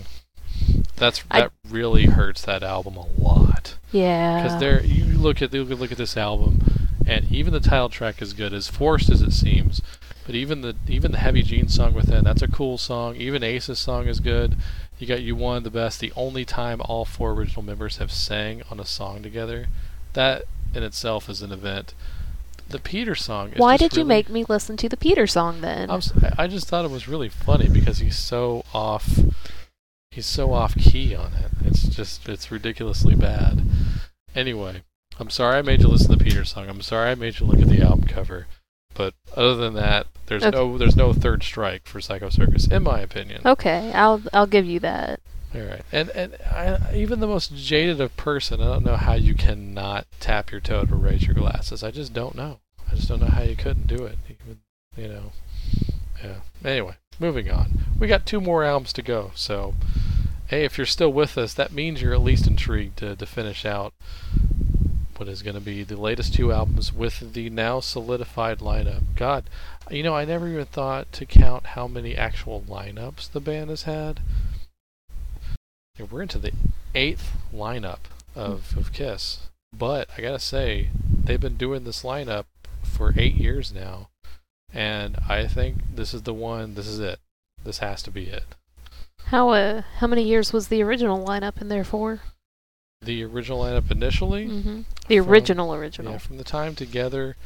That's 0.96 1.24
I- 1.30 1.42
that 1.42 1.52
really 1.70 2.08
hurts 2.08 2.42
that 2.42 2.64
album 2.64 2.98
a 2.98 3.06
lot. 3.22 3.76
Yeah. 3.92 4.42
Because 4.42 4.60
there, 4.60 4.84
you 4.84 5.06
look 5.06 5.40
at 5.44 5.54
you 5.54 5.64
look 5.66 5.92
at 5.92 6.00
this 6.00 6.18
album, 6.18 6.62
and 7.06 7.32
even 7.32 7.54
the 7.54 7.60
title 7.60 7.90
track 7.90 8.24
is 8.24 8.34
good, 8.34 8.54
as 8.56 8.68
forced 8.68 9.12
as 9.12 9.22
it 9.22 9.34
seems. 9.34 9.84
But 10.30 10.36
even 10.36 10.62
the 10.62 10.76
even 10.88 11.12
the 11.12 11.18
Heavy 11.18 11.42
Gene's 11.42 11.74
song 11.74 11.96
within, 11.96 12.24
that's 12.24 12.44
a 12.44 12.48
cool 12.48 12.78
song. 12.78 13.16
Even 13.16 13.42
Ace's 13.42 13.80
song 13.80 14.06
is 14.06 14.20
good. 14.20 14.58
You 15.00 15.08
got 15.08 15.24
you 15.24 15.36
one 15.36 15.64
the 15.64 15.72
best. 15.72 16.00
The 16.00 16.14
only 16.16 16.46
time 16.46 16.82
all 16.86 17.04
four 17.04 17.32
original 17.32 17.64
members 17.64 17.98
have 17.98 18.12
sang 18.12 18.62
on 18.70 18.80
a 18.80 18.86
song 18.86 19.24
together, 19.24 19.70
that 20.14 20.44
in 20.76 20.84
itself 20.84 21.30
is 21.30 21.42
an 21.42 21.52
event. 21.52 21.96
The 22.68 22.78
Peter 22.78 23.16
song. 23.16 23.54
Is 23.54 23.58
Why 23.58 23.76
did 23.76 23.98
you 23.98 24.06
make 24.06 24.30
me 24.30 24.46
listen 24.48 24.78
to 24.78 24.88
the 24.88 24.98
Peter 24.98 25.26
song 25.26 25.62
then? 25.62 25.90
I'm 25.90 26.02
I 26.38 26.46
just 26.46 26.68
thought 26.68 26.86
it 26.86 26.92
was 26.92 27.08
really 27.08 27.30
funny 27.30 27.68
because 27.68 27.98
he's 27.98 28.20
so 28.20 28.64
off. 28.72 29.22
He's 30.12 30.28
so 30.28 30.54
off 30.54 30.76
key 30.76 31.16
on 31.16 31.34
it. 31.34 31.50
It's 31.66 31.88
just 31.88 32.30
it's 32.30 32.52
ridiculously 32.52 33.16
bad. 33.16 33.64
Anyway, 34.36 34.84
I'm 35.18 35.32
sorry 35.32 35.58
I 35.58 35.64
made 35.64 35.82
you 35.82 35.88
listen 35.88 36.12
to 36.12 36.18
the 36.18 36.24
Peter 36.24 36.46
song. 36.46 36.70
I'm 36.70 36.84
sorry 36.84 37.10
I 37.10 37.16
made 37.16 37.40
you 37.40 37.48
look 37.48 37.60
at 37.60 37.68
the 37.68 37.82
album 37.82 38.04
cover. 38.04 38.46
But 38.94 39.14
other 39.36 39.56
than 39.56 39.74
that, 39.76 40.08
there's 40.26 40.44
Okay. 40.44 40.56
no 40.58 40.78
there's 40.78 40.96
no 40.96 41.14
third 41.14 41.44
strike 41.44 41.88
for 41.88 42.02
Psycho 42.02 42.30
Circus 42.30 42.68
in 42.68 42.84
my 42.84 43.00
opinion. 43.00 43.42
okay, 43.46 43.92
I'll 43.94 44.22
I'll 44.34 44.48
give 44.48 44.66
you 44.66 44.80
that. 44.82 45.20
All 45.56 45.62
right, 45.62 45.82
and 45.92 46.10
and 46.10 46.36
I, 46.46 46.78
even 46.96 47.20
the 47.22 47.28
most 47.28 47.56
jaded 47.56 48.00
of 48.02 48.16
person, 48.18 48.62
I 48.62 48.66
don't 48.66 48.86
know 48.86 48.98
how 48.98 49.14
you 49.14 49.34
cannot 49.34 50.06
tap 50.20 50.52
your 50.52 50.62
toe 50.62 50.86
to 50.86 50.96
raise 50.96 51.26
your 51.26 51.34
glasses. 51.36 51.84
I 51.84 51.92
just 51.92 52.14
don't 52.14 52.36
know. 52.36 52.60
I 52.92 52.96
just 52.96 53.08
don't 53.08 53.20
know 53.22 53.28
how 53.28 53.42
you 53.44 53.56
couldn't 53.56 53.88
do 53.88 54.06
it. 54.06 54.18
Even, 54.30 54.60
you 54.96 55.08
know, 55.08 55.32
yeah. 56.24 56.36
Anyway, 56.64 56.96
moving 57.20 57.50
on. 57.50 57.80
We 58.00 58.08
got 58.08 58.26
two 58.28 58.42
more 58.42 58.64
albums 58.64 58.94
to 58.94 59.02
go, 59.02 59.32
so 59.34 59.74
hey, 60.48 60.66
if 60.66 60.78
you're 60.78 60.86
still 60.86 61.12
with 61.14 61.38
us, 61.38 61.54
that 61.56 61.72
means 61.72 62.02
you're 62.02 62.14
at 62.14 62.22
least 62.22 62.46
intrigued 62.48 62.98
to 62.98 63.16
to 63.16 63.26
finish 63.26 63.66
out 63.66 63.94
what 65.20 65.28
is 65.28 65.42
going 65.42 65.56
to 65.56 65.62
be 65.62 65.84
the 65.84 66.00
latest 66.00 66.34
two 66.34 66.54
albums 66.54 66.94
with 66.94 67.34
the 67.34 67.50
now 67.50 67.82
solidified 67.82 68.60
lineup. 68.60 69.02
God, 69.18 69.44
you 69.92 70.02
know, 70.02 70.16
I 70.16 70.24
never 70.24 70.48
even 70.48 70.66
thought 70.66 71.12
to 71.12 71.26
count 71.26 71.68
how 71.68 71.88
many 71.88 72.16
actual 72.16 72.62
lineups 72.62 73.30
the 73.30 73.42
band 73.42 73.70
has 73.70 73.84
had. 73.84 74.22
We're 76.10 76.22
into 76.22 76.40
the 76.40 76.54
eighth 76.96 77.34
lineup 77.54 78.00
of, 78.34 78.78
of 78.78 78.94
Kiss. 78.94 79.50
But 79.78 80.10
I 80.18 80.22
gotta 80.22 80.40
say, 80.40 80.90
they've 81.26 81.40
been 81.40 81.58
doing 81.58 81.84
this 81.84 82.04
lineup 82.04 82.46
for 82.82 83.14
eight 83.18 83.36
years 83.36 83.74
now. 83.74 84.08
And 84.72 85.18
I 85.28 85.48
think 85.48 85.96
this 85.96 86.14
is 86.14 86.24
the 86.24 86.34
one, 86.34 86.76
this 86.76 86.88
is 86.88 87.00
it. 87.00 87.20
This 87.62 87.80
has 87.80 88.02
to 88.04 88.12
be 88.12 88.28
it. 88.28 88.56
How 89.26 89.50
uh 89.50 89.82
how 89.98 90.08
many 90.08 90.24
years 90.24 90.54
was 90.54 90.70
the 90.70 90.82
original 90.82 91.24
lineup 91.24 91.62
in 91.62 91.68
there 91.68 91.84
for? 91.84 92.22
The 93.02 93.24
original 93.24 93.64
lineup 93.64 93.90
initially, 93.92 94.46
hmm 94.48 94.82
The 95.08 95.20
From- 95.20 95.30
original 95.30 95.74
original. 95.74 96.12
yeah, 96.14 96.18
from 96.18 96.38
the 96.38 96.44
time 96.44 96.76
together, 96.76 97.38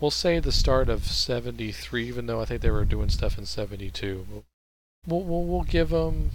we'll 0.00 0.12
say 0.12 0.38
the 0.38 0.52
start 0.52 0.88
of 0.88 1.04
73, 1.06 2.06
even 2.06 2.26
though 2.26 2.40
I 2.40 2.44
think 2.44 2.62
they 2.62 2.70
were 2.70 2.84
doing 2.84 3.08
stuff 3.08 3.36
in 3.36 3.44
72. 3.44 4.24
We'll, 5.04 5.22
we'll, 5.24 5.42
we'll, 5.44 5.64
give 5.64 5.88
them, 5.90 6.30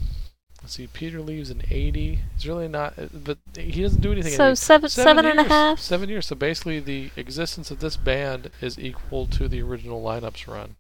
let's 0.62 0.74
see, 0.74 0.88
Peter 0.88 1.22
leaves 1.22 1.50
in 1.50 1.62
80. 1.72 2.20
He's 2.36 2.48
really 2.48 2.68
not, 2.68 3.00
uh, 3.00 3.06
but 3.14 3.38
he 3.58 3.82
doesn't 3.82 4.02
do 4.02 4.12
anything. 4.12 4.34
So 4.34 4.48
80. 4.50 4.56
seven 4.56 4.90
seven 4.90 5.26
and 5.26 5.40
a 5.40 5.44
years. 5.44 5.52
half. 5.52 5.80
Seven 5.80 6.10
years. 6.10 6.28
So 6.28 6.36
basically, 6.36 6.82
the 6.82 7.12
existence 7.16 7.72
of 7.72 7.80
this 7.80 7.96
band 7.96 8.52
is 8.60 8.78
equal 8.78 9.26
to 9.28 9.48
the 9.48 9.62
original 9.62 10.04
lineups 10.04 10.48
run. 10.54 10.76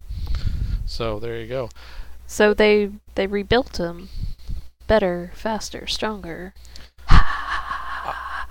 So 0.86 1.18
there 1.18 1.40
you 1.40 1.48
go. 1.48 1.70
So 2.28 2.54
they 2.54 2.92
they 3.16 3.26
rebuilt 3.26 3.74
them 3.74 4.10
better, 4.86 5.32
faster, 5.34 5.88
stronger. 5.88 6.54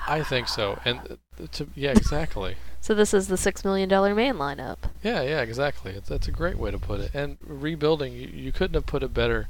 I 0.08 0.22
think 0.22 0.48
so. 0.48 0.78
And 0.84 1.18
to 1.52 1.68
yeah, 1.74 1.90
exactly. 1.90 2.56
So 2.80 2.94
this 2.94 3.12
is 3.12 3.26
the 3.26 3.36
six 3.36 3.64
million 3.64 3.88
dollar 3.88 4.14
man 4.14 4.36
lineup. 4.36 4.76
Yeah, 5.02 5.20
yeah, 5.22 5.42
exactly. 5.42 5.92
It's, 5.92 6.08
that's 6.08 6.28
a 6.28 6.30
great 6.30 6.56
way 6.56 6.70
to 6.70 6.78
put 6.78 7.00
it. 7.00 7.10
And 7.12 7.36
rebuilding, 7.44 8.12
you, 8.12 8.28
you 8.28 8.52
couldn't 8.52 8.76
have 8.76 8.86
put 8.86 9.02
it 9.02 9.12
better 9.12 9.48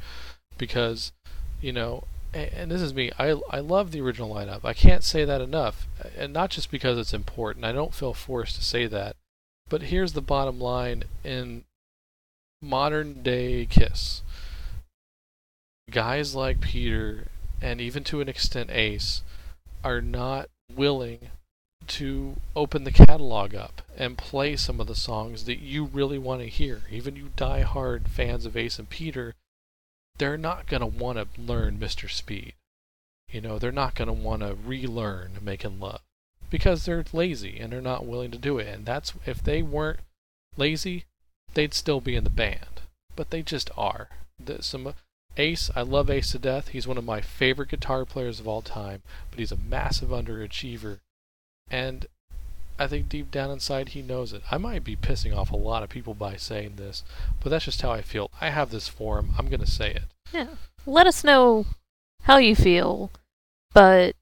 because, 0.57 1.13
you 1.61 1.71
know, 1.71 2.05
and, 2.33 2.51
and 2.53 2.71
this 2.71 2.81
is 2.81 2.95
me. 2.95 3.13
I 3.19 3.39
I 3.51 3.61
love 3.61 3.93
the 3.93 4.01
original 4.01 4.35
lineup. 4.35 4.65
I 4.65 4.73
can't 4.73 5.05
say 5.05 5.27
that 5.27 5.43
enough, 5.43 5.87
and 6.17 6.33
not 6.33 6.51
just 6.51 6.71
because 6.71 6.99
it's 6.99 7.13
important. 7.13 7.67
I 7.67 7.73
don't 7.73 7.95
feel 7.95 8.15
forced 8.15 8.57
to 8.57 8.65
say 8.65 8.87
that. 8.87 9.15
But 9.69 9.83
here's 9.83 10.15
the 10.15 10.23
bottom 10.23 10.59
line 10.59 11.05
in 11.23 11.65
modern 12.63 13.23
day 13.23 13.67
Kiss. 13.67 14.23
Guys 15.91 16.35
like 16.35 16.61
Peter 16.61 17.29
and 17.61 17.81
even 17.81 18.05
to 18.05 18.21
an 18.21 18.29
extent 18.29 18.71
Ace 18.71 19.23
are 19.85 20.01
not 20.01 20.49
willing 20.75 21.31
to 21.87 22.37
open 22.55 22.85
the 22.85 22.93
catalog 22.93 23.55
up 23.55 23.83
and 23.97 24.19
play 24.19 24.57
some 24.57 24.81
of 24.81 24.87
the 24.87 24.95
songs 24.95 25.45
that 25.45 25.59
you 25.59 25.85
really 25.85 26.19
want 26.19 26.41
to 26.43 26.49
hear. 26.49 26.83
Even 26.91 27.17
you 27.17 27.31
die-hard 27.37 28.09
fans 28.09 28.45
of 28.45 28.57
Ace 28.57 28.79
and 28.79 28.91
Peter, 28.91 29.35
they're 30.19 30.37
not 30.37 30.67
going 30.67 30.81
to 30.81 30.87
want 30.87 31.19
to 31.19 31.41
learn 31.41 31.79
Mr. 31.79 32.11
Speed. 32.11 32.55
You 33.31 33.41
know, 33.41 33.59
they're 33.59 33.73
not 33.73 33.95
going 33.95 34.09
to 34.09 34.13
want 34.13 34.43
to 34.43 34.57
relearn 34.65 35.39
Making 35.41 35.81
Love 35.81 36.01
because 36.51 36.85
they're 36.85 37.05
lazy 37.13 37.59
and 37.59 37.73
they're 37.73 37.81
not 37.81 38.07
willing 38.07 38.31
to 38.31 38.39
do 38.39 38.59
it. 38.59 38.69
And 38.69 38.87
that's 38.87 39.13
if 39.27 39.43
they 39.43 39.63
weren't 39.63 40.01
lazy, 40.57 41.05
they'd 41.55 41.75
still 41.75 42.01
be 42.01 42.17
in 42.17 42.25
the 42.25 42.31
band. 42.31 42.83
But 43.17 43.31
they 43.31 43.43
just 43.43 43.71
are. 43.77 44.09
The, 44.43 44.63
some 44.63 44.95
Ace, 45.39 45.71
I 45.77 45.83
love 45.83 46.11
Ace 46.11 46.33
to 46.33 46.39
death. 46.39 46.69
He's 46.69 46.87
one 46.89 46.99
of 46.99 47.05
my 47.05 47.21
favorite 47.21 47.69
guitar 47.71 48.05
players 48.05 48.41
of 48.41 48.49
all 48.49 48.63
time, 48.63 49.03
but 49.31 49.39
he's 49.39 49.53
a 49.53 49.57
massive 49.57 50.09
underachiever. 50.11 50.99
And 51.71 52.07
I 52.79 52.87
think 52.87 53.09
deep 53.09 53.31
down 53.31 53.51
inside 53.51 53.91
he 53.91 54.03
knows 54.03 54.33
it. 54.33 54.43
I 54.51 54.59
might 54.59 54.85
be 54.85 54.97
pissing 54.97 55.37
off 55.37 55.51
a 55.53 55.57
lot 55.57 55.83
of 55.83 55.89
people 55.89 56.15
by 56.15 56.37
saying 56.37 56.75
this, 56.77 57.03
but 57.43 57.51
that's 57.51 57.65
just 57.65 57.83
how 57.83 57.91
I 57.91 58.03
feel. 58.03 58.31
I 58.41 58.51
have 58.51 58.71
this 58.71 58.89
forum. 58.89 59.31
I'm 59.39 59.49
going 59.49 59.61
to 59.61 59.67
say 59.67 59.91
it. 59.93 60.03
Yeah. 60.33 60.49
Let 60.87 61.07
us 61.07 61.25
know 61.25 61.67
how 62.23 62.39
you 62.39 62.55
feel, 62.57 63.11
but 63.73 64.15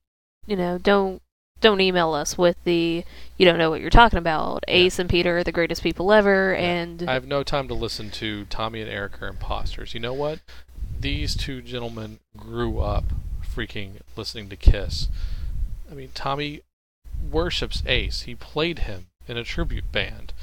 you 0.45 0.55
know, 0.55 0.77
don't 0.77 1.21
don't 1.59 1.81
email 1.81 2.13
us 2.13 2.37
with 2.37 2.55
the 2.65 3.03
you 3.37 3.45
don't 3.45 3.57
know 3.57 3.69
what 3.71 3.81
you're 3.81 3.89
talking 3.89 4.19
about. 4.19 4.63
Yeah. 4.67 4.75
Ace 4.75 4.99
and 4.99 5.09
Peter 5.09 5.39
are 5.39 5.43
the 5.43 5.51
greatest 5.51 5.81
people 5.83 6.11
ever, 6.11 6.53
Yeah. 6.53 6.59
and 6.65 7.09
I 7.09 7.13
have 7.13 7.27
no 7.27 7.43
time 7.43 7.67
to 7.67 7.73
listen 7.73 8.09
to 8.11 8.45
Tommy 8.45 8.81
and 8.81 8.89
Eric 8.89 9.21
are 9.21 9.27
imposters. 9.27 9.93
You 9.93 9.99
know 9.99 10.13
what? 10.13 10.39
These 10.99 11.35
two 11.35 11.61
gentlemen 11.61 12.19
grew 12.35 12.79
up 12.79 13.05
freaking 13.43 14.01
listening 14.15 14.49
to 14.49 14.55
Kiss. 14.55 15.07
I 15.89 15.93
mean, 15.93 16.09
Tommy 16.13 16.61
worships 17.31 17.83
Ace. 17.85 18.21
He 18.23 18.35
played 18.35 18.79
him 18.79 19.07
in 19.27 19.37
a 19.37 19.43
tribute 19.43 19.91
band. 19.91 20.33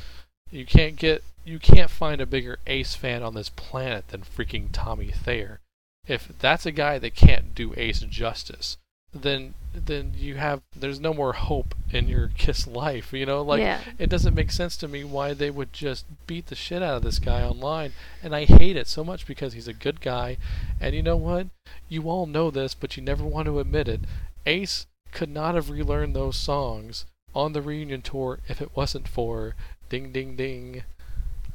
You 0.51 0.65
can't 0.65 0.97
get 0.97 1.25
you 1.45 1.59
can't 1.59 1.91
find 1.91 2.21
a 2.21 2.27
bigger 2.27 2.59
Ace 2.67 2.95
fan 2.95 3.23
on 3.23 3.35
this 3.35 3.51
planet 3.51 4.09
than 4.09 4.23
freaking 4.23 4.69
Tommy 4.73 5.11
Thayer. 5.11 5.61
If 6.07 6.31
that's 6.39 6.67
a 6.67 6.73
guy 6.73 6.99
that 6.99 7.15
can't 7.15 7.55
do 7.55 7.75
Ace 7.77 8.01
justice, 8.01 8.79
then 9.15 9.55
then 9.75 10.13
you 10.17 10.37
have 10.37 10.63
there's 10.75 11.01
no 11.01 11.13
more 11.13 11.33
hope 11.33 11.75
in 11.91 12.09
your 12.09 12.31
Kiss 12.37 12.67
life. 12.67 13.13
You 13.13 13.27
know, 13.27 13.43
like 13.43 13.61
yeah. 13.61 13.81
it 13.99 14.09
doesn't 14.09 14.35
make 14.35 14.51
sense 14.51 14.77
to 14.79 14.89
me 14.89 15.05
why 15.05 15.35
they 15.35 15.51
would 15.51 15.73
just 15.73 16.07
beat 16.27 16.47
the 16.47 16.55
shit 16.55 16.83
out 16.83 16.97
of 16.97 17.03
this 17.03 17.19
guy 17.19 17.43
online. 17.43 17.93
And 18.23 18.35
I 18.35 18.45
hate 18.45 18.77
it 18.77 18.87
so 18.89 19.05
much 19.05 19.27
because 19.27 19.53
he's 19.53 19.69
a 19.69 19.73
good 19.73 20.01
guy. 20.01 20.37
And 20.81 20.95
you 20.95 21.03
know 21.03 21.17
what? 21.17 21.49
You 21.89 22.09
all 22.09 22.27
know 22.27 22.51
this, 22.51 22.75
but 22.75 22.97
you 22.97 23.03
never 23.03 23.25
want 23.25 23.47
to 23.47 23.61
admit 23.61 23.89
it. 23.89 24.01
Ace 24.47 24.87
could 25.13 25.31
not 25.31 25.55
have 25.55 25.71
relearned 25.71 26.15
those 26.15 26.37
songs 26.37 27.07
on 27.35 27.53
the 27.53 27.63
reunion 27.63 28.03
tour 28.03 28.41
if 28.49 28.61
it 28.61 28.77
wasn't 28.77 29.09
for 29.09 29.55
Ding 29.89 30.13
Ding 30.13 30.37
Ding. 30.37 30.83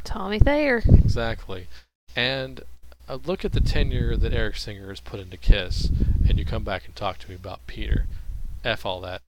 Tommy 0.04 0.40
Thayer. 0.40 0.82
Exactly. 0.88 1.68
And 2.16 2.62
look 3.16 3.44
at 3.46 3.54
the 3.54 3.62
tenure 3.62 4.16
that 4.18 4.34
Eric 4.34 4.58
Singer 4.58 4.90
has 4.90 5.00
put 5.00 5.20
into 5.20 5.38
Kiss, 5.38 5.90
and 6.28 6.38
you 6.38 6.46
come 6.46 6.64
back 6.64 6.86
and 6.86 6.96
talk 6.96 7.18
to 7.20 7.30
me 7.30 7.36
about 7.36 7.66
Peter. 7.68 8.06
F 8.64 8.86
all 8.86 9.02
that. 9.02 9.22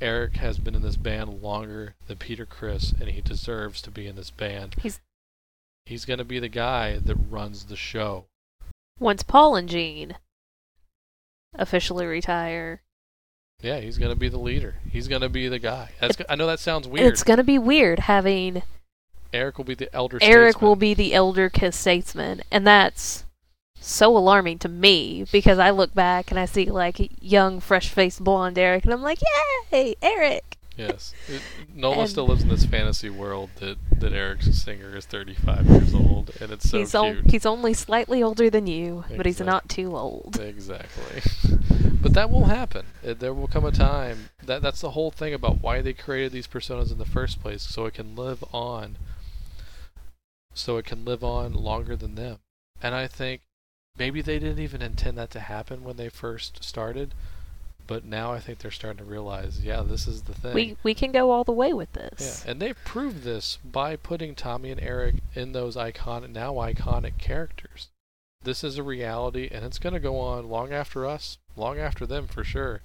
Eric 0.00 0.36
has 0.36 0.58
been 0.58 0.74
in 0.74 0.82
this 0.82 0.96
band 0.96 1.42
longer 1.42 1.94
than 2.06 2.16
Peter 2.16 2.46
Criss, 2.46 2.94
and 2.98 3.10
he 3.10 3.20
deserves 3.20 3.82
to 3.82 3.90
be 3.90 4.06
in 4.06 4.16
this 4.16 4.30
band. 4.30 4.76
He's- 4.80 5.00
he's 5.84 6.04
going 6.06 6.18
to 6.18 6.24
be 6.24 6.38
the 6.38 6.48
guy 6.48 6.98
that 6.98 7.14
runs 7.16 7.64
the 7.66 7.76
show. 7.76 8.24
Once 8.98 9.22
Paul 9.22 9.56
and 9.56 9.68
Gene 9.68 10.16
officially 11.54 12.06
retire, 12.06 12.82
Yeah, 13.62 13.80
he's 13.80 13.98
going 13.98 14.10
to 14.12 14.16
be 14.18 14.30
the 14.30 14.38
leader. 14.38 14.76
He's 14.90 15.06
going 15.08 15.20
to 15.20 15.28
be 15.28 15.46
the 15.48 15.58
guy. 15.58 15.90
That's 16.00 16.16
go- 16.16 16.24
I 16.30 16.34
know 16.36 16.46
that 16.46 16.60
sounds 16.60 16.88
weird. 16.88 17.12
it's 17.12 17.22
gonna 17.22 17.44
be 17.44 17.58
weird 17.58 17.98
having 17.98 18.62
Eric 19.32 19.58
will 19.58 19.64
be 19.64 19.74
the 19.74 19.92
elder 19.94 20.18
Eric 20.20 20.52
statesman. 20.52 20.68
will 20.68 20.76
be 20.76 20.94
the 20.94 21.14
elder 21.14 21.48
Kiss 21.48 21.76
statesman, 21.76 22.42
and 22.50 22.66
that's 22.66 23.24
so 23.80 24.16
alarming 24.16 24.58
to 24.58 24.68
me 24.68 25.24
because 25.32 25.58
I 25.58 25.70
look 25.70 25.94
back 25.94 26.30
and 26.30 26.38
I 26.38 26.44
see 26.44 26.66
like 26.66 27.10
young, 27.20 27.60
fresh-faced 27.60 28.22
blonde 28.22 28.58
Eric, 28.58 28.84
and 28.84 28.92
I'm 28.92 29.02
like, 29.02 29.18
yay, 29.72 29.94
Eric! 30.02 30.56
Yes. 30.76 31.12
It, 31.28 31.42
Nola 31.74 32.00
And- 32.00 32.08
still 32.10 32.26
lives 32.26 32.42
in 32.42 32.48
this 32.48 32.64
fantasy 32.64 33.10
world 33.10 33.50
that, 33.56 33.76
that 33.98 34.12
Eric 34.14 34.42
Singer 34.42 34.96
is 34.96 35.04
35 35.04 35.66
years 35.66 35.94
old, 35.94 36.30
and 36.40 36.50
it's 36.50 36.70
so 36.70 36.78
he's 36.78 36.92
cute. 36.92 37.30
he's 37.30 37.44
only 37.46 37.74
slightly 37.74 38.22
older 38.22 38.48
than 38.48 38.66
you, 38.66 39.04
but 39.14 39.26
he's 39.26 39.40
not 39.40 39.68
too 39.68 39.94
old. 39.96 40.38
Exactly. 40.40 41.22
but 42.00 42.14
that 42.14 42.30
will 42.30 42.46
happen. 42.46 42.86
There 43.02 43.34
will 43.34 43.48
come 43.48 43.64
a 43.66 43.72
time 43.72 44.30
that 44.44 44.62
that's 44.62 44.80
the 44.80 44.90
whole 44.92 45.10
thing 45.10 45.34
about 45.34 45.60
why 45.60 45.82
they 45.82 45.92
created 45.92 46.32
these 46.32 46.46
personas 46.46 46.90
in 46.90 46.96
the 46.98 47.04
first 47.04 47.42
place, 47.42 47.62
so 47.62 47.84
it 47.84 47.94
can 47.94 48.16
live 48.16 48.42
on. 48.52 48.96
So 50.54 50.76
it 50.76 50.84
can 50.84 51.04
live 51.04 51.22
on 51.22 51.52
longer 51.52 51.96
than 51.96 52.14
them. 52.16 52.38
And 52.82 52.94
I 52.94 53.06
think 53.06 53.42
maybe 53.96 54.22
they 54.22 54.38
didn't 54.38 54.62
even 54.62 54.82
intend 54.82 55.18
that 55.18 55.30
to 55.30 55.40
happen 55.40 55.84
when 55.84 55.96
they 55.96 56.08
first 56.08 56.64
started, 56.64 57.14
but 57.86 58.04
now 58.04 58.32
I 58.32 58.38
think 58.38 58.58
they're 58.58 58.70
starting 58.70 59.04
to 59.04 59.10
realize, 59.10 59.64
yeah, 59.64 59.82
this 59.82 60.06
is 60.06 60.22
the 60.22 60.32
thing. 60.32 60.54
We 60.54 60.76
we 60.82 60.94
can 60.94 61.12
go 61.12 61.30
all 61.30 61.44
the 61.44 61.52
way 61.52 61.72
with 61.72 61.92
this. 61.92 62.44
Yeah, 62.44 62.52
and 62.52 62.62
they've 62.62 62.84
proved 62.84 63.24
this 63.24 63.58
by 63.64 63.96
putting 63.96 64.34
Tommy 64.34 64.70
and 64.70 64.80
Eric 64.80 65.16
in 65.34 65.52
those 65.52 65.76
iconic, 65.76 66.30
now 66.30 66.54
iconic 66.54 67.18
characters. 67.18 67.88
This 68.42 68.64
is 68.64 68.78
a 68.78 68.82
reality, 68.82 69.48
and 69.52 69.64
it's 69.64 69.78
going 69.78 69.92
to 69.92 70.00
go 70.00 70.18
on 70.18 70.48
long 70.48 70.72
after 70.72 71.04
us, 71.04 71.38
long 71.56 71.78
after 71.78 72.06
them 72.06 72.26
for 72.26 72.44
sure. 72.44 72.80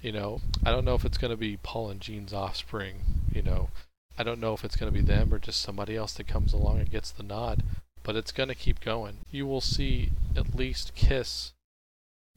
You 0.00 0.12
know, 0.12 0.40
I 0.64 0.70
don't 0.70 0.84
know 0.84 0.94
if 0.94 1.04
it's 1.04 1.18
going 1.18 1.32
to 1.32 1.36
be 1.36 1.56
Paul 1.56 1.90
and 1.90 2.00
Gene's 2.00 2.32
offspring. 2.32 2.98
You 3.32 3.42
know, 3.42 3.70
I 4.18 4.24
don't 4.24 4.40
know 4.40 4.52
if 4.52 4.64
it's 4.64 4.76
going 4.76 4.92
to 4.92 4.98
be 4.98 5.04
them 5.04 5.32
or 5.32 5.38
just 5.38 5.62
somebody 5.62 5.96
else 5.96 6.12
that 6.14 6.26
comes 6.26 6.52
along 6.52 6.80
and 6.80 6.90
gets 6.90 7.10
the 7.10 7.22
nod, 7.22 7.62
but 8.02 8.16
it's 8.16 8.32
going 8.32 8.48
to 8.48 8.54
keep 8.54 8.80
going. 8.80 9.18
You 9.30 9.46
will 9.46 9.60
see 9.60 10.10
at 10.36 10.54
least 10.54 10.94
Kiss 10.94 11.52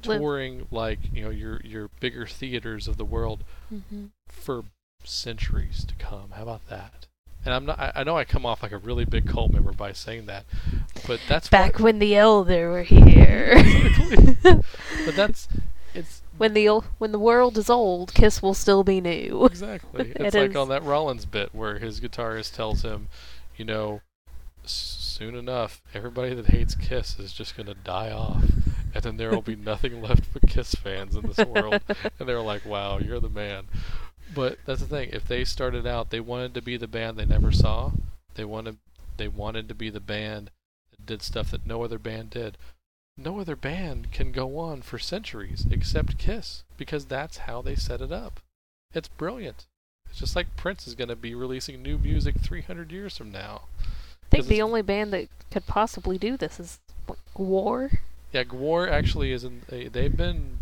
touring 0.02 0.66
like 0.72 0.98
you 1.14 1.24
know 1.24 1.30
your 1.30 1.62
your 1.64 1.90
bigger 2.00 2.26
theaters 2.26 2.88
of 2.88 2.98
the 2.98 3.06
world 3.06 3.44
hmm 3.70 4.06
for 4.28 4.64
centuries 5.04 5.84
to 5.86 5.96
come. 5.96 6.32
How 6.32 6.44
about 6.44 6.68
that? 6.70 7.08
And 7.44 7.54
I'm 7.54 7.66
not. 7.66 7.80
I, 7.80 7.92
I 7.96 8.04
know 8.04 8.18
I 8.18 8.24
come 8.24 8.46
off 8.46 8.64
like 8.64 8.72
a 8.72 8.78
really 8.78 9.06
big 9.06 9.28
cult 9.28 9.52
member 9.52 9.72
by 9.72 9.94
saying 9.94 10.28
that, 10.28 10.46
but 11.08 11.20
that's 11.28 11.50
Back 11.50 11.80
when 11.80 12.00
the 12.00 12.16
elder 12.16 12.70
were 12.70 12.84
here. 12.84 13.56
but 14.44 15.16
that's 15.16 15.48
it's 15.94 16.21
when 16.42 16.56
the 16.56 16.66
when 16.98 17.12
the 17.12 17.20
world 17.20 17.56
is 17.56 17.70
old, 17.70 18.16
Kiss 18.16 18.42
will 18.42 18.56
still 18.56 18.84
be 18.84 19.00
new. 19.00 19.46
exactly. 19.52 20.10
It 20.10 20.18
It's 20.20 20.36
like 20.36 20.50
is. 20.50 20.56
on 20.56 20.70
that 20.70 20.82
Rollins 20.82 21.28
bit 21.28 21.54
where 21.54 21.78
his 21.78 22.00
guitarist 22.00 22.56
tells 22.56 22.82
him, 22.82 23.10
you 23.56 23.64
know, 23.64 24.02
soon 24.64 25.36
enough, 25.36 25.84
everybody 25.94 26.34
that 26.34 26.48
hates 26.48 26.74
Kiss 26.74 27.20
is 27.20 27.32
just 27.32 27.56
gonna 27.56 27.76
die 27.76 28.10
off, 28.10 28.44
and 28.96 29.04
then 29.04 29.18
there 29.18 29.30
will 29.30 29.44
be 29.44 29.56
nothing 29.56 30.02
left 30.08 30.34
but 30.34 30.50
Kiss 30.50 30.74
fans 30.74 31.16
in 31.16 31.28
this 31.28 31.46
world. 31.46 31.80
and 32.20 32.28
they're 32.28 32.42
like, 32.42 32.66
wow, 32.66 32.98
you're 32.98 33.20
the 33.20 33.30
man. 33.30 33.66
But 34.34 34.58
that's 34.66 34.82
the 34.82 34.88
thing. 34.88 35.12
If 35.14 35.28
they 35.28 35.44
started 35.46 35.86
out, 35.86 36.10
they 36.10 36.22
wanted 36.22 36.56
to 36.56 36.62
be 36.64 36.76
the 36.76 36.88
band 36.88 37.18
they 37.18 37.26
never 37.26 37.52
saw. 37.52 37.92
They 38.34 38.46
wanted 38.46 38.80
they 39.18 39.28
wanted 39.28 39.70
to 39.70 39.76
be 39.76 39.92
the 39.92 40.00
band 40.00 40.50
that 40.89 41.06
did 41.06 41.22
stuff 41.22 41.52
that 41.52 41.68
no 41.68 41.84
other 41.84 42.00
band 42.00 42.32
did. 42.32 42.58
No 43.24 43.40
other 43.40 43.56
band 43.56 44.12
can 44.12 44.32
go 44.32 44.58
on 44.58 44.82
for 44.82 44.98
centuries 44.98 45.68
except 45.70 46.18
Kiss 46.18 46.64
because 46.76 47.06
that's 47.06 47.38
how 47.40 47.62
they 47.62 47.76
set 47.76 48.02
it 48.02 48.12
up. 48.12 48.40
It's 48.94 49.08
brilliant. 49.10 49.68
It's 50.10 50.20
just 50.20 50.36
like 50.36 50.58
Prince 50.58 50.88
is 50.88 50.96
going 50.96 51.10
to 51.10 51.16
be 51.16 51.36
releasing 51.36 51.82
new 51.82 51.98
music 51.98 52.36
300 52.40 52.92
years 52.92 53.18
from 53.18 53.32
now. 53.32 53.64
I 54.24 54.38
think 54.38 54.48
the 54.48 54.62
only 54.62 54.82
band 54.82 55.14
that 55.14 55.28
could 55.52 55.68
possibly 55.68 56.18
do 56.18 56.36
this 56.36 56.60
is 56.60 56.80
what, 57.06 57.20
Gwar. 57.36 58.00
Yeah, 58.32 58.44
Gwar 58.44 58.90
actually 58.90 59.32
isn't. 59.32 59.68
They, 59.68 59.88
they've 59.88 60.16
been 60.16 60.60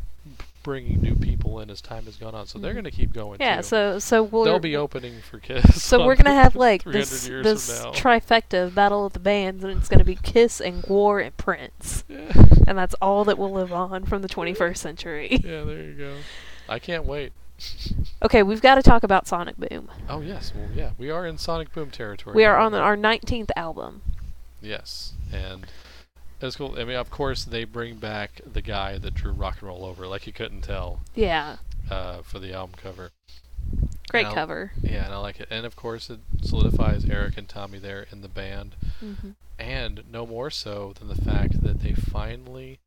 bringing 0.64 1.02
new 1.02 1.16
people 1.16 1.60
in 1.60 1.70
as 1.70 1.82
time 1.82 2.04
has 2.06 2.16
gone 2.18 2.36
on, 2.36 2.46
so 2.48 2.60
they're 2.60 2.72
Mhm. 2.72 2.76
going 2.76 2.84
to 2.86 2.92
keep 2.92 3.14
going 3.14 3.40
Yeah, 3.40 3.58
too. 3.58 3.64
so 3.64 4.00
so 4.00 4.24
we'll 4.24 4.44
They'll 4.44 4.60
be 4.60 4.76
opening 4.76 5.22
for 5.22 5.40
Kiss. 5.40 5.82
so 5.82 6.06
we're 6.06 6.16
gonna 6.16 6.34
have 6.36 6.56
like 6.68 6.84
this 6.84 7.28
this 7.28 7.70
trifecta 7.94 8.66
of 8.66 8.76
battle 8.76 9.06
of 9.06 9.14
the 9.14 9.20
bands, 9.20 9.64
and 9.64 9.78
it's 9.78 9.88
gonna 9.90 10.04
be 10.04 10.16
Kiss 10.16 10.60
and 10.62 10.84
Gwar 10.84 11.26
and 11.26 11.36
Prince, 11.38 12.04
yeah. 12.08 12.32
and 12.68 12.78
that's 12.78 12.96
all 13.02 13.24
that 13.26 13.38
will 13.38 13.52
live 13.52 13.72
on 13.74 14.06
from 14.06 14.22
the 14.22 14.28
21st 14.30 14.78
century. 14.78 15.30
yeah, 15.44 15.64
there 15.64 15.82
you 15.82 15.94
go. 15.94 16.16
I 16.68 16.80
can't 16.80 17.06
wait. 17.06 17.32
okay, 18.24 18.42
we've 18.44 18.62
got 18.62 18.76
to 18.76 18.82
talk 18.82 19.04
about 19.04 19.28
Sonic 19.28 19.58
Boom. 19.58 19.90
Oh 20.10 20.22
yes, 20.22 20.54
well 20.56 20.70
yeah, 20.74 20.92
we 20.98 21.10
are 21.10 21.26
in 21.26 21.38
Sonic 21.38 21.74
Boom 21.74 21.92
territory. 21.92 22.36
We 22.36 22.46
are 22.46 22.58
on 22.58 22.74
our 22.74 22.96
19th 22.96 23.52
album. 23.56 24.02
Yes, 24.62 25.14
and 25.32 25.66
it's 26.42 26.56
cool. 26.56 26.76
I 26.80 26.84
mean, 26.84 26.96
of 26.96 27.10
course, 27.10 27.44
they 27.46 27.64
bring 27.64 27.96
back 27.98 28.42
the 28.52 28.62
guy 28.62 28.98
that 28.98 29.14
drew 29.14 29.32
Rock 29.32 29.58
and 29.60 29.68
Roll 29.70 29.86
Over, 29.86 30.08
like 30.08 30.26
you 30.28 30.34
couldn't 30.34 30.62
tell, 30.62 31.02
Yeah, 31.16 31.58
uh, 31.90 32.22
for 32.22 32.40
the 32.40 32.54
album 32.54 32.76
cover. 32.82 33.12
great 34.10 34.24
Now- 34.24 34.34
cover. 34.34 34.72
Yeah, 34.82 35.06
and 35.06 35.14
I 35.14 35.18
like 35.18 35.40
it. 35.40 35.48
And 35.52 35.66
of 35.66 35.76
course, 35.76 36.10
it 36.10 36.20
solidifies 36.42 37.06
Eric 37.06 37.38
and 37.38 37.48
Tommy 37.48 37.78
there 37.80 38.08
in 38.12 38.22
the 38.22 38.28
band. 38.30 38.76
hmm 39.00 39.32
and 39.62 40.04
no 40.10 40.26
more 40.26 40.50
so 40.50 40.94
than 40.98 41.10
the 41.10 41.22
fact 41.22 41.62
that 41.64 41.82
they 41.82 41.92
finally 41.94 42.80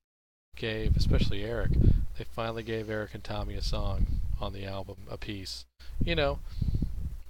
gave, 0.57 0.97
especially 0.97 1.45
Eric, 1.45 1.73
they 2.17 2.25
finally 2.25 2.63
gave 2.63 2.89
Eric 2.89 3.13
and 3.13 3.23
Tommy 3.23 3.57
a 3.57 3.63
song 3.63 4.07
on 4.41 4.55
the 4.55 4.65
album, 4.65 4.97
a 5.11 5.19
piece. 5.19 5.67
You 6.03 6.15
know, 6.15 6.39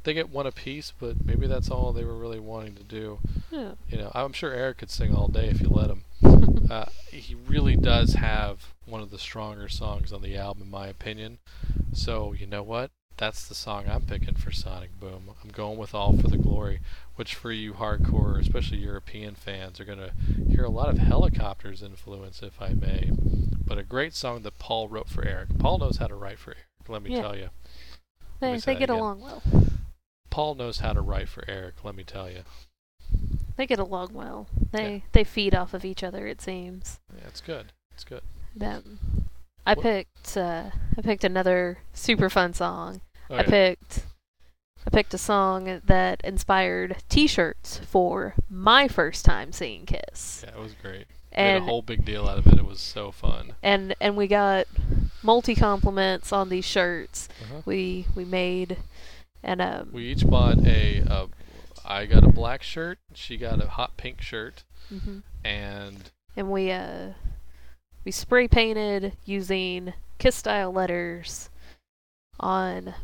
they 0.04 0.14
get 0.14 0.30
one 0.30 0.46
a 0.46 0.52
piece, 0.52 0.92
but 0.96 1.24
maybe 1.24 1.48
that's 1.48 1.72
all 1.72 1.92
they 1.92 2.04
were 2.04 2.14
really 2.16 2.38
wanting 2.38 2.76
to 2.76 2.84
do. 2.84 3.18
Yeah. 3.50 3.72
You 3.90 3.98
know, 3.98 4.12
I'm 4.14 4.32
sure 4.32 4.52
Eric 4.52 4.78
could 4.78 4.92
sing 4.92 5.12
all 5.12 5.26
day 5.26 5.48
if 5.48 5.60
you 5.60 5.68
let 5.68 5.90
him. 5.90 6.04
Uh, 6.24 6.86
he 7.10 7.34
really 7.34 7.76
does 7.76 8.14
have 8.14 8.72
one 8.86 9.02
of 9.02 9.10
the 9.10 9.18
stronger 9.18 9.68
songs 9.68 10.12
on 10.12 10.22
the 10.22 10.36
album, 10.36 10.62
in 10.62 10.70
my 10.70 10.86
opinion. 10.86 11.38
So, 11.92 12.32
you 12.32 12.46
know 12.46 12.62
what? 12.62 12.90
That's 13.18 13.46
the 13.46 13.54
song 13.54 13.84
I'm 13.88 14.02
picking 14.02 14.34
for 14.34 14.50
Sonic 14.50 14.98
Boom. 14.98 15.30
I'm 15.42 15.50
going 15.50 15.76
with 15.78 15.94
All 15.94 16.16
for 16.16 16.28
the 16.28 16.38
Glory, 16.38 16.80
which 17.16 17.34
for 17.34 17.52
you 17.52 17.74
hardcore, 17.74 18.40
especially 18.40 18.78
European 18.78 19.34
fans, 19.34 19.78
are 19.80 19.84
going 19.84 19.98
to 19.98 20.12
hear 20.48 20.64
a 20.64 20.70
lot 20.70 20.88
of 20.88 20.98
helicopters 20.98 21.82
influence, 21.82 22.42
if 22.42 22.60
I 22.60 22.70
may. 22.70 23.10
But 23.66 23.78
a 23.78 23.82
great 23.82 24.14
song 24.14 24.42
that 24.42 24.58
Paul 24.58 24.88
wrote 24.88 25.08
for 25.08 25.24
Eric. 25.26 25.58
Paul 25.58 25.78
knows 25.78 25.98
how 25.98 26.06
to 26.06 26.14
write 26.14 26.38
for 26.38 26.52
Eric, 26.52 26.88
let 26.88 27.02
me 27.02 27.10
Yeah. 27.10 27.20
tell 27.20 27.36
you. 27.36 27.50
They, 28.40 28.56
they 28.58 28.74
get 28.74 28.84
again. 28.84 28.96
along 28.98 29.20
well. 29.20 29.42
Paul 30.30 30.54
knows 30.54 30.78
how 30.78 30.94
to 30.94 31.00
write 31.02 31.28
for 31.28 31.44
Eric, 31.46 31.84
let 31.84 31.94
me 31.94 32.02
tell 32.02 32.30
you. 32.30 32.42
They 33.56 33.66
get 33.66 33.78
along 33.78 34.10
well. 34.14 34.48
They 34.72 34.92
Yeah. 34.94 35.00
they 35.12 35.24
feed 35.24 35.54
off 35.54 35.74
of 35.74 35.84
each 35.84 36.02
other. 36.02 36.26
It 36.26 36.40
seems. 36.40 36.98
Yeah, 37.16 37.26
it's 37.28 37.40
good. 37.40 37.72
It's 37.94 38.04
good. 38.04 38.22
Um, 38.60 38.98
I 39.66 39.74
Wha- 39.74 39.82
picked 39.82 40.36
uh, 40.36 40.70
I 40.98 41.02
picked 41.02 41.24
another 41.24 41.78
super 41.92 42.28
fun 42.30 42.54
song. 42.54 43.00
Oh, 43.30 43.34
I 43.36 43.40
yeah. 43.42 43.46
picked 43.50 44.04
I 44.86 44.90
picked 44.90 45.14
a 45.14 45.18
song 45.18 45.80
that 45.84 46.20
inspired 46.24 46.96
T-shirts 47.08 47.78
for 47.86 48.34
my 48.50 48.88
first 48.88 49.24
time 49.24 49.52
seeing 49.52 49.86
Kiss, 49.86 50.44
Yeah, 50.44 50.54
it 50.58 50.60
was 50.60 50.74
great. 50.82 51.06
Made 51.30 51.38
a 51.38 51.38
and 51.38 51.64
whole 51.64 51.82
big 51.82 52.04
deal 52.04 52.28
out 52.28 52.38
of 52.38 52.46
it. 52.48 52.58
It 52.58 52.66
was 52.66 52.80
so 52.80 53.10
fun. 53.12 53.54
and 53.62 53.94
and 54.00 54.16
we 54.16 54.26
got 54.26 54.66
multi 55.22 55.54
compliments 55.54 56.32
on 56.32 56.48
these 56.48 56.64
shirts. 56.64 57.28
Uh-huh. 57.44 57.62
We 57.64 58.06
we 58.16 58.24
made 58.24 58.78
and 59.42 59.60
um 59.62 59.90
We 59.92 60.04
each 60.10 60.26
bought 60.26 60.58
a, 60.66 61.02
uh, 61.08 61.26
I 61.84 62.06
got 62.06 62.24
a 62.24 62.28
black 62.28 62.62
shirt, 62.62 62.98
she 63.14 63.36
got 63.36 63.62
a 63.62 63.68
hot 63.68 63.96
pink 63.96 64.20
shirt, 64.20 64.64
mhm. 64.92 65.22
and 65.44 66.10
and 66.36 66.50
we 66.50 66.70
uh 66.70 67.12
we 68.04 68.12
spray 68.12 68.48
painted 68.48 69.16
using 69.24 69.92
Kiss 70.18 70.36
style 70.36 70.72
letters. 70.72 71.50
On 72.40 72.94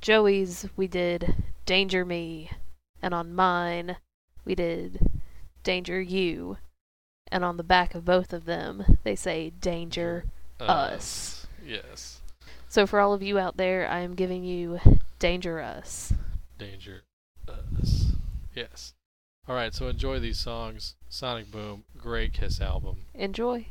Joey's, 0.00 0.66
we 0.76 0.86
did 0.86 1.34
Danger 1.66 2.04
Me, 2.04 2.50
and 3.00 3.14
on 3.14 3.34
mine, 3.34 3.96
we 4.44 4.54
did 4.54 5.08
Danger 5.62 6.00
You. 6.00 6.58
And 7.30 7.44
on 7.44 7.56
the 7.56 7.64
back 7.64 7.94
of 7.94 8.04
both 8.04 8.32
of 8.32 8.44
them, 8.44 8.98
they 9.04 9.16
say 9.16 9.50
Danger 9.50 10.24
Us. 10.60 11.46
Yes. 11.64 12.20
So 12.68 12.86
for 12.86 13.00
all 13.00 13.14
of 13.14 13.22
you 13.22 13.38
out 13.38 13.56
there, 13.56 13.88
I 13.88 14.00
am 14.00 14.14
giving 14.14 14.44
you 14.44 14.80
Danger 15.18 15.60
Us. 15.60 16.12
Danger 16.58 17.02
Us. 17.48 18.12
Yes. 18.54 18.94
All 19.48 19.54
right, 19.54 19.74
so 19.74 19.88
enjoy 19.88 20.20
these 20.20 20.38
songs. 20.38 20.94
Sonic 21.08 21.50
Boom, 21.50 21.84
great 21.96 22.32
Kiss 22.32 22.60
album. 22.60 23.06
Enjoy. 23.14 23.66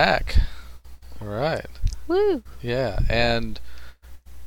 Back. 0.00 0.36
All 1.20 1.28
right. 1.28 1.66
Woo! 2.08 2.42
Yeah, 2.62 3.00
and 3.10 3.60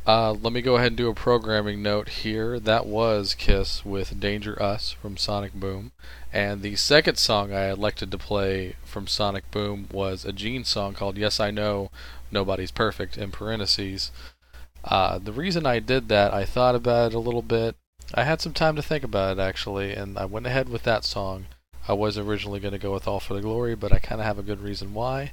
uh, 0.07 0.31
let 0.31 0.51
me 0.51 0.63
go 0.63 0.77
ahead 0.77 0.87
and 0.87 0.97
do 0.97 1.11
a 1.11 1.13
programming 1.13 1.83
note 1.83 2.09
here. 2.09 2.59
That 2.59 2.87
was 2.87 3.35
Kiss 3.35 3.85
with 3.85 4.19
Danger 4.19 4.59
Us 4.59 4.93
from 4.93 5.15
Sonic 5.15 5.53
Boom. 5.53 5.91
And 6.33 6.63
the 6.63 6.75
second 6.75 7.19
song 7.19 7.53
I 7.53 7.69
elected 7.69 8.09
to 8.09 8.17
play 8.17 8.77
from 8.83 9.05
Sonic 9.05 9.51
Boom 9.51 9.89
was 9.91 10.25
a 10.25 10.33
Gene 10.33 10.63
song 10.63 10.95
called 10.95 11.19
Yes 11.19 11.39
I 11.39 11.51
Know 11.51 11.91
Nobody's 12.31 12.71
Perfect 12.71 13.15
in 13.15 13.29
parentheses. 13.29 14.09
Uh, 14.83 15.19
the 15.19 15.31
reason 15.31 15.67
I 15.67 15.77
did 15.77 16.09
that, 16.09 16.33
I 16.33 16.45
thought 16.45 16.73
about 16.73 17.11
it 17.11 17.15
a 17.15 17.19
little 17.19 17.43
bit. 17.43 17.75
I 18.15 18.23
had 18.23 18.41
some 18.41 18.53
time 18.53 18.75
to 18.75 18.81
think 18.81 19.03
about 19.03 19.37
it 19.37 19.39
actually, 19.39 19.93
and 19.93 20.17
I 20.17 20.25
went 20.25 20.47
ahead 20.47 20.67
with 20.67 20.81
that 20.81 21.05
song. 21.05 21.45
I 21.87 21.93
was 21.93 22.17
originally 22.17 22.59
going 22.59 22.73
to 22.73 22.79
go 22.79 22.93
with 22.93 23.07
All 23.07 23.19
for 23.19 23.33
the 23.33 23.41
Glory, 23.41 23.75
but 23.75 23.91
I 23.91 23.99
kind 23.99 24.21
of 24.21 24.27
have 24.27 24.39
a 24.39 24.43
good 24.43 24.61
reason 24.61 24.93
why. 24.93 25.31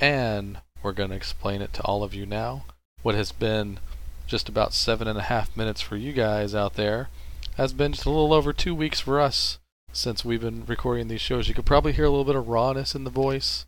And 0.00 0.58
we're 0.82 0.92
going 0.92 1.10
to 1.10 1.16
explain 1.16 1.62
it 1.62 1.72
to 1.74 1.82
all 1.82 2.02
of 2.02 2.14
you 2.14 2.26
now. 2.26 2.64
What 3.02 3.14
has 3.14 3.32
been 3.32 3.78
just 4.26 4.48
about 4.48 4.72
seven 4.72 5.06
and 5.06 5.18
a 5.18 5.22
half 5.22 5.56
minutes 5.56 5.80
for 5.80 5.96
you 5.96 6.12
guys 6.12 6.54
out 6.54 6.74
there 6.74 7.08
has 7.56 7.72
been 7.72 7.92
just 7.92 8.06
a 8.06 8.10
little 8.10 8.32
over 8.32 8.52
two 8.52 8.74
weeks 8.74 9.00
for 9.00 9.20
us 9.20 9.58
since 9.92 10.24
we've 10.24 10.40
been 10.40 10.64
recording 10.64 11.08
these 11.08 11.20
shows. 11.20 11.48
You 11.48 11.54
could 11.54 11.66
probably 11.66 11.92
hear 11.92 12.06
a 12.06 12.10
little 12.10 12.24
bit 12.24 12.36
of 12.36 12.48
rawness 12.48 12.94
in 12.94 13.04
the 13.04 13.10
voice. 13.10 13.66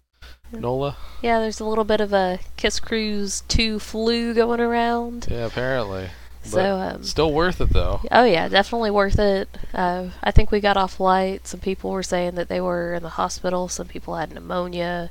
Nola? 0.52 0.96
Yeah, 1.20 1.40
there's 1.40 1.60
a 1.60 1.64
little 1.64 1.84
bit 1.84 2.00
of 2.00 2.12
a 2.12 2.38
Kiss 2.56 2.80
Cruise 2.80 3.42
2 3.48 3.78
flu 3.78 4.32
going 4.32 4.60
around. 4.60 5.26
Yeah, 5.30 5.46
apparently. 5.46 6.08
So, 6.44 6.76
um, 6.76 7.02
still 7.02 7.32
worth 7.32 7.60
it 7.60 7.70
though. 7.70 8.00
Oh 8.10 8.24
yeah, 8.24 8.48
definitely 8.48 8.90
worth 8.90 9.18
it. 9.18 9.48
Uh, 9.72 10.10
I 10.22 10.30
think 10.30 10.50
we 10.50 10.60
got 10.60 10.76
off 10.76 11.00
light. 11.00 11.46
Some 11.46 11.60
people 11.60 11.90
were 11.90 12.02
saying 12.02 12.34
that 12.34 12.48
they 12.48 12.60
were 12.60 12.94
in 12.94 13.02
the 13.02 13.10
hospital. 13.10 13.68
Some 13.68 13.86
people 13.86 14.16
had 14.16 14.32
pneumonia. 14.32 15.10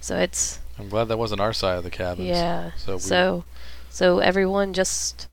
So 0.00 0.16
it's 0.16 0.60
I'm 0.78 0.88
glad 0.88 1.08
that 1.08 1.18
wasn't 1.18 1.40
our 1.40 1.52
side 1.52 1.78
of 1.78 1.84
the 1.84 1.90
cabins. 1.90 2.28
yeah. 2.28 2.70
So 2.76 2.94
we, 2.94 3.00
So 3.00 3.44
so 3.90 4.20
everyone 4.20 4.72
just 4.72 5.28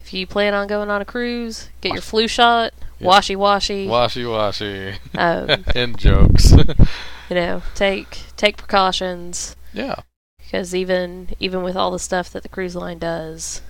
if 0.00 0.12
you 0.12 0.26
plan 0.26 0.54
on 0.54 0.66
going 0.66 0.90
on 0.90 1.00
a 1.00 1.04
cruise, 1.04 1.70
get 1.80 1.92
your 1.92 2.02
flu 2.02 2.28
shot. 2.28 2.72
Yeah. 2.98 3.08
Washy 3.08 3.34
washy. 3.34 3.88
washy 3.88 4.24
washy 4.24 4.94
um, 5.16 5.64
and 5.74 5.98
jokes. 5.98 6.52
you 7.30 7.36
know, 7.36 7.62
take 7.74 8.18
take 8.36 8.56
precautions 8.56 9.56
yeah. 9.72 9.96
because 10.38 10.74
even 10.74 11.30
even 11.40 11.62
with 11.62 11.74
all 11.74 11.90
the 11.90 11.98
stuff 11.98 12.30
that 12.30 12.42
the 12.42 12.48
cruise 12.48 12.76
line 12.76 12.98
does, 12.98 13.62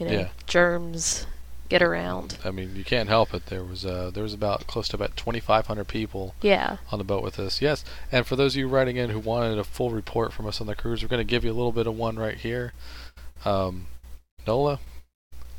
you 0.00 0.06
know, 0.06 0.12
Yeah. 0.12 0.28
germs 0.46 1.26
get 1.68 1.82
around. 1.82 2.36
I 2.44 2.50
mean, 2.50 2.74
you 2.74 2.82
can't 2.82 3.08
help 3.08 3.32
it. 3.32 3.46
There 3.46 3.62
was 3.62 3.86
uh, 3.86 4.10
there 4.12 4.24
was 4.24 4.34
about 4.34 4.66
close 4.66 4.88
to 4.88 4.96
about 4.96 5.16
2,500 5.16 5.84
people 5.86 6.34
Yeah. 6.42 6.78
on 6.90 6.98
the 6.98 7.04
boat 7.04 7.22
with 7.22 7.38
us. 7.38 7.62
Yes, 7.62 7.84
and 8.10 8.26
for 8.26 8.34
those 8.34 8.54
of 8.54 8.58
you 8.58 8.66
writing 8.68 8.96
in 8.96 9.10
who 9.10 9.20
wanted 9.20 9.56
a 9.58 9.62
full 9.64 9.90
report 9.90 10.32
from 10.32 10.46
us 10.46 10.60
on 10.60 10.66
the 10.66 10.74
cruise, 10.74 11.02
we're 11.02 11.08
going 11.08 11.20
to 11.24 11.30
give 11.30 11.44
you 11.44 11.52
a 11.52 11.54
little 11.54 11.70
bit 11.72 11.86
of 11.86 11.96
one 11.96 12.16
right 12.16 12.36
here. 12.38 12.72
Um, 13.44 13.86
Nola, 14.46 14.80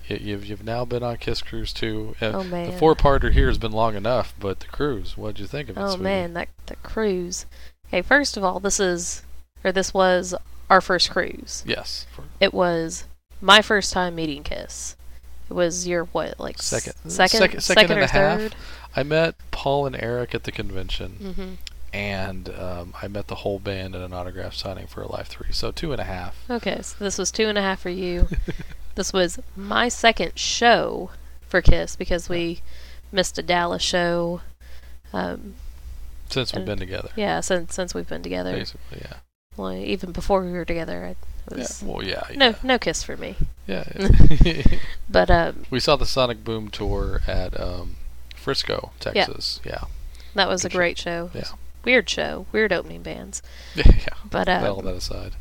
you've 0.08 0.46
you've 0.46 0.64
now 0.66 0.84
been 0.84 1.04
on 1.04 1.16
Kiss 1.18 1.42
Cruise 1.42 1.72
too. 1.72 2.16
Uh, 2.22 2.32
Oh 2.36 2.44
man. 2.44 2.72
the 2.72 2.78
four-parter 2.78 3.32
here 3.32 3.48
has 3.48 3.58
been 3.58 3.72
long 3.72 3.96
enough, 3.96 4.34
but 4.40 4.60
the 4.60 4.68
cruise, 4.68 5.16
what 5.16 5.36
did 5.36 5.42
you 5.42 5.48
think 5.48 5.70
of 5.70 5.78
it? 5.78 5.82
Oh 5.82 5.90
sweetie? 5.92 6.04
man, 6.04 6.34
that 6.34 6.50
the 6.66 6.76
cruise. 6.78 7.46
Okay, 7.88 8.02
first 8.02 8.36
of 8.38 8.44
all, 8.44 8.60
this 8.60 8.80
is 8.80 9.24
or 9.64 9.72
this 9.72 9.94
was 9.94 10.34
our 10.70 10.82
first 10.82 11.10
cruise. 11.12 11.64
Yes. 11.66 12.06
It 12.40 12.54
was 12.54 13.06
my 13.42 13.62
first 13.62 13.92
time 13.94 14.16
meeting 14.16 14.44
Kiss. 14.44 14.96
It 15.50 15.54
was 15.54 15.88
your 15.88 16.06
what, 16.06 16.40
like 16.40 16.62
Second- 16.62 16.94
second, 17.12 17.40
second- 17.40 17.62
second 17.62 17.92
or 17.92 17.96
and 17.96 18.04
a 18.04 18.08
half. 18.08 18.40
third? 18.40 18.56
I 18.96 19.04
met 19.04 19.36
Paul 19.52 19.86
and 19.86 19.96
Eric 19.96 20.34
at 20.36 20.44
the 20.44 20.52
convention, 20.52 21.18
Mm-hmm. 21.22 21.54
and 21.94 22.50
um, 22.50 22.94
I 23.02 23.08
met 23.08 23.28
the 23.28 23.36
whole 23.36 23.60
band 23.60 23.96
at 23.96 24.02
an 24.02 24.14
autograph 24.14 24.54
signing 24.54 24.88
for 24.88 25.02
Alive 25.02 25.28
Three. 25.28 25.52
So 25.52 25.72
two 25.72 25.92
and 25.92 26.00
a 26.00 26.06
half. 26.06 26.36
Okay, 26.50 26.82
so 26.82 26.96
this 27.04 27.18
was 27.18 27.32
two 27.32 27.48
and 27.48 27.58
a 27.58 27.62
half 27.62 27.82
for 27.82 27.90
you. 27.90 28.28
this 28.96 29.12
was 29.12 29.40
my 29.56 29.90
second 29.90 30.38
show 30.38 31.12
for 31.48 31.62
Kiss 31.62 31.96
because 31.98 32.30
we 32.30 32.62
missed 33.12 33.38
a 33.38 33.42
Dallas 33.44 33.82
show. 33.82 34.42
Um, 35.14 35.56
Since 36.30 36.54
we've 36.54 36.58
And- 36.60 36.66
been 36.66 36.80
together, 36.80 37.10
yeah, 37.18 37.42
since 37.42 37.74
since 37.74 37.94
we've 37.94 38.08
been 38.08 38.24
together. 38.24 38.54
basically, 38.54 39.00
yeah. 39.02 39.18
Well, 39.58 39.74
even 39.74 40.14
before 40.14 40.42
we 40.46 40.52
were 40.54 40.64
together, 40.64 41.06
I, 41.06 41.16
Yeah. 41.56 41.68
Well, 41.84 42.04
yeah. 42.04 42.24
no 42.36 42.50
yeah. 42.50 42.56
no 42.64 42.78
Kiss 42.80 43.04
for 43.04 43.18
me. 43.18 43.36
Yeah. 43.68 43.86
But 45.10 45.30
um, 45.30 45.66
we 45.70 45.82
saw 45.82 45.98
the 45.98 46.06
Sonic 46.06 46.44
Boom 46.44 46.70
tour 46.70 47.22
at 47.28 47.60
um, 47.60 47.98
Frisco, 48.36 48.92
Texas. 49.02 49.60
Yeah. 49.66 49.84
that 50.36 50.48
was 50.48 50.64
a 50.64 50.68
Good 50.70 50.72
show. 50.72 50.78
great 50.78 50.98
show. 50.98 51.30
It 51.34 51.38
Yeah. 51.40 51.52
Weird 51.84 52.10
show, 52.10 52.46
weird 52.52 52.72
opening 52.72 53.02
bands. 53.02 53.42
Yeah. 53.76 53.84
yeah. 53.98 54.14
But 54.30 54.48
all 54.48 54.80
um, 54.80 54.86
that 54.86 54.96
aside. 54.96 55.34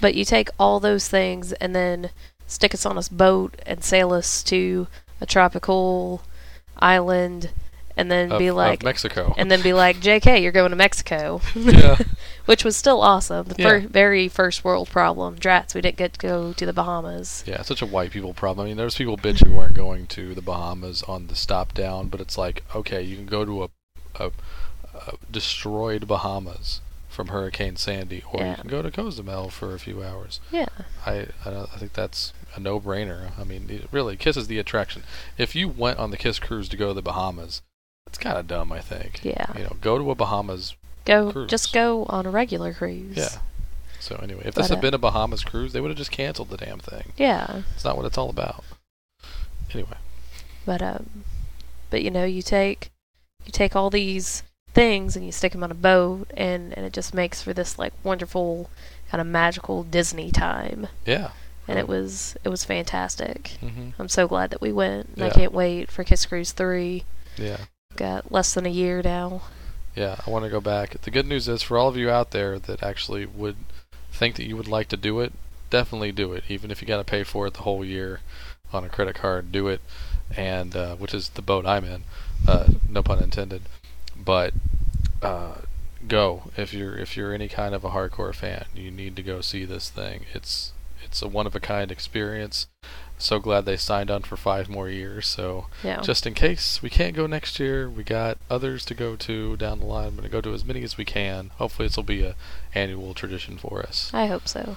but 0.00 0.14
you 0.14 0.24
take 0.24 0.48
all 0.58 0.80
those 0.80 1.08
things 1.08 1.52
and 1.54 1.74
then 1.74 2.10
stick 2.46 2.72
us 2.72 2.86
on 2.86 2.96
a 2.96 3.02
boat 3.12 3.60
and 3.66 3.84
sail 3.84 4.12
us 4.12 4.42
to 4.44 4.86
a 5.20 5.26
tropical 5.26 6.22
island, 6.78 7.50
and 7.98 8.10
then 8.10 8.32
Of, 8.32 8.38
be 8.38 8.50
like, 8.50 8.82
Mexico. 8.82 9.34
and 9.36 9.50
then 9.50 9.60
be 9.60 9.72
like, 9.74 10.00
J.K., 10.00 10.42
you're 10.42 10.52
going 10.52 10.70
to 10.70 10.76
Mexico. 10.76 11.40
yeah. 11.54 11.98
Which 12.46 12.64
was 12.64 12.76
still 12.76 13.02
awesome. 13.02 13.46
The 13.48 13.56
Yeah. 13.58 13.68
fir- 13.68 13.88
very 13.88 14.28
first 14.28 14.64
world 14.64 14.88
problem. 14.88 15.36
Drats, 15.36 15.74
we 15.74 15.82
didn't 15.82 15.98
get 15.98 16.14
to 16.14 16.18
go 16.18 16.52
to 16.54 16.64
the 16.64 16.72
Bahamas. 16.72 17.44
Yeah, 17.46 17.60
such 17.62 17.82
a 17.82 17.86
white 17.86 18.10
people 18.10 18.32
problem. 18.32 18.64
I 18.66 18.68
mean, 18.70 18.76
there's 18.78 18.94
people 18.94 19.18
bitching 19.18 19.48
we 19.48 19.54
weren't 19.54 19.74
going 19.74 20.06
to 20.06 20.34
the 20.34 20.40
Bahamas 20.40 21.02
on 21.02 21.26
the 21.26 21.34
stop 21.34 21.74
down, 21.74 22.08
but 22.08 22.20
it's 22.22 22.38
like, 22.38 22.62
okay, 22.74 23.02
you 23.02 23.16
can 23.16 23.26
go 23.26 23.44
to 23.44 23.64
a, 23.64 23.68
a, 24.14 24.30
a 24.94 25.14
destroyed 25.30 26.08
Bahamas 26.08 26.80
from 27.08 27.28
Hurricane 27.28 27.76
Sandy, 27.76 28.22
or 28.32 28.40
Yeah. 28.40 28.50
you 28.50 28.56
can 28.62 28.70
go 28.70 28.80
to 28.80 28.90
Cozumel 28.90 29.50
for 29.50 29.74
a 29.74 29.78
few 29.78 30.02
hours. 30.04 30.40
Yeah. 30.52 30.66
I 31.04 31.26
I, 31.44 31.50
I 31.74 31.76
think 31.78 31.92
that's 31.94 32.32
a 32.54 32.60
no-brainer. 32.60 33.32
I 33.38 33.44
mean, 33.44 33.66
it, 33.68 33.88
really, 33.90 34.16
Kiss 34.16 34.36
is 34.36 34.46
the 34.46 34.58
attraction. 34.58 35.02
If 35.36 35.54
you 35.54 35.68
went 35.68 35.98
on 35.98 36.10
the 36.12 36.16
Kiss 36.16 36.38
cruise 36.38 36.68
to 36.70 36.76
go 36.76 36.88
to 36.88 36.94
the 36.94 37.02
Bahamas, 37.02 37.60
it's 38.08 38.18
kind 38.18 38.36
of 38.36 38.46
dumb. 38.46 38.72
I 38.72 38.80
think. 38.80 39.20
Yeah. 39.24 39.46
You 39.56 39.64
know, 39.64 39.76
go 39.80 39.98
to 39.98 40.10
a 40.10 40.14
Bahamas. 40.14 40.74
Go, 41.04 41.32
Cruise. 41.32 41.48
just 41.48 41.72
go 41.72 42.04
on 42.04 42.26
a 42.26 42.30
regular 42.30 42.74
cruise. 42.74 43.16
Yeah. 43.16 43.38
So 44.00 44.16
anyway, 44.22 44.42
if 44.44 44.54
this 44.54 44.68
But, 44.68 44.76
had 44.76 44.78
uh, 44.78 44.82
been 44.82 44.94
a 44.94 44.98
Bahamas 44.98 45.42
cruise, 45.42 45.72
they 45.72 45.80
would 45.80 45.90
have 45.90 45.98
just 45.98 46.10
canceled 46.10 46.50
the 46.50 46.56
damn 46.56 46.78
thing. 46.78 47.12
Yeah. 47.16 47.62
It's 47.74 47.84
not 47.84 47.96
what 47.96 48.06
it's 48.06 48.18
all 48.18 48.30
about. 48.30 48.64
Anyway. 49.72 49.96
But 50.66 50.82
um, 50.82 51.24
but 51.90 52.02
you 52.02 52.10
know, 52.10 52.24
you 52.24 52.42
take 52.42 52.90
you 53.44 53.52
take 53.52 53.74
all 53.74 53.90
these 53.90 54.42
things 54.74 55.16
and 55.16 55.24
you 55.24 55.32
stick 55.32 55.52
them 55.52 55.64
on 55.64 55.70
a 55.70 55.74
boat, 55.74 56.30
and 56.36 56.76
and 56.76 56.84
it 56.86 56.92
just 56.92 57.14
makes 57.14 57.42
for 57.42 57.52
this 57.54 57.78
like 57.78 57.92
wonderful 58.04 58.70
kind 59.10 59.20
of 59.20 59.26
magical 59.26 59.82
Disney 59.82 60.30
time. 60.30 60.88
Yeah. 61.06 61.30
And 61.66 61.78
it 61.78 61.88
was 61.88 62.36
it 62.44 62.48
was 62.48 62.64
fantastic. 62.64 63.56
hmm 63.60 63.90
I'm 63.98 64.08
so 64.08 64.26
glad 64.28 64.50
that 64.50 64.60
we 64.60 64.72
went. 64.72 65.10
And 65.16 65.24
I 65.24 65.30
can't 65.30 65.52
wait 65.52 65.90
for 65.90 66.04
Kiss 66.04 66.24
Cruise 66.26 66.52
three. 66.52 67.04
Yeah. 67.36 67.58
Got 67.98 68.30
less 68.30 68.54
than 68.54 68.64
a 68.64 68.68
year 68.68 69.02
now. 69.02 69.42
Yeah, 69.96 70.20
I 70.24 70.30
want 70.30 70.44
to 70.44 70.50
go 70.50 70.60
back. 70.60 71.00
The 71.00 71.10
good 71.10 71.26
news 71.26 71.48
is 71.48 71.64
for 71.64 71.76
all 71.76 71.88
of 71.88 71.96
you 71.96 72.08
out 72.08 72.30
there 72.30 72.56
that 72.56 72.80
actually 72.80 73.26
would 73.26 73.56
think 74.12 74.36
that 74.36 74.46
you 74.46 74.56
would 74.56 74.68
like 74.68 74.86
to 74.90 74.96
do 74.96 75.18
it, 75.18 75.32
definitely 75.68 76.12
do 76.12 76.32
it. 76.32 76.44
Even 76.48 76.70
if 76.70 76.80
you 76.80 76.86
got 76.86 76.98
to 76.98 77.04
pay 77.04 77.24
for 77.24 77.48
it 77.48 77.54
the 77.54 77.62
whole 77.62 77.84
year 77.84 78.20
on 78.72 78.84
a 78.84 78.88
credit 78.88 79.16
card, 79.16 79.50
do 79.50 79.66
it. 79.66 79.80
And 80.36 80.76
uh, 80.76 80.94
which 80.94 81.12
is 81.12 81.30
the 81.30 81.42
boat 81.42 81.66
I'm 81.66 81.84
in, 81.84 82.04
uh, 82.46 82.68
no 82.88 83.02
pun 83.02 83.20
intended. 83.20 83.62
But 84.16 84.54
uh, 85.20 85.56
go 86.06 86.52
if 86.56 86.72
you're 86.72 86.96
if 86.96 87.16
you're 87.16 87.34
any 87.34 87.48
kind 87.48 87.74
of 87.74 87.84
a 87.84 87.90
hardcore 87.90 88.32
fan, 88.32 88.66
you 88.76 88.92
need 88.92 89.16
to 89.16 89.24
go 89.24 89.40
see 89.40 89.64
this 89.64 89.90
thing. 89.90 90.24
It's 90.32 90.72
it's 91.04 91.20
a 91.20 91.26
one 91.26 91.48
of 91.48 91.56
a 91.56 91.60
kind 91.60 91.90
experience. 91.90 92.68
So 93.18 93.38
glad 93.40 93.64
they 93.64 93.76
signed 93.76 94.10
on 94.10 94.22
for 94.22 94.36
five 94.36 94.68
more 94.68 94.88
years. 94.88 95.26
So 95.26 95.66
Yeah. 95.82 96.00
just 96.00 96.26
in 96.26 96.34
case 96.34 96.80
we 96.82 96.88
can't 96.90 97.16
go 97.16 97.26
next 97.26 97.58
year, 97.58 97.90
we 97.90 98.04
got 98.04 98.38
others 98.48 98.84
to 98.86 98.94
go 98.94 99.16
to 99.16 99.56
down 99.56 99.80
the 99.80 99.86
line. 99.86 100.08
I'm 100.08 100.16
going 100.16 100.22
to 100.22 100.28
go 100.28 100.40
to 100.40 100.54
as 100.54 100.64
many 100.64 100.82
as 100.84 100.96
we 100.96 101.04
can. 101.04 101.50
Hopefully, 101.56 101.88
this 101.88 101.96
will 101.96 102.04
be 102.04 102.22
a 102.22 102.36
annual 102.74 103.14
tradition 103.14 103.58
for 103.58 103.82
us. 103.82 104.10
I 104.14 104.26
hope 104.26 104.46
so. 104.48 104.76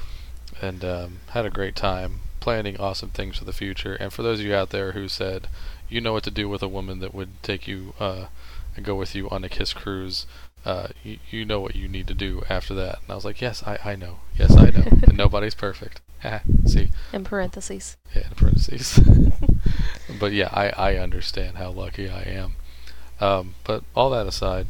And 0.61 0.83
um, 0.83 1.19
had 1.29 1.45
a 1.45 1.49
great 1.49 1.75
time 1.75 2.21
planning 2.39 2.77
awesome 2.79 3.09
things 3.09 3.37
for 3.37 3.45
the 3.45 3.53
future. 3.53 3.93
And 3.93 4.11
for 4.11 4.23
those 4.23 4.39
of 4.39 4.45
you 4.45 4.55
out 4.55 4.71
there 4.71 4.93
who 4.93 5.07
said 5.07 5.47
you 5.89 6.01
know 6.01 6.13
what 6.13 6.23
to 6.23 6.31
do 6.31 6.49
with 6.49 6.63
a 6.63 6.67
woman 6.67 6.99
that 6.99 7.13
would 7.13 7.41
take 7.43 7.67
you 7.67 7.93
uh, 7.99 8.25
and 8.75 8.85
go 8.85 8.95
with 8.95 9.13
you 9.13 9.29
on 9.29 9.43
a 9.43 9.49
kiss 9.49 9.73
cruise, 9.73 10.25
uh, 10.65 10.89
you, 11.03 11.17
you 11.29 11.45
know 11.45 11.59
what 11.59 11.75
you 11.75 11.87
need 11.87 12.07
to 12.07 12.13
do 12.13 12.43
after 12.49 12.73
that. 12.75 12.99
And 13.01 13.11
I 13.11 13.15
was 13.15 13.25
like, 13.25 13.41
yes, 13.41 13.63
I, 13.63 13.79
I 13.83 13.95
know. 13.95 14.19
Yes, 14.37 14.55
I 14.55 14.69
know. 14.69 14.85
and 15.03 15.17
nobody's 15.17 15.55
perfect. 15.55 16.01
See, 16.65 16.91
In 17.11 17.23
parentheses. 17.23 17.97
yeah, 18.15 18.27
in 18.27 18.35
parentheses. 18.35 18.99
but 20.19 20.33
yeah, 20.33 20.49
I, 20.53 20.69
I 20.69 20.95
understand 20.97 21.57
how 21.57 21.71
lucky 21.71 22.09
I 22.09 22.21
am. 22.21 22.53
Um, 23.19 23.55
but 23.63 23.83
all 23.95 24.09
that 24.11 24.27
aside, 24.27 24.67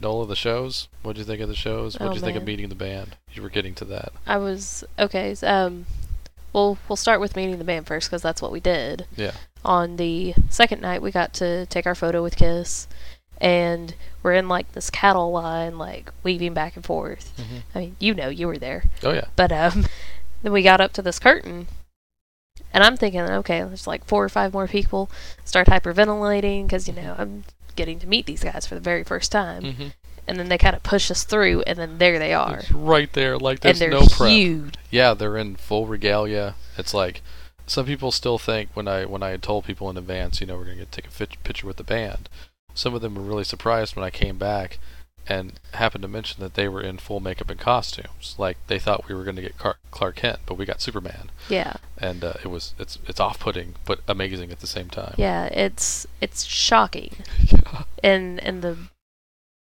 Nola, 0.00 0.26
the 0.26 0.34
shows. 0.36 0.88
What'd 1.02 1.18
you 1.18 1.24
think 1.24 1.40
of 1.40 1.48
the 1.48 1.54
shows? 1.54 1.94
What'd 1.94 2.12
Oh, 2.12 2.14
you 2.14 2.20
think 2.20 2.36
of 2.36 2.44
meeting 2.44 2.68
the 2.68 2.74
band? 2.74 3.16
You 3.32 3.42
were 3.42 3.50
getting 3.50 3.74
to 3.76 3.84
that. 3.86 4.12
I 4.26 4.38
was 4.38 4.84
okay. 4.98 5.34
Um, 5.42 5.86
well, 6.52 6.78
we'll 6.88 6.96
start 6.96 7.20
with 7.20 7.36
meeting 7.36 7.58
the 7.58 7.64
band 7.64 7.86
first 7.86 8.08
because 8.08 8.22
that's 8.22 8.40
what 8.42 8.52
we 8.52 8.60
did. 8.60 9.06
Yeah. 9.16 9.32
On 9.64 9.96
the 9.96 10.34
second 10.48 10.80
night, 10.82 11.02
we 11.02 11.10
got 11.10 11.32
to 11.34 11.66
take 11.66 11.86
our 11.86 11.94
photo 11.94 12.22
with 12.22 12.36
Kiss, 12.36 12.88
and 13.40 13.94
we're 14.22 14.32
in 14.34 14.48
like 14.48 14.72
this 14.72 14.90
cattle 14.90 15.30
line, 15.32 15.78
like 15.78 16.10
weaving 16.22 16.54
back 16.54 16.76
and 16.76 16.84
forth. 16.84 17.32
Mhm. 17.36 17.62
I 17.74 17.78
mean, 17.78 17.96
you 17.98 18.14
know, 18.14 18.28
you 18.28 18.46
were 18.46 18.58
there. 18.58 18.84
Oh 19.02 19.12
yeah. 19.12 19.26
But 19.36 19.52
um, 19.52 19.86
then 20.42 20.52
we 20.52 20.62
got 20.62 20.80
up 20.80 20.92
to 20.94 21.02
this 21.02 21.18
curtain, 21.18 21.66
and 22.72 22.82
I'm 22.84 22.96
thinking, 22.96 23.20
okay, 23.22 23.60
there's 23.62 23.86
like 23.86 24.04
four 24.04 24.24
or 24.24 24.28
five 24.28 24.52
more 24.52 24.66
people. 24.68 25.10
Start 25.44 25.66
hyperventilating 25.68 26.64
because 26.66 26.86
you 26.88 26.94
know 26.94 27.14
I'm 27.18 27.44
getting 27.76 27.98
to 28.00 28.06
meet 28.06 28.26
these 28.26 28.44
guys 28.44 28.66
for 28.66 28.74
the 28.74 28.80
very 28.80 29.02
first 29.04 29.32
time, 29.32 29.62
Mm-hmm. 29.62 29.86
and 30.28 30.38
then 30.38 30.48
they 30.48 30.58
kind 30.58 30.76
of 30.76 30.82
push 30.82 31.10
us 31.10 31.24
through, 31.24 31.62
and 31.62 31.78
then 31.78 31.98
there 31.98 32.18
they 32.18 32.32
are, 32.34 32.58
It's 32.58 32.70
right 32.72 33.12
there. 33.12 33.38
Like 33.38 33.56
and 33.64 33.76
there's 33.76 33.78
they're 33.78 33.90
no 33.90 34.06
prep. 34.06 34.30
huge. 34.30 34.74
Yeah, 34.90 35.14
they're 35.14 35.36
in 35.36 35.56
full 35.56 35.86
regalia. 35.86 36.54
It's 36.78 36.92
like 36.94 37.22
some 37.66 37.86
people 37.86 38.10
still 38.12 38.38
think 38.38 38.70
when 38.74 38.88
I 38.88 39.04
when 39.06 39.22
I 39.22 39.30
had 39.30 39.42
told 39.42 39.64
people 39.64 39.88
in 39.90 39.96
advance, 39.96 40.40
you 40.40 40.46
know, 40.46 40.56
we're 40.56 40.64
gonna 40.64 40.76
get 40.76 40.92
take 40.92 41.06
a 41.06 41.10
fit, 41.10 41.42
picture 41.44 41.66
with 41.66 41.76
the 41.78 41.84
band. 41.84 42.28
Some 42.74 42.94
of 42.94 43.00
them 43.02 43.14
were 43.14 43.22
really 43.22 43.44
surprised 43.44 43.94
when 43.96 44.04
I 44.04 44.10
came 44.10 44.38
back 44.38 44.78
and 45.28 45.52
happened 45.74 46.02
to 46.02 46.08
mention 46.08 46.42
that 46.42 46.54
they 46.54 46.66
were 46.68 46.82
in 46.82 46.98
full 46.98 47.20
makeup 47.20 47.48
and 47.48 47.60
costumes. 47.60 48.34
Like 48.38 48.56
they 48.66 48.78
thought 48.80 49.08
we 49.08 49.14
were 49.14 49.22
gonna 49.24 49.40
get 49.42 49.56
Car- 49.58 49.76
Clark 49.92 50.16
Kent, 50.16 50.40
but 50.46 50.54
we 50.58 50.64
got 50.64 50.80
Superman, 50.80 51.30
Yeah, 51.48 51.74
and 51.98 52.24
uh, 52.24 52.34
it 52.42 52.48
was 52.48 52.74
it's 52.78 52.98
it's 53.06 53.20
off-putting 53.20 53.74
but 53.84 54.00
amazing 54.08 54.50
at 54.50 54.58
the 54.60 54.66
same 54.66 54.88
time. 54.90 55.14
yeah, 55.16 55.44
it's 55.46 56.06
it's 56.20 56.44
shocking 56.44 57.14
Yeah. 57.46 57.82
in 58.02 58.38
in 58.40 58.62
the 58.62 58.76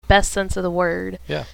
best 0.08 0.32
sense 0.32 0.56
of 0.56 0.62
the 0.62 0.70
word. 0.70 1.18
Yeah. 1.28 1.44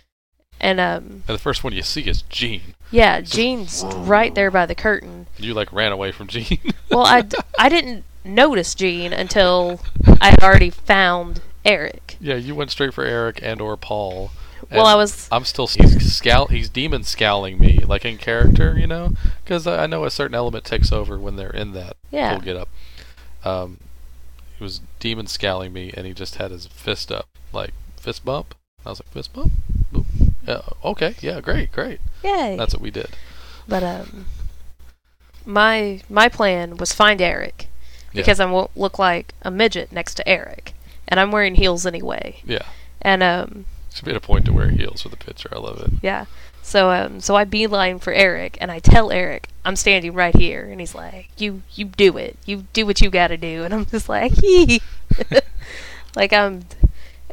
And 0.61 0.81
um, 0.81 1.23
And 1.29 1.37
the 1.37 1.39
first 1.39 1.63
one 1.63 1.73
you 1.73 1.83
see 1.83 2.03
is 2.03 2.23
Gene. 2.23 2.75
yeah, 2.91 3.21
Gene's 3.21 3.85
right 3.95 4.35
there 4.35 4.51
by 4.51 4.67
the 4.67 4.75
curtain. 4.75 5.27
You 5.39 5.55
like 5.55 5.73
ran 5.73 5.93
away 5.93 6.11
from 6.13 6.27
Gene. 6.27 6.59
Well, 6.91 7.07
I, 7.07 7.21
d- 7.23 7.37
I 7.59 7.69
didn't 7.69 8.05
notice 8.25 8.75
Gene 8.75 9.13
until 9.13 9.81
I 10.21 10.31
had 10.31 10.43
already 10.43 10.71
found 10.71 11.41
Eric. 11.65 12.17
yeah, 12.21 12.37
you 12.37 12.55
went 12.55 12.71
straight 12.71 12.95
for 12.95 13.05
Eric 13.05 13.41
and 13.43 13.61
or 13.61 13.77
Paul. 13.77 14.31
Well, 14.71 14.87
I 14.87 14.97
was 14.97 15.29
I'm 15.33 15.45
still 15.45 15.67
he's 15.67 16.13
scowl 16.15 16.47
he's 16.47 16.69
demon 16.69 17.03
scowling 17.03 17.59
me 17.59 17.79
like 17.87 18.05
in 18.05 18.19
character, 18.19 18.79
you 18.79 18.87
know, 18.87 19.13
because 19.43 19.67
I, 19.67 19.87
know 19.87 20.05
a 20.05 20.11
certain 20.11 20.35
element 20.35 20.65
takes 20.65 20.93
over 20.93 21.19
when 21.19 21.37
they're 21.37 21.51
in 21.51 21.73
that 21.73 21.97
yeah 22.11 22.33
full 22.33 22.45
get 22.45 22.57
up. 22.57 22.69
Um, 23.45 23.79
he 24.59 24.65
was 24.65 24.81
demon 24.99 25.27
scowling 25.27 25.73
me, 25.73 25.93
and 25.97 26.07
he 26.07 26.13
just 26.13 26.37
had 26.37 26.51
his 26.51 26.67
fist 26.67 27.13
up, 27.13 27.29
like 27.53 27.73
fist 27.97 28.25
bump. 28.25 28.55
I 28.85 28.91
was 28.91 29.01
like 29.01 29.09
fist 29.13 29.33
bump. 29.33 29.53
Boop. 29.93 30.05
Yeah, 30.47 30.63
okay, 30.85 31.15
yeah, 31.21 31.41
great, 31.41 31.73
great. 31.73 32.01
yay. 32.23 32.57
That's 32.57 32.75
what 32.75 32.83
we 32.83 32.91
did. 32.91 33.11
But 33.67 33.83
um, 33.83 34.27
my 35.47 36.01
my 36.11 36.29
plan 36.29 36.77
was 36.77 36.93
find 36.93 37.23
Eric. 37.23 37.68
Because 38.23 38.41
I 38.41 38.47
won't 38.47 38.77
look 38.77 38.99
like 38.99 39.35
a 39.43 39.51
midget 39.51 39.93
next 39.93 40.15
to 40.17 40.29
Eric, 40.29 40.73
and 41.07 41.19
I'm 41.19 41.31
wearing 41.33 41.55
heels 41.55 41.87
anyway. 41.87 42.41
Yeah, 42.45 42.67
And 43.03 43.23
um, 43.23 43.67
she 43.93 44.05
made 44.07 44.17
a 44.17 44.21
point 44.21 44.45
to 44.47 44.53
wear 44.53 44.69
heels 44.69 45.05
with 45.05 45.13
a 45.13 45.17
picture. 45.17 45.49
I 45.53 45.59
love 45.59 45.81
it. 45.81 45.91
yeah. 46.03 46.27
So 46.63 46.91
um, 46.91 47.21
so 47.21 47.35
I 47.35 47.45
beeline 47.45 47.99
for 47.99 48.13
Eric, 48.13 48.59
and 48.61 48.71
I 48.71 48.79
tell 48.79 49.11
Eric 49.11 49.49
I'm 49.65 49.75
standing 49.77 50.13
right 50.13 50.37
here, 50.37 50.69
and 50.71 50.81
he's 50.81 50.95
like, 50.95 51.29
"You 51.39 51.63
you 51.75 51.87
do 51.87 52.19
it. 52.19 52.37
You 52.45 52.67
do 52.75 52.85
what 52.85 53.01
you 53.01 53.09
got 53.09 53.29
to 53.29 53.39
do." 53.39 53.65
And 53.65 53.73
I'm 53.73 53.87
just 53.87 54.09
like, 54.09 54.33
"Hee." 54.41 54.83
like 56.17 56.33
I'm. 56.33 56.65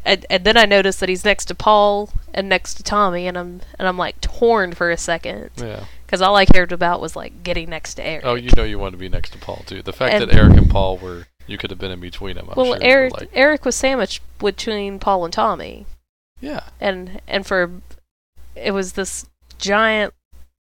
And, 0.06 0.24
and 0.30 0.44
then 0.46 0.56
I 0.56 0.66
notice 0.66 0.98
that 0.98 1.10
he's 1.10 1.26
next 1.26 1.46
to 1.46 1.56
Paul 1.56 2.12
and 2.32 2.48
next 2.48 2.76
to 2.76 2.84
Tommy, 2.84 3.28
and 3.28 3.38
I'm 3.38 3.62
and 3.80 3.88
I'm 3.88 3.98
like 3.98 4.22
torn 4.22 4.74
for 4.74 4.92
a 4.92 4.98
second 4.98 5.50
Yeah. 5.58 5.86
Because 6.06 6.22
all 6.22 6.36
I 6.36 6.46
cared 6.46 6.72
about 6.72 7.02
was 7.02 7.16
like 7.16 7.44
getting 7.44 7.70
next 7.70 7.96
to 7.96 8.06
Eric. 8.06 8.26
Oh, 8.26 8.36
you 8.36 8.52
know 8.56 8.64
you 8.64 8.80
want 8.80 8.94
to 8.94 8.98
be 8.98 9.10
next 9.10 9.32
to 9.32 9.38
Paul 9.38 9.64
too. 9.66 9.82
The 9.82 9.94
fact 9.94 10.14
And- 10.14 10.30
that 10.30 10.36
Eric 10.36 10.58
and 10.58 10.70
Paul 10.70 10.98
were, 10.98 11.28
you 11.48 11.58
could 11.58 11.70
have 11.70 11.80
been 11.80 11.92
in 11.92 12.00
between 12.00 12.36
them. 12.36 12.48
I'm 12.50 12.56
well, 12.56 12.74
sure 12.74 12.84
Eric 12.84 13.14
like, 13.20 13.30
Eric 13.34 13.66
was 13.66 13.76
sandwiched 13.76 14.22
between 14.40 15.00
Paul 15.00 15.26
and 15.26 15.34
Tommy, 15.34 15.86
yeah, 16.40 16.70
and 16.80 17.22
and 17.28 17.46
for 17.46 17.72
it 18.56 18.72
was 18.72 18.94
this 18.94 19.26
giant 19.58 20.14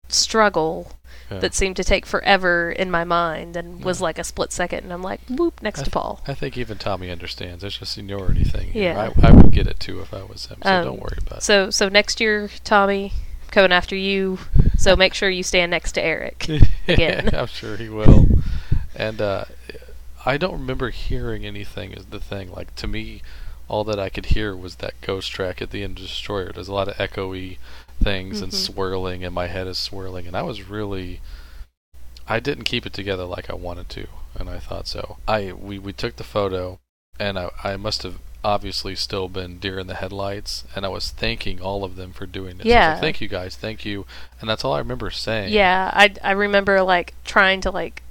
struggle 0.08 0.92
yeah. 1.30 1.38
that 1.38 1.54
seemed 1.54 1.76
to 1.76 1.84
take 1.84 2.06
forever 2.06 2.70
in 2.72 2.90
my 2.90 3.04
mind 3.04 3.56
and 3.56 3.84
was 3.84 4.00
like 4.00 4.18
a 4.18 4.24
split 4.24 4.52
second, 4.52 4.84
and 4.84 4.92
I'm 4.92 5.02
like, 5.02 5.20
whoop, 5.28 5.62
next 5.62 5.80
I 5.80 5.84
to 5.84 5.90
Paul. 5.90 6.20
I 6.26 6.34
think 6.34 6.58
even 6.58 6.78
Tommy 6.78 7.10
understands. 7.10 7.64
It's 7.64 7.80
a 7.80 7.86
seniority 7.86 8.44
thing. 8.44 8.70
Yeah. 8.74 9.10
I, 9.22 9.28
I 9.28 9.32
would 9.32 9.52
get 9.52 9.66
it 9.66 9.80
too 9.80 10.00
if 10.00 10.12
I 10.12 10.22
was 10.22 10.46
him. 10.46 10.58
So 10.62 10.70
Um, 10.70 10.84
don't 10.84 11.00
worry 11.00 11.18
about 11.20 11.38
it. 11.38 11.42
So 11.42 11.70
so 11.70 11.88
next 11.88 12.20
year, 12.20 12.50
Tommy, 12.64 13.12
coming 13.50 13.72
after 13.72 13.96
you. 13.96 14.38
So 14.78 14.96
make 14.96 15.14
sure 15.14 15.28
you 15.28 15.42
stand 15.42 15.70
next 15.70 15.92
to 15.92 16.02
Eric. 16.02 16.48
again. 16.88 17.30
I'm 17.34 17.46
sure 17.46 17.76
he 17.76 17.88
will. 17.88 18.26
And 18.94 19.20
uh, 19.20 19.44
I 20.24 20.36
don't 20.36 20.52
remember 20.58 20.90
hearing 20.90 21.44
anything. 21.46 21.92
Is 21.92 22.06
the 22.06 22.20
thing 22.20 22.52
like 22.52 22.74
to 22.76 22.86
me, 22.86 23.22
all 23.68 23.84
that 23.84 23.98
I 23.98 24.08
could 24.08 24.26
hear 24.26 24.56
was 24.56 24.76
that 24.76 25.00
ghost 25.00 25.30
track 25.30 25.60
at 25.62 25.70
the 25.70 25.82
end 25.82 25.98
of 25.98 26.04
Destroyer. 26.04 26.52
There's 26.52 26.68
a 26.68 26.74
lot 26.74 26.88
of 26.88 26.96
echoey 26.96 27.58
things 28.02 28.40
and 28.40 28.52
Mhm. 28.52 28.56
swirling, 28.56 29.24
and 29.24 29.34
my 29.34 29.46
head 29.46 29.66
is 29.66 29.78
swirling, 29.78 30.26
and 30.26 30.36
I 30.36 30.42
was 30.42 30.62
really. 30.62 31.20
I 32.26 32.38
didn't 32.40 32.64
keep 32.64 32.86
it 32.86 32.92
together 32.92 33.24
like 33.24 33.50
I 33.50 33.54
wanted 33.54 33.88
to, 33.90 34.06
and 34.38 34.48
I 34.48 34.58
thought 34.58 34.86
so. 34.86 35.18
I 35.26 35.52
we, 35.52 35.78
we 35.78 35.92
took 35.92 36.16
the 36.16 36.24
photo, 36.24 36.78
and 37.18 37.38
I 37.38 37.50
I 37.64 37.76
must 37.76 38.02
have 38.04 38.18
obviously 38.42 38.94
still 38.96 39.28
been 39.28 39.58
deer 39.58 39.78
in 39.78 39.86
the 39.86 39.94
headlights, 39.94 40.64
and 40.74 40.84
I 40.84 40.88
was 40.88 41.10
thanking 41.10 41.60
all 41.60 41.84
of 41.84 41.96
them 41.96 42.12
for 42.12 42.26
doing 42.26 42.56
this. 42.58 42.64
Was 42.64 42.72
like, 42.72 42.74
Yeah. 42.74 43.00
thank 43.00 43.20
you 43.20 43.28
guys, 43.28 43.56
thank 43.56 43.84
you, 43.84 44.06
and 44.40 44.48
that's 44.48 44.64
all 44.64 44.72
I 44.72 44.78
remember 44.78 45.10
saying. 45.10 45.52
Yeah, 45.52 45.90
I 45.92 46.14
I 46.22 46.32
remember 46.32 46.82
like 46.82 47.14
trying 47.24 47.60
to 47.62 47.70
like 47.70 48.02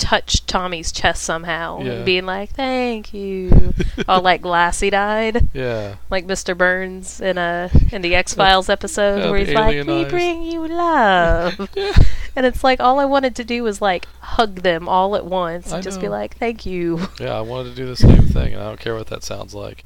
touch 0.00 0.44
Tommy's 0.46 0.90
chest 0.90 1.22
somehow 1.22 1.80
Yeah. 1.82 1.92
and 1.92 2.04
being 2.04 2.26
like, 2.26 2.50
"Thank 2.50 3.14
you," 3.14 3.74
all 4.08 4.22
like 4.22 4.40
glassy 4.42 4.92
eyed. 4.92 5.48
Yeah. 5.52 5.96
like 6.10 6.26
Mr. 6.26 6.56
Burns 6.56 7.20
in 7.20 7.38
a 7.38 7.70
in 7.92 8.02
the 8.02 8.14
X 8.24 8.34
Files 8.34 8.68
episode 8.68 9.18
Yeah, 9.24 9.30
where 9.30 9.38
he's 9.38 9.54
like, 9.54 9.74
alien 9.76 9.86
"We 9.86 10.04
bring 10.06 10.42
you 10.42 10.66
love," 10.66 11.60
and 12.36 12.44
it's 12.46 12.64
like 12.64 12.80
all 12.80 12.98
I 12.98 13.04
wanted 13.04 13.36
to 13.36 13.44
do 13.44 13.62
was 13.62 13.80
like 13.80 14.06
hug 14.20 14.62
them 14.62 14.88
all 14.88 15.14
at 15.14 15.24
once 15.26 15.70
I 15.72 15.76
and 15.76 15.84
just 15.84 16.00
be 16.00 16.08
like, 16.08 16.36
"Thank 16.36 16.66
you." 16.66 17.08
Yeah, 17.20 17.34
I 17.36 17.42
wanted 17.42 17.70
to 17.70 17.76
do 17.76 17.86
the 17.86 17.96
same 17.96 18.26
thing, 18.26 18.54
and 18.54 18.62
I 18.62 18.66
don't 18.66 18.80
care 18.80 18.94
what 18.96 19.06
that 19.08 19.22
sounds 19.22 19.54
like. 19.54 19.84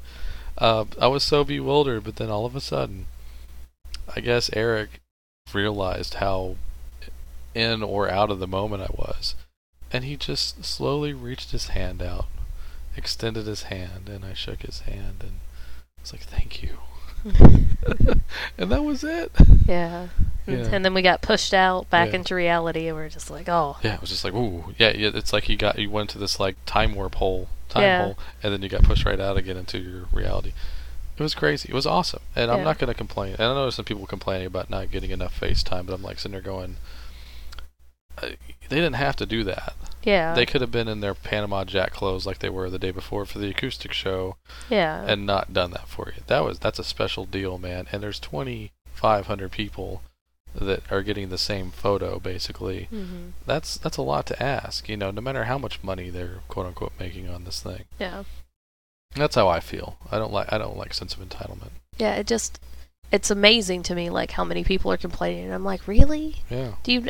Uh, 0.57 0.85
I 1.01 1.07
was 1.07 1.21
so 1.23 1.43
bewildered, 1.43 2.03
but 2.05 2.15
then 2.15 2.29
all 2.29 2.45
of 2.45 2.55
a 2.55 2.61
sudden, 2.61 3.07
I 4.15 4.21
guess 4.21 4.49
Eric 4.53 5.01
realized 5.53 6.15
how 6.15 6.55
in 7.53 7.83
or 7.83 8.09
out 8.09 8.31
of 8.31 8.39
the 8.39 8.47
moment 8.47 8.81
I 8.83 8.89
was, 8.95 9.35
and 9.95 10.03
he 10.03 10.17
just 10.17 10.65
slowly 10.65 11.13
reached 11.13 11.51
his 11.51 11.67
hand 11.69 12.01
out, 12.01 12.25
extended 12.97 13.45
his 13.47 13.63
hand, 13.63 14.09
and 14.09 14.25
I 14.25 14.33
shook 14.33 14.61
his 14.63 14.81
hand, 14.81 15.17
and 15.21 15.39
I 15.97 16.01
was 16.01 16.11
like, 16.11 16.23
"Thank 16.23 16.61
you," 16.61 16.77
and 18.57 18.71
that 18.71 18.83
was 18.83 19.03
it. 19.03 19.31
yeah. 19.67 20.07
And, 20.47 20.59
Yeah. 20.59 20.69
and 20.75 20.85
then 20.85 20.93
we 20.93 21.01
got 21.01 21.21
pushed 21.21 21.53
out 21.53 21.89
back 21.89 22.09
Yeah. 22.09 22.15
into 22.17 22.35
reality, 22.35 22.87
and 22.87 22.97
we 22.97 23.03
are 23.03 23.09
just 23.09 23.31
like, 23.31 23.47
"Oh, 23.49 23.77
Yeah, 23.83 23.95
it 23.95 24.01
was 24.01 24.09
just 24.11 24.23
like, 24.23 24.33
ooh, 24.33 24.73
yeah, 24.77 24.91
yeah. 24.95 25.11
It's 25.13 25.33
like 25.33 25.49
you 25.49 25.57
got 25.57 25.79
you 25.79 25.89
went 25.89 26.09
to 26.11 26.17
this 26.19 26.39
like 26.39 26.55
time 26.65 26.93
warp 26.93 27.15
hole, 27.15 27.47
time 27.69 27.83
Yeah. 27.83 27.97
hole, 28.03 28.17
and 28.43 28.53
then 28.53 28.61
you 28.61 28.69
got 28.69 28.83
pushed 28.83 29.05
right 29.05 29.19
out 29.19 29.37
again 29.37 29.57
into 29.57 29.79
your 29.79 30.05
reality. 30.11 30.51
It 31.17 31.23
was 31.23 31.33
crazy. 31.33 31.69
It 31.69 31.73
was 31.73 31.85
awesome, 31.87 32.19
and 32.35 32.51
I'm 32.51 32.61
not 32.63 32.77
going 32.77 32.89
to 32.89 32.93
complain. 32.93 33.35
And 33.39 33.43
I 33.43 33.53
know 33.53 33.69
some 33.69 33.85
people 33.85 34.05
complaining 34.05 34.47
about 34.47 34.69
not 34.69 34.91
getting 34.91 35.11
enough 35.11 35.39
FaceTime, 35.39 35.85
but 35.85 35.93
I'm 35.93 36.03
like 36.03 36.19
sitting 36.19 36.33
there 36.33 36.41
going, 36.41 36.75
they 38.21 38.37
didn't 38.69 38.93
have 38.93 39.15
to 39.17 39.25
do 39.25 39.43
that. 39.43 39.73
yeah, 40.03 40.33
They 40.33 40.45
could 40.45 40.61
have 40.61 40.71
been 40.71 40.87
in 40.87 41.01
their 41.01 41.13
Panama 41.13 41.63
Jack 41.65 41.91
clothes 41.91 42.25
like 42.25 42.39
they 42.39 42.49
were 42.49 42.69
the 42.69 42.79
day 42.79 42.91
before 42.91 43.25
for 43.25 43.39
the 43.39 43.49
acoustic 43.49 43.91
show, 43.93 44.37
yeah." 44.69 45.03
and 45.07 45.25
not 45.25 45.53
done 45.53 45.71
that 45.71 45.87
for 45.87 46.11
you. 46.15 46.21
That 46.27 46.43
was 46.43 46.59
that's 46.59 46.79
a 46.79 46.83
special 46.83 47.25
deal, 47.25 47.57
man. 47.57 47.87
And 47.91 48.01
there's 48.03 48.19
2,500 48.19 49.51
people 49.51 50.01
that 50.53 50.89
are 50.89 51.03
getting 51.03 51.29
the 51.29 51.37
same 51.37 51.69
photo, 51.69 52.17
basically 52.19 52.85
hmm 52.85 53.29
that's 53.45 53.77
that's 53.77 53.97
a 53.97 54.01
lot 54.01 54.25
to 54.27 54.41
ask, 54.41 54.87
you 54.87 54.95
know, 54.97 55.11
no 55.11 55.21
matter 55.21 55.43
how 55.45 55.57
much 55.57 55.83
money 55.83 56.09
they're 56.09 56.39
quote 56.47 56.65
unquote 56.65 56.93
making 56.99 57.29
on 57.29 57.43
this 57.43 57.59
thing. 57.61 57.83
Yeah, 57.99 58.23
That's 59.15 59.35
how 59.35 59.47
I 59.49 59.59
feel. 59.59 59.97
I 60.11 60.17
don't 60.17 60.31
like 60.33 60.51
I 60.53 60.57
don't 60.57 60.77
like 60.77 60.93
sense 60.93 61.13
of 61.13 61.19
entitlement. 61.27 61.71
yeah. 61.97 62.15
It 62.15 62.25
just 62.27 62.59
it's 63.11 63.29
amazing 63.29 63.83
to 63.83 63.95
me 63.95 64.09
like 64.09 64.31
how 64.31 64.43
many 64.45 64.63
people 64.63 64.91
are 64.91 64.97
complaining. 64.97 65.51
I'm 65.51 65.63
like, 65.65 65.87
really? 65.87 66.37
Yeah. 66.49 66.75
Do 66.83 66.91
you 66.93 67.07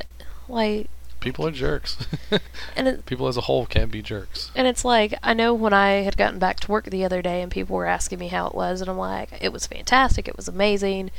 like? 0.49 0.89
People 1.19 1.47
are 1.47 1.51
jerks. 1.51 1.97
And 2.76 2.88
it, 2.88 3.05
People 3.07 3.27
as 3.27 3.38
a 3.38 3.41
whole 3.41 3.65
can 3.65 3.89
be 3.89 4.01
jerks. 4.01 4.51
And 4.55 4.67
it's 4.67 4.85
like, 4.85 5.13
I 5.23 5.34
know 5.34 5.53
when 5.53 5.73
I 5.73 6.01
had 6.03 6.17
gotten 6.17 6.39
back 6.39 6.59
to 6.61 6.72
work 6.72 6.85
the 6.85 7.03
other 7.05 7.22
day 7.22 7.41
and 7.41 7.51
people 7.51 7.76
were 7.76 7.85
asking 7.85 8.19
me 8.19 8.27
how 8.27 8.47
it 8.47 8.53
was, 8.53 8.81
and 8.81 8.89
I'm 8.89 8.97
like, 8.97 9.30
it 9.41 9.51
was 9.53 9.65
fantastic, 9.65 10.27
it 10.27 10.35
was 10.35 10.47
amazing. 10.47 11.09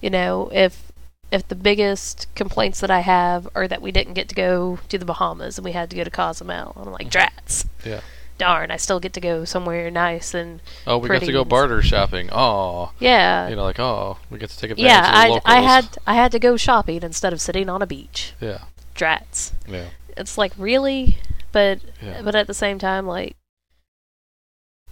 You 0.00 0.10
know, 0.10 0.50
if 0.52 0.92
if 1.30 1.46
the 1.48 1.54
biggest 1.54 2.26
complaints 2.34 2.80
that 2.80 2.90
I 2.90 3.00
have 3.00 3.48
are 3.54 3.68
that 3.68 3.82
we 3.82 3.92
didn't 3.92 4.14
get 4.14 4.28
to 4.30 4.34
go 4.34 4.78
to 4.88 4.96
the 4.96 5.04
Bahamas 5.04 5.58
and 5.58 5.64
we 5.64 5.72
had 5.72 5.90
to 5.90 5.96
go 5.96 6.04
to 6.04 6.10
Cozumel, 6.10 6.72
I'm 6.76 6.90
like, 6.92 7.08
Mhm. 7.08 7.10
drats. 7.10 7.66
Yeah. 7.84 8.00
Darn, 8.38 8.70
I 8.70 8.76
still 8.76 9.00
get 9.00 9.12
to 9.14 9.20
go 9.20 9.44
somewhere 9.44 9.90
nice 9.90 10.32
and 10.32 10.60
Oh, 10.86 10.98
we 10.98 11.08
got 11.08 11.22
to 11.22 11.32
go 11.32 11.44
barter 11.44 11.82
shopping. 11.82 12.28
Oh, 12.32 12.92
yeah. 13.00 13.48
you 13.48 13.56
know, 13.56 13.64
like 13.64 13.80
oh, 13.80 14.18
we 14.30 14.38
get 14.38 14.50
to 14.50 14.58
take 14.58 14.70
advantage 14.70 14.90
yeah, 14.90 15.24
of 15.36 15.42
the 15.42 15.48
I. 15.50 15.56
I 15.56 15.60
had 15.60 15.98
I 16.06 16.14
had 16.14 16.32
to 16.32 16.38
go 16.38 16.56
shopping 16.56 17.02
instead 17.02 17.32
of 17.32 17.40
sitting 17.40 17.68
on 17.68 17.82
a 17.82 17.86
beach. 17.86 18.34
Yeah, 18.40 18.58
Drats. 18.94 19.52
yeah, 19.68 19.86
It's 20.16 20.38
like 20.38 20.52
really, 20.56 21.18
but 21.52 21.80
yeah. 22.02 22.22
but 22.22 22.34
at 22.34 22.46
the 22.46 22.54
same 22.54 22.78
time, 22.78 23.06
like 23.06 23.34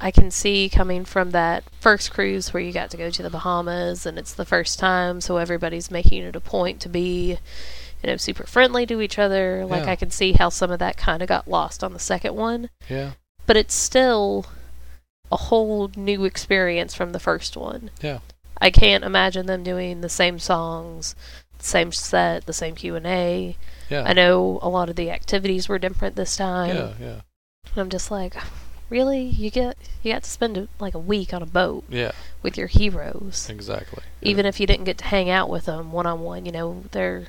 I 0.01 0.10
can 0.10 0.31
see 0.31 0.68
coming 0.68 1.05
from 1.05 1.31
that 1.31 1.64
first 1.81 2.10
cruise 2.12 2.52
where 2.52 2.62
you 2.62 2.73
got 2.73 2.90
to 2.90 2.97
go 2.98 3.09
to 3.10 3.23
the 3.23 3.31
Bahamas 3.31 4.05
and 4.05 4.18
it's 4.18 4.35
the 4.35 4.44
first 4.44 4.78
time, 4.78 5.20
so 5.23 5.39
everybody's 5.39 5.90
making 5.90 6.23
it 6.24 6.36
a 6.36 6.40
point 6.40 6.81
to 6.82 6.89
be, 6.90 7.39
you 8.02 8.06
know, 8.06 8.16
super 8.18 8.44
friendly 8.44 8.85
to 8.86 9.01
each 9.01 9.18
other. 9.18 9.64
Like 9.64 9.85
Yeah. 9.85 9.93
I 9.93 9.97
can 9.97 10.10
see 10.10 10.32
how 10.32 10.51
some 10.51 10.70
of 10.70 10.81
that 10.81 10.98
kind 10.98 11.23
of 11.23 11.28
got 11.28 11.48
lost 11.48 11.82
on 11.82 11.94
the 11.94 11.98
second 11.98 12.35
one, 12.35 12.68
Yeah. 12.90 13.12
But 13.47 13.56
it's 13.56 13.74
still 13.74 14.47
a 15.32 15.36
whole 15.36 15.90
new 15.97 16.24
experience 16.24 16.94
from 16.94 17.12
the 17.12 17.18
first 17.20 17.56
one. 17.56 17.90
Yeah. 18.02 18.18
I 18.59 18.70
can't 18.70 19.05
imagine 19.05 19.47
them 19.47 19.62
doing 19.62 20.01
the 20.01 20.09
same 20.09 20.39
songs, 20.39 21.14
the 21.59 21.64
same 21.64 21.93
set, 21.93 22.47
the 22.47 22.52
same 22.52 22.74
Q 22.74 22.94
and 22.97 23.06
A. 23.06 23.56
Yeah. 23.90 24.02
I 24.06 24.12
know 24.12 24.59
a 24.62 24.68
lot 24.68 24.89
of 24.89 24.97
the 24.97 25.10
activities 25.10 25.68
were 25.68 25.78
different 25.78 26.16
this 26.16 26.36
time. 26.36 26.77
Yeah. 26.77 26.93
Yeah. 27.01 27.20
And 27.73 27.78
I'm 27.78 27.90
just 27.90 28.10
like, 28.10 28.36
really? 28.89 29.23
You 29.23 29.51
get 29.51 29.77
you 30.02 30.12
got 30.12 30.23
to 30.23 30.31
spend 30.31 30.56
a, 30.56 30.68
like 30.78 30.94
a 30.94 30.98
week 30.98 31.35
on 31.35 31.43
a 31.43 31.47
boat 31.47 31.85
Yeah. 31.89 32.12
with 32.43 32.56
your 32.56 32.68
heroes, 32.68 33.48
Exactly. 33.51 34.02
even 34.23 34.47
if 34.47 34.59
you 34.60 34.66
didn't 34.66 34.85
get 34.85 34.98
to 34.98 35.05
hang 35.05 35.28
out 35.28 35.51
with 35.51 35.66
them 35.66 35.93
one 35.93 36.06
on 36.06 36.20
one. 36.20 36.47
You 36.47 36.52
know, 36.52 36.85
they're 36.93 37.27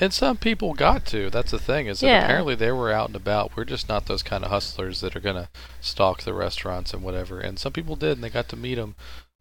And 0.00 0.12
some 0.12 0.36
people 0.36 0.74
got 0.74 1.06
to. 1.06 1.30
That's 1.30 1.50
the 1.52 1.58
thing 1.58 1.86
is 1.86 2.00
that 2.00 2.06
Yeah. 2.06 2.24
apparently 2.24 2.54
they 2.54 2.72
were 2.72 2.90
out 2.90 3.08
and 3.08 3.16
about. 3.16 3.56
We're 3.56 3.64
just 3.64 3.88
not 3.88 4.06
those 4.06 4.22
kind 4.22 4.44
of 4.44 4.50
hustlers 4.50 5.00
that 5.00 5.14
are 5.14 5.20
gonna 5.20 5.48
stalk 5.80 6.22
the 6.22 6.34
restaurants 6.34 6.92
and 6.92 7.02
whatever. 7.02 7.38
And 7.40 7.58
some 7.58 7.72
people 7.72 7.94
did, 7.96 8.12
and 8.12 8.24
they 8.24 8.30
got 8.30 8.48
to 8.48 8.56
meet 8.56 8.74
them. 8.76 8.94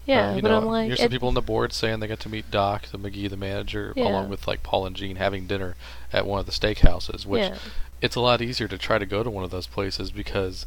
yeah. 0.05 0.29
Um, 0.31 0.35
you 0.35 0.41
but 0.41 0.49
know, 0.51 0.57
I'm 0.57 0.65
like, 0.65 0.87
here's 0.87 0.99
some 0.99 1.09
people 1.09 1.27
on 1.29 1.33
the 1.35 1.41
board 1.41 1.73
saying 1.73 1.99
they 1.99 2.07
got 2.07 2.19
to 2.21 2.29
meet 2.29 2.49
Doc, 2.51 2.87
the 2.91 2.97
McGhee, 2.99 3.29
the 3.29 3.37
manager, 3.37 3.93
Yeah. 3.95 4.07
along 4.09 4.29
with 4.29 4.47
like 4.47 4.61
Paul 4.63 4.85
and 4.85 4.95
Gene 4.95 5.15
having 5.17 5.45
dinner 5.47 5.75
at 6.11 6.25
one 6.27 6.39
of 6.39 6.45
the 6.47 6.51
steakhouses. 6.51 7.25
Which 7.25 7.41
yeah, 7.43 7.55
it's 8.01 8.15
a 8.15 8.19
lot 8.21 8.41
easier 8.41 8.67
to 8.67 8.77
try 8.77 8.97
to 8.97 9.05
go 9.05 9.23
to 9.23 9.29
one 9.29 9.43
of 9.43 9.51
those 9.51 9.67
places 9.67 10.11
because 10.11 10.65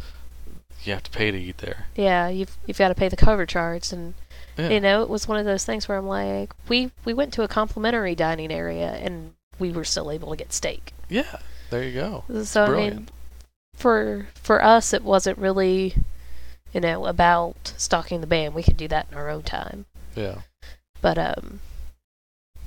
you 0.85 0.93
have 0.93 1.03
to 1.05 1.11
pay 1.11 1.31
to 1.31 1.39
eat 1.39 1.59
there. 1.59 1.87
yeah. 1.97 2.29
You've 2.29 2.57
you've 2.67 2.79
got 2.79 2.89
to 2.89 2.95
pay 2.95 3.09
the 3.09 3.17
cover 3.17 3.45
charge, 3.47 3.93
and 3.93 4.15
Yeah. 4.59 4.69
you 4.71 4.81
know, 4.81 5.03
it 5.03 5.09
was 5.09 5.27
one 5.29 5.39
of 5.39 5.45
those 5.45 5.65
things 5.65 5.89
where 5.89 5.99
I'm 5.99 6.07
like, 6.09 6.53
we 6.69 6.91
we 7.05 7.13
went 7.15 7.33
to 7.35 7.43
a 7.43 7.49
complimentary 7.49 8.15
dining 8.15 8.53
area, 8.53 8.91
and 8.93 9.35
we 9.59 9.73
were 9.73 9.85
still 9.85 10.11
able 10.11 10.31
to 10.31 10.37
get 10.37 10.53
steak. 10.53 10.93
yeah. 11.09 11.37
There 11.71 11.83
you 11.83 11.95
go. 11.95 12.25
So 12.45 12.65
I 12.65 12.71
mean, 12.91 13.09
for 13.75 14.29
for 14.35 14.63
us, 14.63 14.93
it 14.93 15.03
wasn't 15.03 15.39
really, 15.39 15.95
you 16.73 16.81
know, 16.81 17.07
about 17.07 17.73
stalking 17.77 18.21
the 18.21 18.27
band. 18.29 18.55
We 18.55 18.63
could 18.63 18.77
do 18.77 18.87
that 18.89 19.07
in 19.11 19.17
our 19.17 19.29
own 19.29 19.43
time. 19.43 19.87
Yeah. 20.15 20.43
But 21.01 21.19
um, 21.19 21.61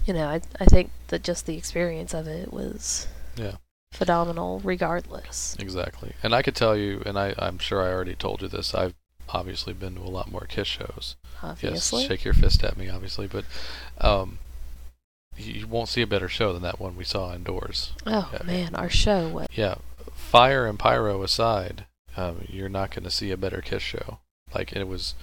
you 0.05 0.13
know, 0.13 0.27
I 0.27 0.41
I 0.59 0.65
think 0.65 0.89
that 1.07 1.23
just 1.23 1.45
the 1.45 1.55
experience 1.55 2.13
of 2.13 2.27
it 2.27 2.51
was 2.51 3.07
Yeah. 3.37 3.57
phenomenal, 3.93 4.59
regardless. 4.63 5.55
Exactly. 5.59 6.13
And 6.23 6.33
I 6.35 6.41
could 6.41 6.55
tell 6.55 6.75
you, 6.75 7.01
and 7.05 7.17
I, 7.17 7.33
I'm 7.37 7.59
sure 7.59 7.81
I 7.81 7.93
already 7.93 8.15
told 8.15 8.41
you 8.41 8.47
this. 8.49 8.73
I've 8.75 8.95
obviously 9.29 9.73
been 9.73 9.95
to 9.95 10.01
a 10.01 10.09
lot 10.09 10.29
more 10.31 10.45
Kiss 10.49 10.67
shows. 10.67 11.15
Obviously, 11.43 12.01
Yes, 12.01 12.07
shake 12.09 12.25
your 12.25 12.33
fist 12.33 12.63
at 12.63 12.75
me, 12.77 12.89
obviously, 12.89 13.27
but 13.27 13.45
um, 14.01 14.39
you, 15.37 15.67
won't 15.67 15.89
see 15.89 16.01
a 16.01 16.07
better 16.07 16.27
show 16.29 16.53
than 16.53 16.61
that 16.63 16.79
one 16.79 16.95
we 16.95 17.03
saw 17.03 17.33
indoors. 17.33 17.91
oh 18.05 18.29
Yeah. 18.33 18.43
man, 18.43 18.75
our 18.75 18.89
show 18.89 19.27
was 19.27 19.47
Yeah, 19.53 19.75
fire 20.13 20.65
and 20.65 20.77
pyro 20.79 21.23
aside, 21.23 21.85
um, 22.15 22.45
you're 22.49 22.69
not 22.69 22.91
going 22.91 23.03
to 23.03 23.11
see 23.11 23.31
a 23.31 23.37
better 23.37 23.61
Kiss 23.61 23.83
show. 23.83 24.19
Like 24.53 24.73
it 24.73 24.87
was 24.87 25.13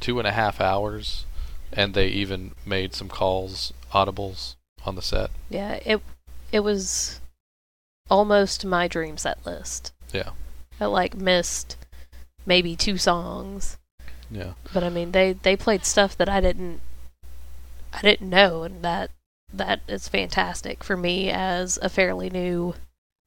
two 0.00 0.18
and 0.18 0.26
a 0.28 0.32
half 0.32 0.60
hours, 0.60 1.24
and 1.72 1.92
they 1.94 2.08
even 2.08 2.52
made 2.64 2.94
some 2.94 3.08
calls 3.08 3.72
audibles 3.92 4.54
on 4.86 4.94
the 4.94 5.02
set. 5.02 5.30
yeah 5.50 5.74
it 5.84 6.00
it 6.52 6.60
was 6.60 7.20
almost 8.08 8.64
my 8.64 8.88
dream 8.88 9.16
set 9.18 9.44
list. 9.44 9.92
Yeah. 10.12 10.30
I 10.80 10.86
like 10.86 11.14
missed 11.14 11.76
maybe 12.46 12.74
two 12.74 12.96
songs, 12.96 13.76
Yeah, 14.30 14.54
but 14.72 14.82
I 14.82 14.88
mean 14.88 15.12
they 15.12 15.34
they 15.34 15.54
played 15.56 15.84
stuff 15.84 16.16
that 16.16 16.28
I 16.28 16.40
didn't 16.40 16.80
I 17.92 18.00
didn't 18.00 18.30
know, 18.30 18.62
and 18.62 18.82
that 18.82 19.10
that 19.52 19.80
is 19.88 20.08
fantastic 20.08 20.84
for 20.84 20.96
me 20.96 21.30
as 21.30 21.78
a 21.82 21.88
fairly 21.88 22.30
new 22.30 22.74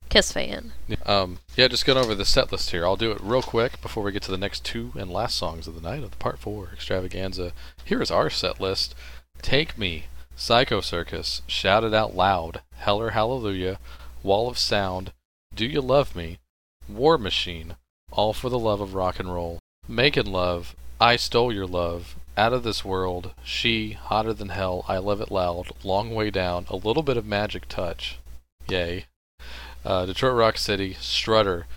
Kiss 0.10 0.32
fan. 0.32 0.74
Um, 1.06 1.40
yeah, 1.56 1.68
just 1.68 1.86
going 1.86 1.98
over 1.98 2.14
the 2.14 2.26
set 2.26 2.52
list 2.52 2.70
here. 2.70 2.86
I'll 2.86 2.96
do 2.96 3.12
it 3.12 3.22
real 3.22 3.42
quick 3.42 3.82
before 3.82 4.04
we 4.04 4.12
get 4.12 4.22
to 4.24 4.32
the 4.32 4.38
next 4.38 4.64
two 4.64 4.92
and 4.96 5.12
last 5.12 5.36
songs 5.36 5.68
of 5.68 5.74
the 5.74 5.82
night 5.82 6.04
of 6.04 6.12
the 6.12 6.18
Part 6.18 6.38
4 6.38 6.70
extravaganza. 6.74 7.52
Here 7.84 8.02
is 8.02 8.12
our 8.12 8.30
set 8.30 8.62
list 8.62 8.94
Take 9.42 9.78
Me, 9.78 10.06
Psycho 10.36 10.82
Circus, 10.82 11.42
Shout 11.48 11.84
It 11.84 11.94
Out 11.94 12.16
Loud, 12.16 12.62
Hell 12.76 13.02
or 13.02 13.12
Hallelujah, 13.12 13.80
Wall 14.22 14.48
of 14.48 14.60
Sound, 14.60 15.14
Do 15.56 15.66
You 15.66 15.82
Love 15.82 16.16
Me, 16.16 16.38
War 16.88 17.18
Machine, 17.18 17.76
All 18.12 18.34
for 18.34 18.50
the 18.50 18.60
Love 18.60 18.82
of 18.82 18.94
Rock 18.94 19.20
and 19.20 19.34
Roll, 19.34 19.60
Makin' 19.88 20.28
Love, 20.28 20.76
I 21.02 21.16
Stole 21.16 21.52
Your 21.52 21.68
Love, 21.68 22.16
Out 22.36 22.54
of 22.54 22.64
This 22.64 22.84
World, 22.84 23.34
She, 23.44 23.92
Hotter 23.92 24.34
Than 24.34 24.50
Hell, 24.50 24.86
I 24.88 24.98
Love 24.98 25.22
It 25.22 25.32
Loud, 25.32 25.68
Long 25.84 26.16
Way 26.16 26.32
Down, 26.32 26.66
A 26.70 26.76
Little 26.76 27.04
Bit 27.04 27.18
of 27.18 27.26
Magic 27.26 27.68
Touch, 27.68 28.18
Yay. 28.68 29.06
Uh, 29.86 30.06
Detroit 30.06 30.34
Rock 30.34 30.58
City, 30.58 30.94
Strutter, 31.00 31.68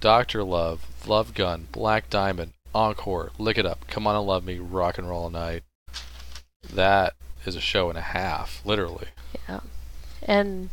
Doctor 0.00 0.44
Love, 0.44 0.86
Love 1.06 1.34
Gun, 1.34 1.68
Black 1.72 2.08
Diamond, 2.08 2.52
Encore, 2.74 3.32
Lick 3.38 3.58
It 3.58 3.66
Up, 3.66 3.86
Come 3.88 4.06
On 4.06 4.16
and 4.16 4.26
Love 4.26 4.44
Me, 4.44 4.58
Rock 4.58 4.96
and 4.96 5.08
Roll 5.08 5.28
Night. 5.28 5.62
That 6.72 7.14
is 7.44 7.56
a 7.56 7.60
show 7.60 7.88
and 7.88 7.98
a 7.98 8.02
half, 8.02 8.62
literally. 8.64 9.08
Yeah. 9.48 9.60
And 10.22 10.70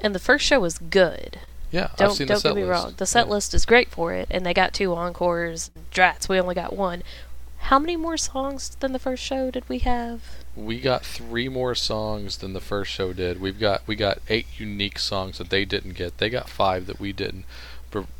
and 0.00 0.14
the 0.14 0.18
first 0.18 0.44
show 0.44 0.60
was 0.60 0.78
good. 0.78 1.40
Yeah, 1.70 1.88
I've 1.92 1.96
Don't 1.96 2.14
seen 2.14 2.26
don't 2.26 2.42
get 2.42 2.54
me 2.56 2.62
wrong. 2.62 2.94
The 2.96 3.06
set 3.06 3.26
Yeah. 3.26 3.32
list 3.32 3.54
is 3.54 3.64
great 3.64 3.90
for 3.90 4.12
it, 4.12 4.26
and 4.30 4.44
they 4.44 4.52
got 4.54 4.74
two 4.74 4.94
encores. 4.94 5.70
Drats, 5.92 6.28
we 6.28 6.38
only 6.40 6.54
got 6.54 6.74
one. 6.74 7.02
How 7.64 7.78
many 7.78 7.96
more 7.96 8.16
songs 8.16 8.70
than 8.80 8.92
the 8.92 8.98
first 8.98 9.22
show 9.22 9.50
did 9.50 9.68
we 9.68 9.78
have? 9.80 10.22
We 10.56 10.80
got 10.80 11.04
three 11.04 11.48
more 11.48 11.74
songs 11.74 12.38
than 12.38 12.54
the 12.54 12.60
first 12.60 12.90
show 12.90 13.12
did. 13.12 13.40
We've 13.40 13.58
got 13.60 13.82
we 13.86 13.94
got 13.96 14.18
eight 14.28 14.46
unique 14.58 14.98
songs 14.98 15.38
that 15.38 15.50
they 15.50 15.64
didn't 15.64 15.92
get. 15.92 16.18
They 16.18 16.30
got 16.30 16.48
five 16.48 16.86
that 16.86 16.98
we 16.98 17.12
didn't. 17.12 17.44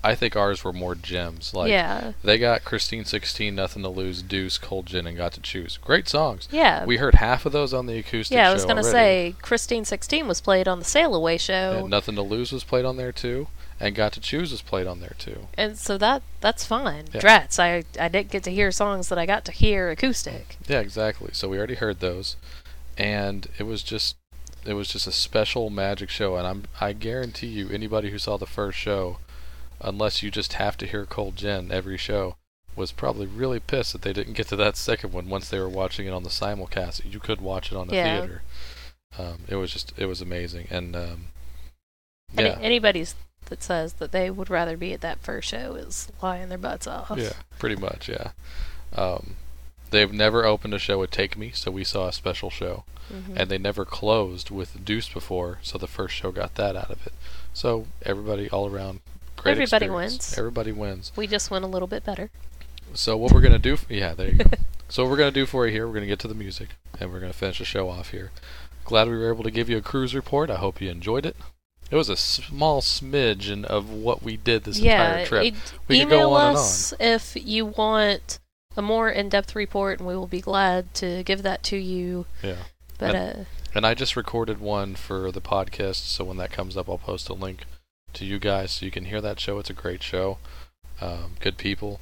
I 0.02 0.14
think 0.14 0.34
ours 0.36 0.64
were 0.64 0.72
more 0.72 0.94
gems. 0.94 1.54
Like 1.54 1.70
yeah, 1.70 2.12
they 2.24 2.38
got 2.38 2.64
Christine 2.64 3.04
Sixteen, 3.04 3.54
Nothing 3.54 3.82
to 3.82 3.88
Lose, 3.88 4.22
Deuce, 4.22 4.58
Cold 4.58 4.86
Gin, 4.86 5.06
and 5.06 5.16
Got 5.16 5.32
to 5.34 5.40
Choose. 5.40 5.76
Great 5.78 6.08
songs. 6.08 6.48
yeah, 6.50 6.84
We 6.84 6.96
heard 6.96 7.14
half 7.16 7.46
of 7.46 7.52
those 7.52 7.72
on 7.72 7.86
the 7.86 7.98
acoustic 7.98 8.34
yeah. 8.36 8.50
I 8.50 8.52
was 8.52 8.64
gonna 8.64 8.80
already. 8.82 8.90
say 9.32 9.34
Christine 9.42 9.84
Sixteen 9.84 10.26
was 10.26 10.40
played 10.40 10.66
on 10.66 10.78
the 10.78 10.84
Sail 10.84 11.14
Away 11.14 11.38
show, 11.38 11.78
And 11.80 11.90
Nothing 11.90 12.14
to 12.16 12.22
Lose 12.22 12.50
was 12.52 12.64
played 12.64 12.84
on 12.84 12.96
there 12.96 13.12
too, 13.12 13.46
and 13.78 13.94
Got 13.94 14.12
to 14.14 14.20
Choose 14.20 14.50
was 14.50 14.62
played 14.62 14.86
on 14.86 15.00
there 15.00 15.14
too. 15.18 15.46
and 15.56 15.78
so 15.78 15.96
that 15.98 16.22
that's 16.40 16.64
fine. 16.64 17.04
Yeah. 17.12 17.20
Drats, 17.20 17.58
I 17.58 17.84
I 18.02 18.08
didn't 18.08 18.30
get 18.30 18.42
to 18.44 18.50
hear 18.50 18.70
songs 18.72 19.08
that 19.08 19.18
I 19.18 19.26
got 19.26 19.44
to 19.44 19.52
hear 19.52 19.90
acoustic. 19.90 20.56
Yeah, 20.66 20.80
exactly. 20.80 21.30
So 21.32 21.48
we 21.48 21.58
already 21.58 21.74
heard 21.76 22.00
those, 22.00 22.36
and 22.98 23.46
it 23.58 23.64
was 23.64 23.82
just 23.82 24.16
it 24.66 24.74
was 24.74 24.88
just 24.88 25.06
a 25.06 25.12
special 25.12 25.70
magic 25.70 26.10
show. 26.10 26.36
And 26.36 26.46
I'm 26.46 26.64
I 26.80 26.92
guarantee 26.92 27.46
you, 27.46 27.68
anybody 27.70 28.10
who 28.10 28.18
saw 28.18 28.36
the 28.36 28.46
first 28.46 28.76
show, 28.78 29.18
unless 29.80 30.22
you 30.22 30.30
just 30.30 30.54
have 30.54 30.76
to 30.78 30.86
hear 30.86 31.06
Cold 31.06 31.36
Gin 31.36 31.70
every 31.72 31.96
show, 31.96 32.36
was 32.76 32.92
probably 32.92 33.26
really 33.26 33.60
pissed 33.60 33.92
that 33.92 34.02
they 34.02 34.12
didn't 34.12 34.34
get 34.34 34.48
to 34.48 34.56
that 34.56 34.76
second 34.76 35.12
one 35.12 35.28
once 35.28 35.48
they 35.48 35.58
were 35.58 35.68
watching 35.68 36.06
it 36.06 36.12
on 36.12 36.22
the 36.22 36.28
simulcast. 36.30 37.10
You 37.10 37.18
could 37.20 37.40
watch 37.40 37.72
it 37.72 37.76
on 37.76 37.88
the 37.88 37.96
Yeah. 37.96 38.20
theater. 38.20 38.42
Um, 39.18 39.40
it 39.48 39.56
was 39.56 39.72
just 39.72 39.92
it 39.96 40.06
was 40.06 40.20
amazing, 40.20 40.68
and 40.70 40.94
um, 40.94 41.26
Any, 42.38 42.48
yeah, 42.48 42.58
anybody's 42.60 43.16
that 43.46 43.62
says 43.62 43.94
that 43.94 44.12
they 44.12 44.30
would 44.30 44.48
rather 44.50 44.76
be 44.76 44.92
at 44.92 45.00
that 45.00 45.18
first 45.20 45.48
show 45.48 45.74
is 45.74 46.08
lying 46.22 46.48
their 46.48 46.58
butts 46.58 46.86
off. 46.86 47.12
Yeah, 47.16 47.32
pretty 47.58 47.74
much, 47.74 48.08
yeah. 48.08 48.30
Um, 48.94 49.34
they've 49.90 50.12
never 50.12 50.44
opened 50.44 50.74
a 50.74 50.78
show 50.78 51.00
with 51.00 51.10
Take 51.10 51.36
Me, 51.36 51.50
so 51.52 51.72
we 51.72 51.82
saw 51.82 52.06
a 52.06 52.12
special 52.12 52.50
show. 52.50 52.84
Mhm. 53.12 53.36
And 53.36 53.50
they 53.50 53.58
never 53.58 53.84
closed 53.84 54.50
with 54.50 54.84
Deuce 54.84 55.08
before, 55.08 55.58
so 55.62 55.76
the 55.78 55.88
first 55.88 56.14
show 56.14 56.30
got 56.30 56.54
that 56.54 56.76
out 56.76 56.92
of 56.92 57.04
it. 57.04 57.12
So 57.52 57.88
everybody 58.02 58.48
all 58.50 58.68
around, 58.68 59.00
great 59.40 59.52
Everybody 59.52 59.86
experience. 59.86 60.12
wins. 60.12 60.38
Everybody 60.38 60.72
wins. 60.72 61.12
we 61.16 61.26
just 61.26 61.50
went 61.50 61.64
a 61.64 61.68
little 61.68 61.88
bit 61.88 62.04
better. 62.04 62.30
So 62.94 63.16
what 63.16 63.32
we're 63.32 63.40
gonna 63.40 63.58
do? 63.58 63.74
F- 63.74 63.86
yeah, 63.88 64.14
there 64.14 64.28
you 64.28 64.34
go. 64.34 64.50
so 64.88 65.02
what 65.04 65.10
we're 65.10 65.16
gonna 65.16 65.30
do 65.30 65.46
for 65.46 65.66
you 65.66 65.72
here, 65.72 65.86
we're 65.86 65.94
gonna 65.94 66.06
get 66.06 66.18
to 66.20 66.28
the 66.28 66.34
music, 66.34 66.70
and 66.98 67.12
we're 67.12 67.20
gonna 67.20 67.32
finish 67.32 67.58
the 67.58 67.64
show 67.64 67.88
off 67.88 68.10
here. 68.10 68.30
Glad 68.84 69.08
we 69.08 69.16
were 69.16 69.28
able 69.32 69.44
to 69.44 69.50
give 69.50 69.68
you 69.68 69.76
a 69.76 69.82
cruise 69.82 70.14
report. 70.14 70.50
I 70.50 70.56
hope 70.56 70.80
you 70.80 70.90
enjoyed 70.90 71.24
it. 71.26 71.36
It 71.90 71.96
was 71.96 72.08
a 72.08 72.16
small 72.16 72.80
smidgen 72.80 73.64
of 73.64 73.90
what 73.90 74.22
we 74.22 74.36
did 74.36 74.64
this 74.64 74.78
yeah, 74.78 75.08
entire 75.20 75.26
trip. 75.26 75.44
e- 75.44 75.54
We 75.88 75.98
could 75.98 76.06
email 76.08 76.28
go 76.30 76.34
on 76.34 76.48
and 76.50 76.56
us 76.56 76.94
if 77.00 77.36
you 77.36 77.66
want 77.66 78.38
a 78.76 78.82
more 78.82 79.10
in-depth 79.10 79.54
report, 79.56 79.98
and 79.98 80.06
we 80.06 80.16
will 80.16 80.28
be 80.28 80.40
glad 80.40 80.94
to 80.94 81.22
give 81.24 81.42
that 81.42 81.62
to 81.64 81.76
you. 81.76 82.26
Yeah. 82.42 82.56
But 82.98 83.14
uh, 83.16 83.34
And 83.74 83.84
I 83.86 83.94
just 83.94 84.14
recorded 84.16 84.60
one 84.60 84.94
for 84.94 85.32
the 85.32 85.40
podcast, 85.40 85.96
so 86.06 86.24
when 86.24 86.36
that 86.36 86.52
comes 86.52 86.76
up, 86.76 86.88
I'll 86.88 86.98
post 86.98 87.28
a 87.28 87.34
link 87.34 87.64
to 88.14 88.24
you 88.24 88.38
guys 88.38 88.72
so 88.72 88.84
you 88.84 88.90
can 88.92 89.04
hear 89.06 89.20
that 89.20 89.40
show. 89.40 89.58
It's 89.58 89.70
a 89.70 89.74
great 89.74 90.02
show. 90.02 90.38
Um, 91.00 91.34
good 91.40 91.56
people. 91.56 92.00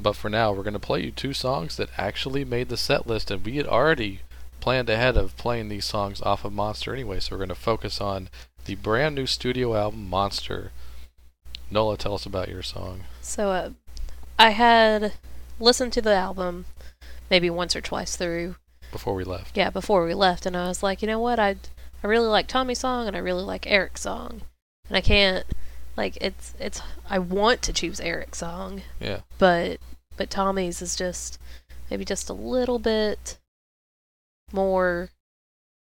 But 0.00 0.16
for 0.16 0.28
now, 0.28 0.52
we're 0.52 0.64
going 0.64 0.74
to 0.74 0.80
play 0.80 1.02
you 1.04 1.10
two 1.10 1.32
songs 1.32 1.76
that 1.76 1.88
actually 1.96 2.44
made 2.44 2.68
the 2.68 2.76
set 2.76 3.06
list, 3.06 3.30
and 3.30 3.44
we 3.44 3.56
had 3.56 3.66
already 3.66 4.20
planned 4.60 4.90
ahead 4.90 5.16
of 5.16 5.36
playing 5.36 5.68
these 5.68 5.84
songs 5.84 6.20
off 6.22 6.44
of 6.44 6.52
Monster 6.52 6.92
anyway, 6.92 7.20
so 7.20 7.32
we're 7.32 7.38
going 7.38 7.48
to 7.48 7.54
focus 7.54 8.00
on 8.00 8.28
the 8.64 8.74
brand 8.74 9.14
new 9.14 9.26
studio 9.26 9.74
album, 9.76 10.08
Monster. 10.08 10.72
Nola, 11.70 11.96
tell 11.96 12.14
us 12.14 12.26
about 12.26 12.48
your 12.48 12.62
song. 12.62 13.00
so 13.20 13.50
uh, 13.50 13.70
I 14.38 14.50
had 14.50 15.12
listened 15.60 15.92
to 15.94 16.02
the 16.02 16.14
album 16.14 16.64
maybe 17.30 17.48
once 17.50 17.76
or 17.76 17.80
twice 17.80 18.16
through. 18.16 18.56
Before 18.90 19.14
we 19.14 19.24
left. 19.24 19.56
Yeah, 19.56 19.70
before 19.70 20.04
we 20.04 20.14
left, 20.14 20.44
and 20.46 20.56
I 20.56 20.68
was 20.68 20.82
like, 20.82 21.02
you 21.02 21.08
know 21.08 21.18
what? 21.20 21.38
I 21.38 21.56
I 22.02 22.06
really 22.06 22.28
like 22.28 22.46
Tommy's 22.48 22.80
song, 22.80 23.06
and 23.06 23.16
I 23.16 23.20
really 23.20 23.42
like 23.42 23.66
Eric's 23.66 24.02
song, 24.02 24.42
and 24.88 24.96
I 24.96 25.00
can't 25.00 25.44
like 25.96 26.16
it's 26.20 26.54
it's 26.58 26.80
I 27.08 27.18
want 27.18 27.62
to 27.62 27.72
choose 27.72 28.00
Eric's 28.00 28.38
song, 28.38 28.82
Yeah. 29.00 29.20
but 29.38 29.78
but 30.16 30.30
Tommy's 30.30 30.82
is 30.82 30.96
just 30.96 31.38
maybe 31.90 32.04
just 32.04 32.28
a 32.28 32.32
little 32.34 32.78
bit 32.78 33.38
more 34.52 35.10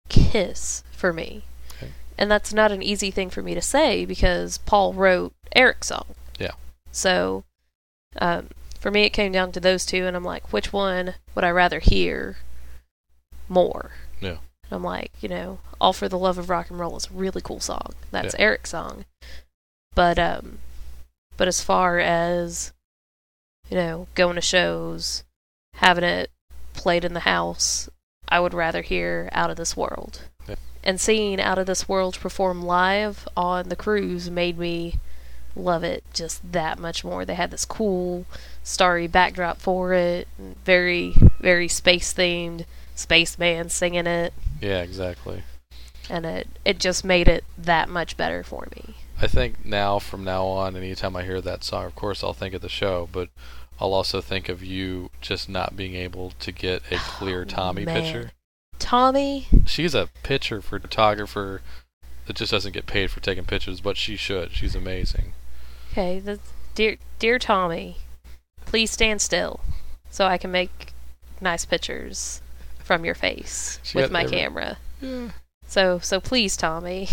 kiss 0.09 0.82
for 0.93 1.12
me. 1.12 1.43
Okay. 1.77 1.90
And 2.18 2.31
that's 2.31 2.52
not 2.52 2.72
an 2.72 2.82
easy 2.82 3.10
thing 3.10 3.31
for 3.31 3.43
me 3.43 3.55
to 3.55 3.62
say 3.62 4.05
because 4.05 4.59
Paul 4.59 4.93
wrote 4.93 5.32
Eric's 5.55 5.89
song. 5.89 6.06
Yeah. 6.39 6.52
So 6.93 7.44
um, 8.20 8.48
for 8.78 8.90
me 8.90 9.05
it 9.05 9.10
came 9.10 9.32
down 9.32 9.52
to 9.52 9.60
those 9.60 9.86
two 9.86 10.06
and 10.06 10.16
I'm 10.16 10.24
like, 10.24 10.52
which 10.52 10.72
one 10.72 11.14
would 11.35 11.44
I 11.44 11.51
rather 11.51 11.78
hear 11.81 12.36
more? 13.48 13.93
Yeah. 14.20 14.39
And 14.70 14.76
I'm 14.76 14.84
like, 14.84 15.12
you 15.20 15.28
know, 15.28 15.59
All 15.80 15.92
for 15.92 16.09
the 16.09 16.18
Love 16.18 16.38
of 16.38 16.48
Rock 16.48 16.70
and 16.70 16.78
Roll 16.78 16.97
is 16.97 17.06
a 17.06 17.14
really 17.14 17.40
cool 17.40 17.60
song. 17.60 17.94
That's 18.10 18.34
Yeah. 18.34 18.40
Eric's 18.40 18.70
song. 18.70 19.05
But 19.94 20.18
um 20.18 20.59
but 21.36 21.48
as 21.48 21.60
far 21.60 21.98
as 21.98 22.72
you 23.68 23.76
know, 23.76 24.09
going 24.14 24.34
to 24.34 24.40
shows, 24.40 25.24
having 25.74 26.05
it 26.05 26.30
played 26.74 27.05
in 27.05 27.14
the 27.14 27.20
house, 27.20 27.88
I 28.28 28.40
would 28.40 28.55
rather 28.55 28.82
hear 28.82 29.28
Out 29.32 29.51
of 29.51 29.56
This 29.56 29.76
World. 29.76 30.22
Yeah. 30.48 30.56
And 30.82 31.01
seeing 31.01 31.40
Out 31.40 31.59
of 31.59 31.66
This 31.66 31.88
World 31.88 32.18
perform 32.18 32.62
live 32.62 33.28
on 33.36 33.68
the 33.68 33.76
cruise 33.76 34.30
made 34.30 34.59
me 34.59 34.97
love 35.56 35.84
it 35.84 36.05
just 36.12 36.52
that 36.52 36.78
much 36.78 37.05
more. 37.05 37.24
They 37.24 37.34
had 37.34 37.51
this 37.51 37.64
cool, 37.64 38.24
starry 38.62 39.06
backdrop 39.06 39.59
for 39.59 39.92
it, 39.92 40.28
very, 40.64 41.14
very 41.40 41.68
space 41.68 42.12
themed, 42.12 42.64
spaceman 42.94 43.68
singing 43.68 44.06
it, 44.06 44.32
Yeah, 44.61 44.82
exactly. 44.82 45.43
and 46.09 46.27
it, 46.27 46.49
it 46.65 46.78
just 46.78 47.05
made 47.05 47.28
it 47.28 47.45
that 47.57 47.89
much 47.89 48.16
better 48.16 48.43
for 48.43 48.66
me. 48.77 48.95
I 49.20 49.27
think 49.27 49.65
now, 49.65 49.99
from 49.99 50.24
now 50.24 50.45
on, 50.47 50.77
anytime 50.77 51.15
I 51.16 51.23
hear 51.24 51.41
that 51.43 51.62
song, 51.65 51.85
of 51.87 51.95
course, 51.95 52.24
I'll 52.24 52.32
think 52.32 52.55
of 52.55 52.62
the 52.62 52.69
show, 52.69 53.09
but 53.12 53.28
I'll 53.78 53.93
also 53.95 54.20
think 54.20 54.49
of 54.49 54.62
you 54.65 55.11
just 55.20 55.49
not 55.49 55.77
being 55.77 55.95
able 55.95 56.32
to 56.41 56.53
get 56.53 56.82
a 56.91 56.97
clear 56.97 57.43
Oh, 57.43 57.45
Tommy 57.45 57.85
man. 57.85 58.03
picture. 58.03 58.31
Tommy, 58.78 59.47
She's 59.66 59.95
a 59.95 60.09
picture 60.23 60.62
photographer 60.62 61.61
that 62.27 62.37
just 62.37 62.51
doesn't 62.53 62.73
get 62.73 62.87
paid 62.87 63.11
for 63.11 63.20
taking 63.20 63.45
pictures, 63.45 63.81
but 63.81 63.97
she 63.99 64.16
should. 64.16 64.53
She's 64.53 64.74
amazing. 64.74 65.32
Okay, 65.93 66.19
the, 66.19 66.39
dear 66.74 66.97
dear 67.19 67.39
Tommy, 67.39 67.99
please 68.65 68.91
stand 68.91 69.20
still 69.20 69.61
so 70.11 70.24
I 70.27 70.39
can 70.39 70.51
make 70.51 70.93
nice 71.43 71.65
pictures 71.66 72.41
from 72.91 73.05
your 73.05 73.15
face 73.15 73.79
She 73.85 73.97
with 73.99 74.11
my 74.11 74.25
every- 74.25 74.37
camera. 74.37 74.79
Yeah. 75.01 75.29
So 75.65 76.01
so 76.01 76.19
please, 76.21 76.57
Tommy, 76.57 77.09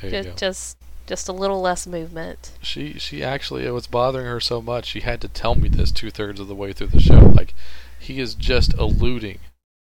just 0.00 0.36
just 0.38 0.76
just 1.08 1.28
a 1.28 1.32
little 1.32 1.60
less 1.60 1.88
movement. 1.88 2.52
She 2.62 2.92
she 3.00 3.24
actually 3.24 3.64
it 3.66 3.72
was 3.72 3.88
bothering 3.88 4.26
her 4.26 4.38
so 4.38 4.62
much 4.62 4.86
she 4.86 5.00
had 5.00 5.20
to 5.22 5.28
tell 5.28 5.56
me 5.56 5.68
this 5.68 5.90
two 5.90 6.10
thirds 6.10 6.38
of 6.38 6.46
the 6.46 6.54
way 6.54 6.72
through 6.72 6.86
the 6.88 7.00
show. 7.00 7.18
Like 7.18 7.52
he 7.98 8.20
is 8.20 8.34
just 8.36 8.74
eluding. 8.74 9.40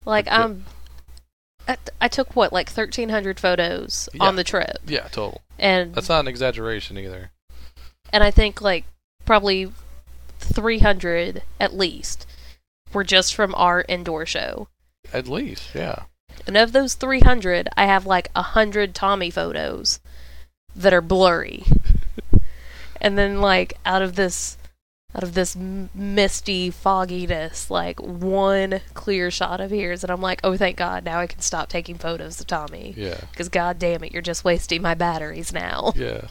Like. 0.06 0.28
I'm. 0.32 0.42
Um, 0.42 0.66
I, 1.68 1.78
I 2.02 2.08
took 2.08 2.36
what 2.36 2.52
like 2.52 2.68
thirteen 2.72 3.10
hundred 3.10 3.40
photos 3.40 4.10
Yeah. 4.16 4.24
on 4.24 4.36
the 4.36 4.44
trip, 4.44 4.78
Yeah, 4.88 5.08
total. 5.10 5.42
and 5.60 5.94
That's 5.94 6.10
not 6.10 6.22
an 6.22 6.28
exaggeration 6.28 6.98
either. 6.98 7.30
and 8.12 8.24
I 8.24 8.32
think 8.32 8.60
like 8.64 8.86
probably 9.26 9.72
three 10.40 10.80
hundred 10.80 11.44
at 11.60 11.78
least 11.78 12.26
were 12.94 13.04
just 13.04 13.34
from 13.34 13.54
our 13.56 13.86
indoor 13.88 14.26
show. 14.26 14.68
At 15.14 15.28
least, 15.28 15.76
yeah. 15.76 16.04
And 16.48 16.58
of 16.58 16.72
those 16.72 16.96
300, 16.96 17.70
I 17.76 17.86
have 17.86 18.06
like 18.06 18.30
a 18.36 18.42
100 18.42 18.96
Tommy 18.96 19.30
photos 19.30 20.00
that 20.76 20.94
are 20.94 21.02
blurry. 21.02 21.66
and 23.02 23.18
then 23.18 23.42
like 23.42 23.74
out 23.86 24.02
of 24.02 24.16
this 24.16 24.58
out 25.14 25.24
of 25.24 25.34
this 25.34 25.58
misty 25.58 26.70
fogginess, 26.70 27.70
like 27.70 28.00
one 28.00 28.80
clear 28.94 29.30
shot 29.30 29.60
of 29.60 29.70
his 29.70 30.04
and 30.04 30.12
I'm 30.12 30.22
like, 30.22 30.40
"Oh, 30.42 30.56
thank 30.56 30.78
God, 30.78 31.04
now 31.04 31.20
I 31.20 31.28
can 31.28 31.42
stop 31.42 31.68
taking 31.68 31.98
photos 31.98 32.40
of 32.40 32.48
Tommy." 32.48 32.94
Yeah. 32.96 33.20
Cuz 33.36 33.50
god 33.50 33.78
damn 33.78 34.04
it, 34.06 34.14
you're 34.14 34.22
just 34.22 34.46
wasting 34.46 34.82
my 34.82 34.94
batteries 34.94 35.52
now. 35.52 35.92
Yeah. 35.96 36.28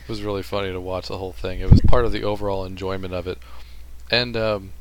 It 0.00 0.08
was 0.08 0.22
really 0.22 0.42
funny 0.42 0.72
to 0.72 0.80
watch 0.80 1.08
the 1.08 1.18
whole 1.18 1.32
thing. 1.32 1.60
It 1.60 1.70
was 1.70 1.80
part 1.82 2.04
of 2.04 2.12
the 2.12 2.24
overall 2.24 2.64
enjoyment 2.64 3.14
of 3.14 3.28
it. 3.28 3.38
And 4.10 4.36
um 4.36 4.72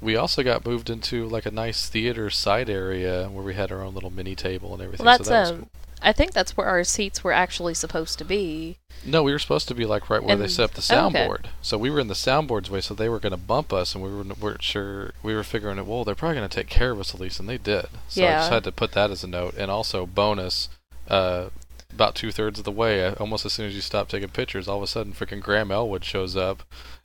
we 0.00 0.16
also 0.16 0.42
got 0.42 0.64
moved 0.64 0.90
into 0.90 1.26
like 1.26 1.46
a 1.46 1.50
nice 1.50 1.88
theater 1.88 2.30
side 2.30 2.70
area 2.70 3.28
where 3.28 3.44
we 3.44 3.54
had 3.54 3.70
our 3.70 3.82
own 3.82 3.94
little 3.94 4.10
mini 4.10 4.34
table 4.34 4.72
and 4.72 4.82
everything. 4.82 5.04
Well, 5.04 5.18
that's 5.18 5.28
so 5.28 5.34
that 5.34 5.40
was 5.40 5.50
um 5.50 5.58
cool. 5.58 5.68
I 6.02 6.12
think 6.12 6.32
that's 6.32 6.56
where 6.56 6.66
our 6.66 6.82
seats 6.82 7.22
were 7.22 7.32
actually 7.32 7.74
supposed 7.74 8.18
to 8.18 8.24
be. 8.24 8.78
No, 9.04 9.22
we 9.22 9.32
were 9.32 9.38
supposed 9.38 9.68
to 9.68 9.74
be 9.74 9.84
like 9.84 10.08
right 10.08 10.22
where 10.22 10.36
they 10.36 10.48
set 10.48 10.64
up 10.64 10.70
the 10.72 10.94
oh, 10.94 11.08
okay. 11.08 11.18
soundboard. 11.18 11.46
So 11.60 11.76
we 11.76 11.90
were 11.90 12.00
in 12.00 12.08
the 12.08 12.14
soundboard's 12.14 12.70
way, 12.70 12.80
so 12.80 12.94
they 12.94 13.08
were 13.08 13.18
going 13.18 13.32
to 13.32 13.36
bump 13.36 13.72
us, 13.72 13.94
and 13.94 14.02
we 14.02 14.10
were, 14.10 14.24
weren't 14.40 14.62
sure. 14.62 15.12
We 15.22 15.34
were 15.34 15.42
figuring, 15.42 15.78
it, 15.78 15.86
well, 15.86 16.04
they're 16.04 16.14
probably 16.14 16.36
going 16.36 16.48
to 16.48 16.54
take 16.54 16.68
care 16.68 16.90
of 16.90 17.00
us 17.00 17.14
at 17.14 17.20
least, 17.20 17.38
and 17.38 17.48
they 17.48 17.58
did. 17.58 17.86
So 18.08 18.22
I 18.22 18.28
Yeah. 18.28 18.38
just 18.38 18.50
had 18.50 18.64
to 18.64 18.72
put 18.72 18.92
that 18.92 19.10
as 19.10 19.22
a 19.24 19.26
note. 19.26 19.54
And 19.58 19.70
also, 19.70 20.06
bonus, 20.06 20.70
uh, 21.08 21.50
about 21.92 22.14
two 22.14 22.30
thirds 22.30 22.58
of 22.58 22.64
the 22.64 22.72
way, 22.72 23.12
almost 23.14 23.44
as 23.44 23.52
soon 23.52 23.66
as 23.66 23.74
you 23.74 23.80
stop 23.82 24.08
taking 24.08 24.28
pictures, 24.30 24.68
all 24.68 24.78
of 24.78 24.82
a 24.82 24.86
sudden, 24.86 25.12
freaking 25.12 25.40
Graham 25.42 25.70
Elwood 25.70 26.04
shows 26.04 26.36
up 26.36 26.62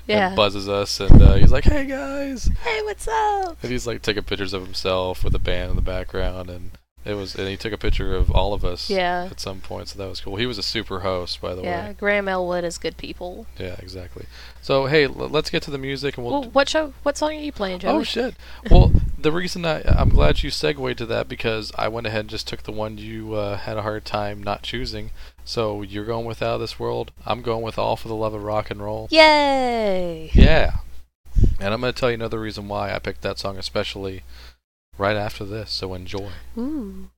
Yeah. 0.08 0.28
and 0.28 0.36
buzzes 0.36 0.68
us, 0.70 1.00
and 1.00 1.22
uh, 1.22 1.34
he's 1.36 1.52
like, 1.52 1.64
"Hey 1.64 1.86
guys!" 1.86 2.50
hey, 2.64 2.82
what's 2.84 3.08
up? 3.08 3.58
And 3.64 3.72
he's 3.72 3.88
like 3.88 4.02
taking 4.02 4.24
pictures 4.24 4.54
of 4.54 4.64
himself 4.64 5.24
with 5.24 5.34
a 5.36 5.40
band 5.40 5.72
in 5.72 5.76
the 5.76 5.82
background, 5.82 6.50
and 6.50 6.72
it 7.06 7.14
was, 7.14 7.36
and 7.36 7.48
he 7.48 7.56
took 7.58 7.72
a 7.74 7.78
picture 7.78 8.16
of 8.16 8.32
all 8.32 8.54
of 8.54 8.66
us 8.66 8.90
Yeah. 8.90 9.28
at 9.30 9.40
some 9.40 9.62
point, 9.62 9.90
so 9.90 10.00
that 10.00 10.10
was 10.10 10.20
cool. 10.22 10.38
He 10.38 10.48
was 10.48 10.58
a 10.58 10.64
super 10.64 11.02
host, 11.02 11.40
by 11.40 11.54
the 11.54 11.62
Yeah, 11.62 11.82
way. 11.82 11.88
Yeah, 11.88 11.94
Graham 11.94 12.28
Elwood 12.28 12.64
is 12.64 12.78
good 12.80 12.98
people. 12.98 13.46
Yeah, 13.60 13.76
exactly. 13.80 14.26
So 14.62 14.88
hey, 14.88 15.06
l- 15.06 15.12
let's 15.14 15.50
get 15.52 15.62
to 15.64 15.72
the 15.72 15.78
music, 15.78 16.18
and 16.18 16.26
we'll. 16.26 16.42
Well, 16.42 16.50
what 16.52 16.68
show? 16.70 16.94
What 17.04 17.18
song 17.18 17.32
are 17.32 17.34
you 17.34 17.52
playing, 17.52 17.80
Joey? 17.80 17.92
oh 17.92 18.04
shit! 18.04 18.36
Well, 18.72 18.92
the 19.18 19.32
reason 19.32 19.66
I 19.66 19.82
I'm 19.88 20.10
glad 20.10 20.44
you 20.44 20.50
segued 20.52 20.98
to 21.00 21.06
that 21.08 21.28
because 21.28 21.72
I 21.78 21.88
went 21.88 22.06
ahead 22.08 22.22
and 22.22 22.30
just 22.30 22.48
took 22.48 22.64
the 22.64 22.72
one 22.72 22.98
you 23.00 23.34
uh, 23.36 23.58
had 23.58 23.78
a 23.78 23.82
hard 23.84 24.06
time 24.06 24.42
not 24.44 24.62
choosing. 24.64 25.12
So 25.46 25.84
you're 25.84 26.06
going 26.06 26.26
with 26.26 26.42
Out 26.42 26.56
of 26.56 26.60
This 26.60 26.80
World. 26.80 27.12
I'm 27.24 27.44
going 27.44 27.62
with 27.62 27.78
All 27.78 27.96
for 27.96 28.08
the 28.08 28.16
Love 28.16 28.34
of 28.34 28.44
Rock 28.44 28.72
and 28.72 28.82
Roll. 28.82 29.08
Yay! 29.12 30.32
Yeah. 30.34 30.78
And 31.60 31.72
I'm 31.74 31.82
going 31.82 31.94
to 31.94 32.00
tell 32.00 32.10
you 32.10 32.16
another 32.16 32.42
reason 32.42 32.68
why 32.68 32.94
I 32.94 33.00
picked 33.00 33.22
that 33.22 33.38
song 33.38 33.58
especially 33.58 34.24
right 34.98 35.16
after 35.16 35.46
this. 35.46 35.72
So 35.72 35.94
enjoy. 35.94 36.32
Ooh. 36.58 37.12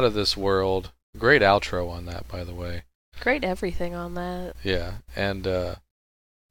Out 0.00 0.04
of 0.04 0.14
this 0.14 0.34
world. 0.34 0.92
Great 1.18 1.42
outro 1.42 1.90
on 1.90 2.06
that, 2.06 2.26
by 2.26 2.42
the 2.42 2.54
way. 2.54 2.84
Great 3.20 3.44
everything 3.44 3.94
on 3.94 4.14
that. 4.14 4.54
Yeah, 4.64 4.94
and 5.14 5.46
uh, 5.46 5.74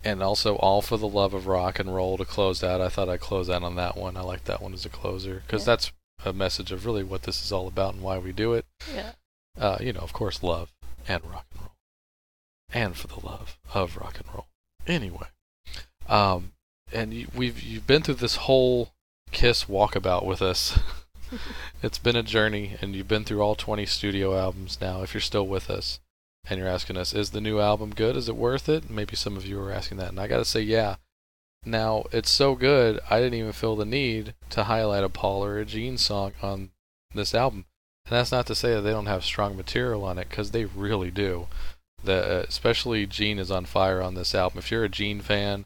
and 0.04 0.22
also 0.22 0.56
all 0.58 0.84
for 0.84 0.98
the 0.98 1.08
love 1.08 1.34
of 1.34 1.48
rock 1.48 1.80
and 1.80 1.94
roll 1.96 2.16
to 2.18 2.26
close 2.26 2.64
out. 2.64 2.80
I 2.80 2.90
thought 2.90 3.10
I'd 3.10 3.22
close 3.22 3.50
out 3.50 3.64
on 3.64 3.76
that 3.76 3.98
one. 3.98 4.16
I 4.18 4.22
like 4.22 4.44
that 4.46 4.62
one 4.62 4.74
as 4.74 4.86
a 4.86 4.90
closer 4.90 5.42
because 5.48 5.64
Yeah. 5.64 5.74
that's 5.74 5.92
a 6.26 6.32
message 6.34 6.72
of 6.72 6.86
really 6.86 7.04
what 7.04 7.24
this 7.24 7.44
is 7.44 7.52
all 7.52 7.68
about 7.68 7.96
and 7.96 8.04
why 8.04 8.20
we 8.20 8.32
do 8.32 8.54
it. 8.54 8.66
Yeah. 8.94 9.14
Uh, 9.58 9.78
you 9.80 9.94
know, 9.94 10.02
of 10.02 10.14
course, 10.14 10.44
love 10.44 10.72
and 11.08 11.24
rock 11.26 11.46
and 11.54 11.62
roll, 11.62 11.76
and 12.72 12.96
for 12.96 13.08
the 13.08 13.26
love 13.26 13.58
of 13.74 13.98
rock 13.98 14.20
and 14.20 14.28
roll. 14.32 14.46
Anyway, 14.86 15.28
um, 16.08 16.52
and 16.94 17.14
you, 17.16 17.28
we've 17.36 17.60
you've 17.64 17.88
been 17.88 18.04
through 18.04 18.16
this 18.16 18.36
whole 18.36 18.92
Kiss 19.32 19.66
walkabout 19.66 20.24
with 20.26 20.42
us. 20.44 20.78
it's 21.84 21.98
been 21.98 22.16
a 22.16 22.24
journey, 22.24 22.78
and 22.82 22.96
you've 22.96 23.08
been 23.08 23.24
through 23.24 23.42
all 23.42 23.56
20 23.56 23.86
studio 23.86 24.38
albums 24.38 24.80
now. 24.82 25.02
If 25.02 25.14
you're 25.14 25.22
still 25.22 25.48
with 25.48 25.70
us, 25.70 26.00
and 26.50 26.60
you're 26.60 26.68
asking 26.68 26.98
us, 26.98 27.14
is 27.14 27.32
the 27.32 27.42
new 27.42 27.60
album 27.60 27.92
good? 27.92 28.16
Is 28.16 28.30
it 28.30 28.36
worth 28.36 28.70
it? 28.70 28.90
Maybe 28.90 29.16
some 29.16 29.38
of 29.38 29.46
you 29.46 29.60
are 29.62 29.72
asking 29.72 29.98
that, 29.98 30.10
and 30.10 30.20
I 30.20 30.28
gotta 30.28 30.46
say, 30.46 30.62
yeah. 30.62 30.96
Now 31.66 32.06
it's 32.12 32.30
so 32.30 32.56
good, 32.56 33.00
I 33.10 33.20
didn't 33.20 33.40
even 33.40 33.52
feel 33.52 33.76
the 33.76 33.86
need 33.86 34.34
to 34.52 34.64
highlight 34.64 35.04
a 35.04 35.10
Paul 35.10 35.44
or 35.44 35.60
a 35.60 35.66
Gene 35.66 35.98
song 35.98 36.32
on 36.42 36.72
this 37.14 37.36
album. 37.36 37.66
And 38.06 38.16
that's 38.16 38.32
not 38.32 38.48
to 38.48 38.56
say 38.56 38.74
that 38.74 38.82
they 38.82 38.92
don't 38.92 39.06
have 39.06 39.24
strong 39.26 39.58
material 39.58 40.04
on 40.04 40.18
it, 40.18 40.30
because 40.30 40.52
they 40.52 40.66
really 40.66 41.12
do. 41.12 41.48
The, 42.04 42.40
uh, 42.40 42.46
especially 42.48 43.06
Gene 43.06 43.40
is 43.40 43.52
on 43.52 43.66
fire 43.66 44.02
on 44.02 44.16
this 44.16 44.34
album. 44.34 44.60
If 44.60 44.72
you're 44.72 44.86
a 44.86 44.90
Gene 44.90 45.20
fan, 45.20 45.66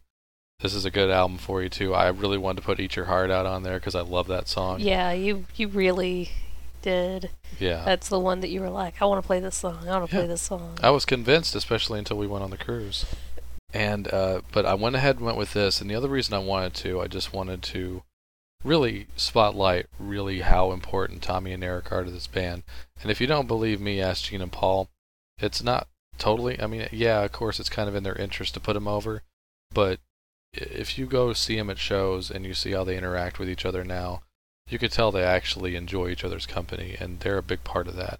this 0.60 0.74
is 0.74 0.86
a 0.86 0.92
good 0.92 1.10
album 1.10 1.38
for 1.38 1.62
you 1.62 1.70
too. 1.70 1.94
I 1.94 2.08
really 2.10 2.38
wanted 2.38 2.62
to 2.62 2.66
put 2.66 2.80
"Eat 2.80 2.96
Your 2.96 3.06
Heart 3.06 3.32
Out" 3.32 3.46
on 3.46 3.64
there 3.64 3.80
because 3.80 3.96
I 3.96 4.02
love 4.02 4.28
that 4.28 4.48
song. 4.48 4.80
Yeah, 4.80 5.12
you 5.12 5.46
you 5.56 5.68
really 5.68 6.32
did. 6.82 7.30
Yeah. 7.60 7.84
That's 7.86 8.10
the 8.10 8.20
one 8.20 8.42
that 8.42 8.50
you 8.50 8.60
were 8.60 8.70
like, 8.70 9.02
I 9.02 9.06
want 9.06 9.22
to 9.24 9.26
play 9.26 9.40
this 9.40 9.56
song. 9.56 9.88
I 9.88 9.98
want 9.98 10.10
to 10.10 10.16
Yeah. 10.16 10.22
play 10.24 10.28
this 10.28 10.42
song. 10.42 10.78
I 10.84 10.90
was 10.90 11.06
convinced, 11.06 11.56
especially 11.56 11.98
until 12.00 12.18
we 12.18 12.28
went 12.28 12.44
on 12.44 12.50
the 12.50 12.58
cruise. 12.58 13.06
And 13.74 14.12
uh, 14.14 14.42
but 14.52 14.66
I 14.66 14.74
went 14.76 14.96
ahead 14.96 15.16
and 15.18 15.26
went 15.26 15.38
with 15.38 15.54
this, 15.54 15.80
and 15.82 15.90
the 15.90 15.96
other 15.96 16.10
reason 16.10 16.34
I 16.34 16.40
wanted 16.40 16.74
to, 16.76 17.02
I 17.02 17.08
just 17.08 17.34
wanted 17.34 17.62
to 17.64 18.04
really 18.64 19.08
spotlight 19.16 19.88
really 20.00 20.42
how 20.42 20.72
important 20.72 21.22
Tommy 21.22 21.52
and 21.54 21.64
Eric 21.64 21.92
are 21.92 22.04
to 22.04 22.12
this 22.12 22.28
band. 22.28 22.64
And 23.02 23.12
if 23.12 23.20
you 23.20 23.28
don't 23.28 23.48
believe 23.48 23.82
me, 23.82 24.00
ask 24.00 24.26
Gene 24.26 24.42
and 24.42 24.52
Paul. 24.52 24.90
It's 25.40 25.64
not 25.64 25.88
totally. 26.18 26.62
I 26.62 26.68
mean, 26.68 26.88
yeah, 26.92 27.22
of 27.24 27.32
course, 27.32 27.60
it's 27.60 27.68
kind 27.70 27.90
of 27.90 27.96
in 27.96 28.04
their 28.04 28.16
interest 28.16 28.54
to 28.54 28.60
put 28.60 28.74
them 28.74 28.88
over, 28.88 29.24
but 29.74 30.00
if 30.54 30.98
you 30.98 31.06
go 31.06 31.34
see 31.34 31.56
them 31.56 31.70
at 31.70 31.80
shows 31.80 32.30
and 32.30 32.46
you 32.46 32.54
see 32.54 32.72
how 32.72 32.84
they 32.84 32.98
interact 32.98 33.40
with 33.40 33.50
each 33.50 33.66
other 33.66 33.84
now, 33.84 34.22
you 34.70 34.80
could 34.80 34.92
tell 34.92 35.12
they 35.12 35.24
actually 35.24 35.76
enjoy 35.76 36.10
each 36.10 36.24
other's 36.24 36.46
company, 36.46 36.96
and 37.00 37.20
they're 37.20 37.38
a 37.38 37.44
big 37.44 37.64
part 37.64 37.88
of 37.88 37.96
that. 37.96 38.20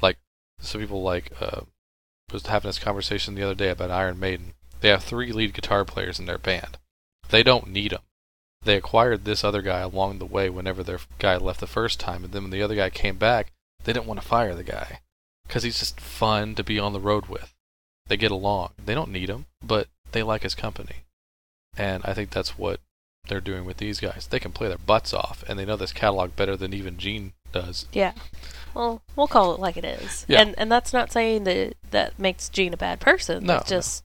Like 0.00 0.18
some 0.58 0.80
people 0.80 1.02
like 1.02 1.30
uh, 1.40 1.62
was 2.32 2.46
having 2.46 2.68
this 2.68 2.78
conversation 2.78 3.34
the 3.34 3.42
other 3.42 3.54
day 3.54 3.68
about 3.68 3.90
Iron 3.90 4.18
Maiden. 4.18 4.54
They 4.80 4.88
have 4.88 5.04
three 5.04 5.32
lead 5.32 5.54
guitar 5.54 5.84
players 5.84 6.18
in 6.18 6.26
their 6.26 6.38
band. 6.38 6.78
They 7.30 7.42
don't 7.42 7.68
need 7.68 7.92
them. 7.92 8.02
They 8.62 8.76
acquired 8.76 9.24
this 9.24 9.44
other 9.44 9.62
guy 9.62 9.80
along 9.80 10.18
the 10.18 10.26
way 10.26 10.48
whenever 10.48 10.82
their 10.82 11.00
guy 11.18 11.36
left 11.36 11.60
the 11.60 11.66
first 11.66 12.00
time, 12.00 12.24
and 12.24 12.32
then 12.32 12.42
when 12.42 12.50
the 12.50 12.62
other 12.62 12.74
guy 12.74 12.90
came 12.90 13.16
back, 13.16 13.52
they 13.84 13.92
didn't 13.92 14.06
want 14.06 14.20
to 14.20 14.26
fire 14.26 14.54
the 14.54 14.64
guy 14.64 15.00
because 15.46 15.62
he's 15.62 15.78
just 15.78 16.00
fun 16.00 16.54
to 16.54 16.64
be 16.64 16.78
on 16.78 16.94
the 16.94 17.00
road 17.00 17.26
with. 17.26 17.54
They 18.06 18.16
get 18.16 18.30
along. 18.30 18.70
They 18.82 18.94
don't 18.94 19.12
need 19.12 19.28
him, 19.28 19.46
but 19.62 19.88
they 20.12 20.22
like 20.22 20.42
his 20.42 20.54
company. 20.54 21.03
And 21.76 22.04
I 22.04 22.14
think 22.14 22.30
that's 22.30 22.58
what 22.58 22.80
they're 23.28 23.40
doing 23.40 23.64
with 23.64 23.78
these 23.78 24.00
guys. 24.00 24.26
They 24.28 24.38
can 24.38 24.52
play 24.52 24.68
their 24.68 24.78
butts 24.78 25.12
off, 25.12 25.44
and 25.48 25.58
they 25.58 25.64
know 25.64 25.76
this 25.76 25.92
catalog 25.92 26.36
better 26.36 26.56
than 26.56 26.74
even 26.74 26.98
Gene 26.98 27.32
does. 27.52 27.86
Yeah. 27.92 28.12
Well, 28.74 29.02
we'll 29.16 29.28
call 29.28 29.54
it 29.54 29.60
like 29.60 29.76
it 29.76 29.84
is. 29.84 30.24
Yeah. 30.28 30.40
And 30.40 30.54
and 30.58 30.70
that's 30.70 30.92
not 30.92 31.12
saying 31.12 31.44
that 31.44 31.74
that 31.90 32.18
makes 32.18 32.48
Gene 32.48 32.74
a 32.74 32.76
bad 32.76 33.00
person. 33.00 33.44
No, 33.44 33.56
It's 33.56 33.68
just 33.68 34.04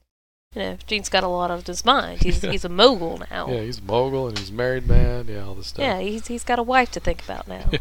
you 0.54 0.62
know, 0.62 0.78
Gene's 0.86 1.08
got 1.08 1.22
a 1.22 1.28
lot 1.28 1.50
on 1.50 1.62
his 1.62 1.84
mind. 1.84 2.22
He's 2.22 2.42
Yeah. 2.42 2.50
he's 2.52 2.64
a 2.64 2.68
mogul 2.68 3.22
now. 3.30 3.48
Yeah, 3.48 3.60
he's 3.60 3.78
a 3.78 3.82
mogul 3.82 4.28
and 4.28 4.38
he's 4.38 4.50
a 4.50 4.54
married 4.54 4.86
man. 4.86 5.26
Yeah, 5.28 5.44
all 5.44 5.54
this 5.54 5.68
stuff. 5.68 5.82
Yeah, 5.82 6.00
he's 6.00 6.26
he's 6.26 6.44
got 6.44 6.58
a 6.58 6.62
wife 6.62 6.90
to 6.92 7.00
think 7.00 7.22
about 7.22 7.46
now. 7.48 7.70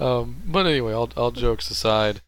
Um, 0.00 0.42
but 0.46 0.66
anyway, 0.66 0.92
all, 0.92 1.10
all 1.16 1.30
jokes 1.30 1.70
aside, 1.70 2.20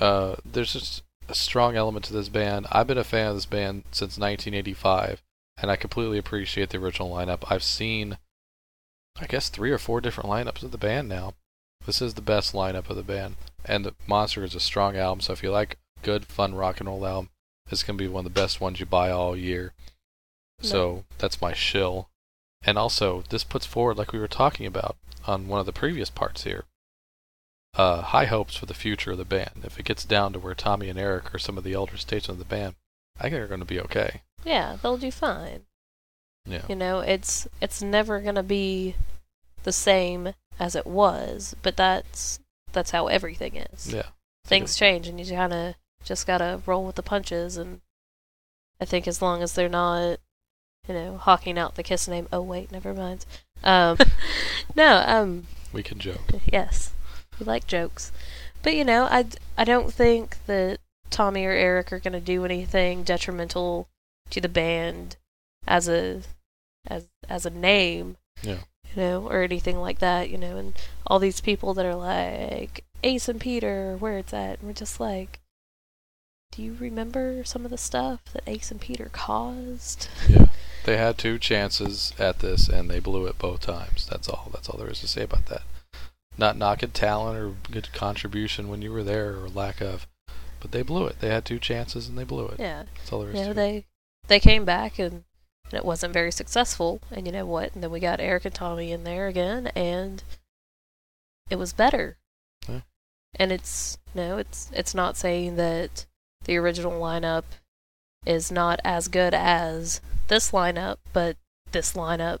uh, 0.00 0.36
there's 0.44 0.72
just 0.72 1.02
a 1.28 1.34
strong 1.34 1.76
element 1.76 2.04
to 2.06 2.12
this 2.12 2.28
band. 2.28 2.66
I've 2.70 2.86
been 2.86 2.98
a 2.98 3.04
fan 3.04 3.28
of 3.28 3.36
this 3.36 3.46
band 3.46 3.84
since 3.92 4.18
1985, 4.18 5.22
and 5.56 5.70
I 5.70 5.76
completely 5.76 6.18
appreciate 6.18 6.70
the 6.70 6.78
original 6.78 7.10
lineup. 7.10 7.44
I've 7.50 7.62
seen, 7.62 8.18
I 9.20 9.26
guess, 9.26 9.48
three 9.48 9.70
or 9.70 9.78
four 9.78 10.00
different 10.00 10.30
lineups 10.30 10.62
of 10.62 10.72
the 10.72 10.78
band 10.78 11.08
now. 11.08 11.34
This 11.86 12.00
is 12.00 12.14
the 12.14 12.22
best 12.22 12.54
lineup 12.54 12.88
of 12.88 12.96
the 12.96 13.02
band, 13.02 13.36
and 13.64 13.84
the 13.84 13.94
Monster 14.06 14.44
is 14.44 14.54
a 14.54 14.60
strong 14.60 14.96
album. 14.96 15.20
So 15.20 15.32
if 15.32 15.42
you 15.42 15.50
like 15.50 15.78
good, 16.02 16.24
fun 16.26 16.54
rock 16.54 16.80
and 16.80 16.88
roll 16.88 17.06
album, 17.06 17.30
this 17.68 17.82
can 17.82 17.96
be 17.96 18.08
one 18.08 18.26
of 18.26 18.32
the 18.32 18.40
best 18.40 18.60
ones 18.60 18.80
you 18.80 18.86
buy 18.86 19.10
all 19.10 19.36
year. 19.36 19.72
So 20.60 21.04
that's 21.18 21.42
my 21.42 21.52
shill. 21.52 22.08
And 22.62 22.78
also, 22.78 23.24
this 23.28 23.44
puts 23.44 23.66
forward, 23.66 23.98
like 23.98 24.12
we 24.12 24.18
were 24.18 24.28
talking 24.28 24.66
about 24.66 24.96
on 25.26 25.48
one 25.48 25.60
of 25.60 25.66
the 25.66 25.72
previous 25.72 26.08
parts 26.08 26.44
here, 26.44 26.64
uh, 27.74 28.00
high 28.02 28.24
hopes 28.26 28.56
for 28.56 28.66
the 28.66 28.74
future 28.74 29.12
of 29.12 29.18
the 29.18 29.24
band. 29.24 29.62
If 29.64 29.78
it 29.78 29.84
gets 29.84 30.04
down 30.04 30.32
to 30.32 30.38
where 30.38 30.54
Tommy 30.54 30.88
and 30.88 30.98
Eric 30.98 31.34
are 31.34 31.38
some 31.38 31.58
of 31.58 31.64
the 31.64 31.74
elder 31.74 31.96
statesmen 31.96 32.36
of 32.36 32.38
the 32.38 32.44
band, 32.44 32.76
I 33.18 33.22
think 33.22 33.34
they're 33.34 33.46
going 33.46 33.60
to 33.60 33.66
be 33.66 33.80
okay. 33.80 34.22
Yeah, 34.44 34.76
they'll 34.82 34.96
do 34.98 35.10
fine. 35.10 35.62
Yeah. 36.46 36.62
You 36.68 36.76
know, 36.76 37.00
it's 37.00 37.48
it's 37.60 37.82
never 37.82 38.20
gonna 38.20 38.42
be 38.42 38.96
the 39.62 39.72
same 39.72 40.34
as 40.58 40.74
it 40.76 40.86
was, 40.86 41.56
but 41.62 41.76
that's 41.76 42.38
that's 42.72 42.90
how 42.90 43.06
everything 43.06 43.56
is. 43.56 43.92
Yeah. 43.92 44.06
Things 44.46 44.76
change, 44.76 45.08
and 45.08 45.18
you 45.18 45.34
kind 45.34 45.52
of 45.54 45.74
just 46.04 46.26
gotta 46.26 46.60
roll 46.66 46.84
with 46.84 46.96
the 46.96 47.02
punches. 47.02 47.56
And 47.56 47.80
I 48.80 48.84
think 48.84 49.08
as 49.08 49.22
long 49.22 49.42
as 49.42 49.54
they're 49.54 49.68
not, 49.70 50.18
you 50.86 50.94
know, 50.94 51.16
hawking 51.16 51.58
out 51.58 51.76
the 51.76 51.82
kiss 51.82 52.06
name. 52.06 52.28
Oh 52.30 52.42
wait, 52.42 52.70
never 52.70 52.92
mind. 52.92 53.24
Um, 53.62 53.96
no, 54.76 55.02
um, 55.06 55.46
We 55.72 55.82
can 55.82 55.98
joke. 55.98 56.20
yes, 56.52 56.92
we 57.40 57.46
like 57.46 57.66
jokes, 57.66 58.12
but 58.62 58.74
you 58.74 58.84
know, 58.84 59.04
I 59.04 59.24
I 59.56 59.64
don't 59.64 59.94
think 59.94 60.36
that 60.44 60.78
Tommy 61.08 61.46
or 61.46 61.52
Eric 61.52 61.90
are 61.90 62.00
gonna 62.00 62.20
do 62.20 62.44
anything 62.44 63.02
detrimental 63.02 63.88
to 64.30 64.40
the 64.40 64.48
band 64.48 65.16
as 65.66 65.88
a 65.88 66.22
as 66.86 67.06
as 67.28 67.46
a 67.46 67.50
name 67.50 68.16
Yeah. 68.42 68.58
you 68.90 68.96
know, 69.02 69.28
or 69.28 69.42
anything 69.42 69.78
like 69.78 69.98
that, 70.00 70.28
you 70.30 70.38
know, 70.38 70.56
and 70.56 70.74
all 71.06 71.18
these 71.18 71.40
people 71.40 71.74
that 71.74 71.86
are 71.86 71.94
like 71.94 72.84
Ace 73.02 73.28
and 73.28 73.40
Peter, 73.40 73.96
where 73.98 74.18
it's 74.18 74.32
at, 74.34 74.58
and 74.60 74.68
we're 74.68 74.72
just 74.74 74.98
like, 75.00 75.40
do 76.52 76.62
you 76.62 76.76
remember 76.78 77.42
some 77.44 77.64
of 77.64 77.70
the 77.70 77.78
stuff 77.78 78.20
that 78.32 78.42
Ace 78.46 78.70
and 78.70 78.80
Peter 78.80 79.08
caused? 79.12 80.08
Yeah. 80.28 80.46
They 80.84 80.98
had 80.98 81.16
two 81.16 81.38
chances 81.38 82.12
at 82.18 82.40
this 82.40 82.68
and 82.68 82.90
they 82.90 82.98
blew 83.00 83.24
it 83.24 83.38
both 83.38 83.60
times. 83.60 84.06
That's 84.06 84.28
all. 84.28 84.50
That's 84.52 84.68
all 84.68 84.76
there 84.78 84.90
is 84.90 85.00
to 85.00 85.08
say 85.08 85.22
about 85.22 85.46
that. 85.46 85.62
Not 86.36 86.58
knocking 86.58 86.90
talent 86.90 87.38
or 87.38 87.54
good 87.72 87.90
contribution 87.94 88.68
when 88.68 88.82
you 88.82 88.92
were 88.92 89.02
there 89.02 89.30
or 89.40 89.48
lack 89.48 89.80
of, 89.80 90.06
but 90.60 90.72
they 90.72 90.82
blew 90.82 91.06
it. 91.06 91.20
They 91.20 91.30
had 91.30 91.46
two 91.46 91.58
chances 91.58 92.06
and 92.06 92.18
they 92.18 92.24
blew 92.24 92.48
it. 92.48 92.60
Yeah, 92.60 92.82
That's 92.98 93.10
all 93.14 93.20
there 93.20 93.30
is 93.30 93.36
you 93.36 93.40
know, 93.46 93.46
to 93.46 93.50
it. 93.52 93.54
they 93.54 93.84
they 94.28 94.40
came 94.40 94.64
back 94.64 94.98
and, 94.98 95.24
and 95.64 95.74
it 95.74 95.84
wasn't 95.84 96.12
very 96.12 96.32
successful, 96.32 97.00
and 97.10 97.26
you 97.26 97.32
know 97.32 97.46
what? 97.46 97.74
And 97.74 97.82
then 97.82 97.90
we 97.90 98.00
got 98.00 98.20
Eric 98.20 98.44
and 98.44 98.54
Tommy 98.54 98.92
in 98.92 99.04
there 99.04 99.26
again, 99.26 99.68
and 99.74 100.22
it 101.50 101.56
was 101.56 101.72
better. 101.72 102.16
Yeah. 102.68 102.80
And 103.36 103.52
it's 103.52 103.98
no, 104.14 104.38
it's 104.38 104.70
it's 104.72 104.94
not 104.94 105.16
saying 105.16 105.56
that 105.56 106.06
the 106.44 106.56
original 106.56 106.92
lineup 106.92 107.44
is 108.26 108.50
not 108.50 108.80
as 108.84 109.08
good 109.08 109.34
as 109.34 110.00
this 110.28 110.52
lineup, 110.52 110.96
but 111.12 111.36
this 111.72 111.94
lineup, 111.94 112.40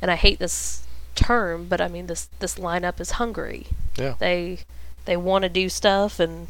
and 0.00 0.10
I 0.10 0.16
hate 0.16 0.38
this 0.38 0.86
term, 1.14 1.66
but 1.68 1.80
I 1.80 1.88
mean 1.88 2.06
this 2.06 2.28
this 2.38 2.56
lineup 2.56 3.00
is 3.00 3.12
hungry. 3.12 3.68
Yeah. 3.96 4.14
They 4.18 4.60
they 5.04 5.16
want 5.16 5.42
to 5.42 5.48
do 5.48 5.68
stuff 5.68 6.18
and 6.18 6.48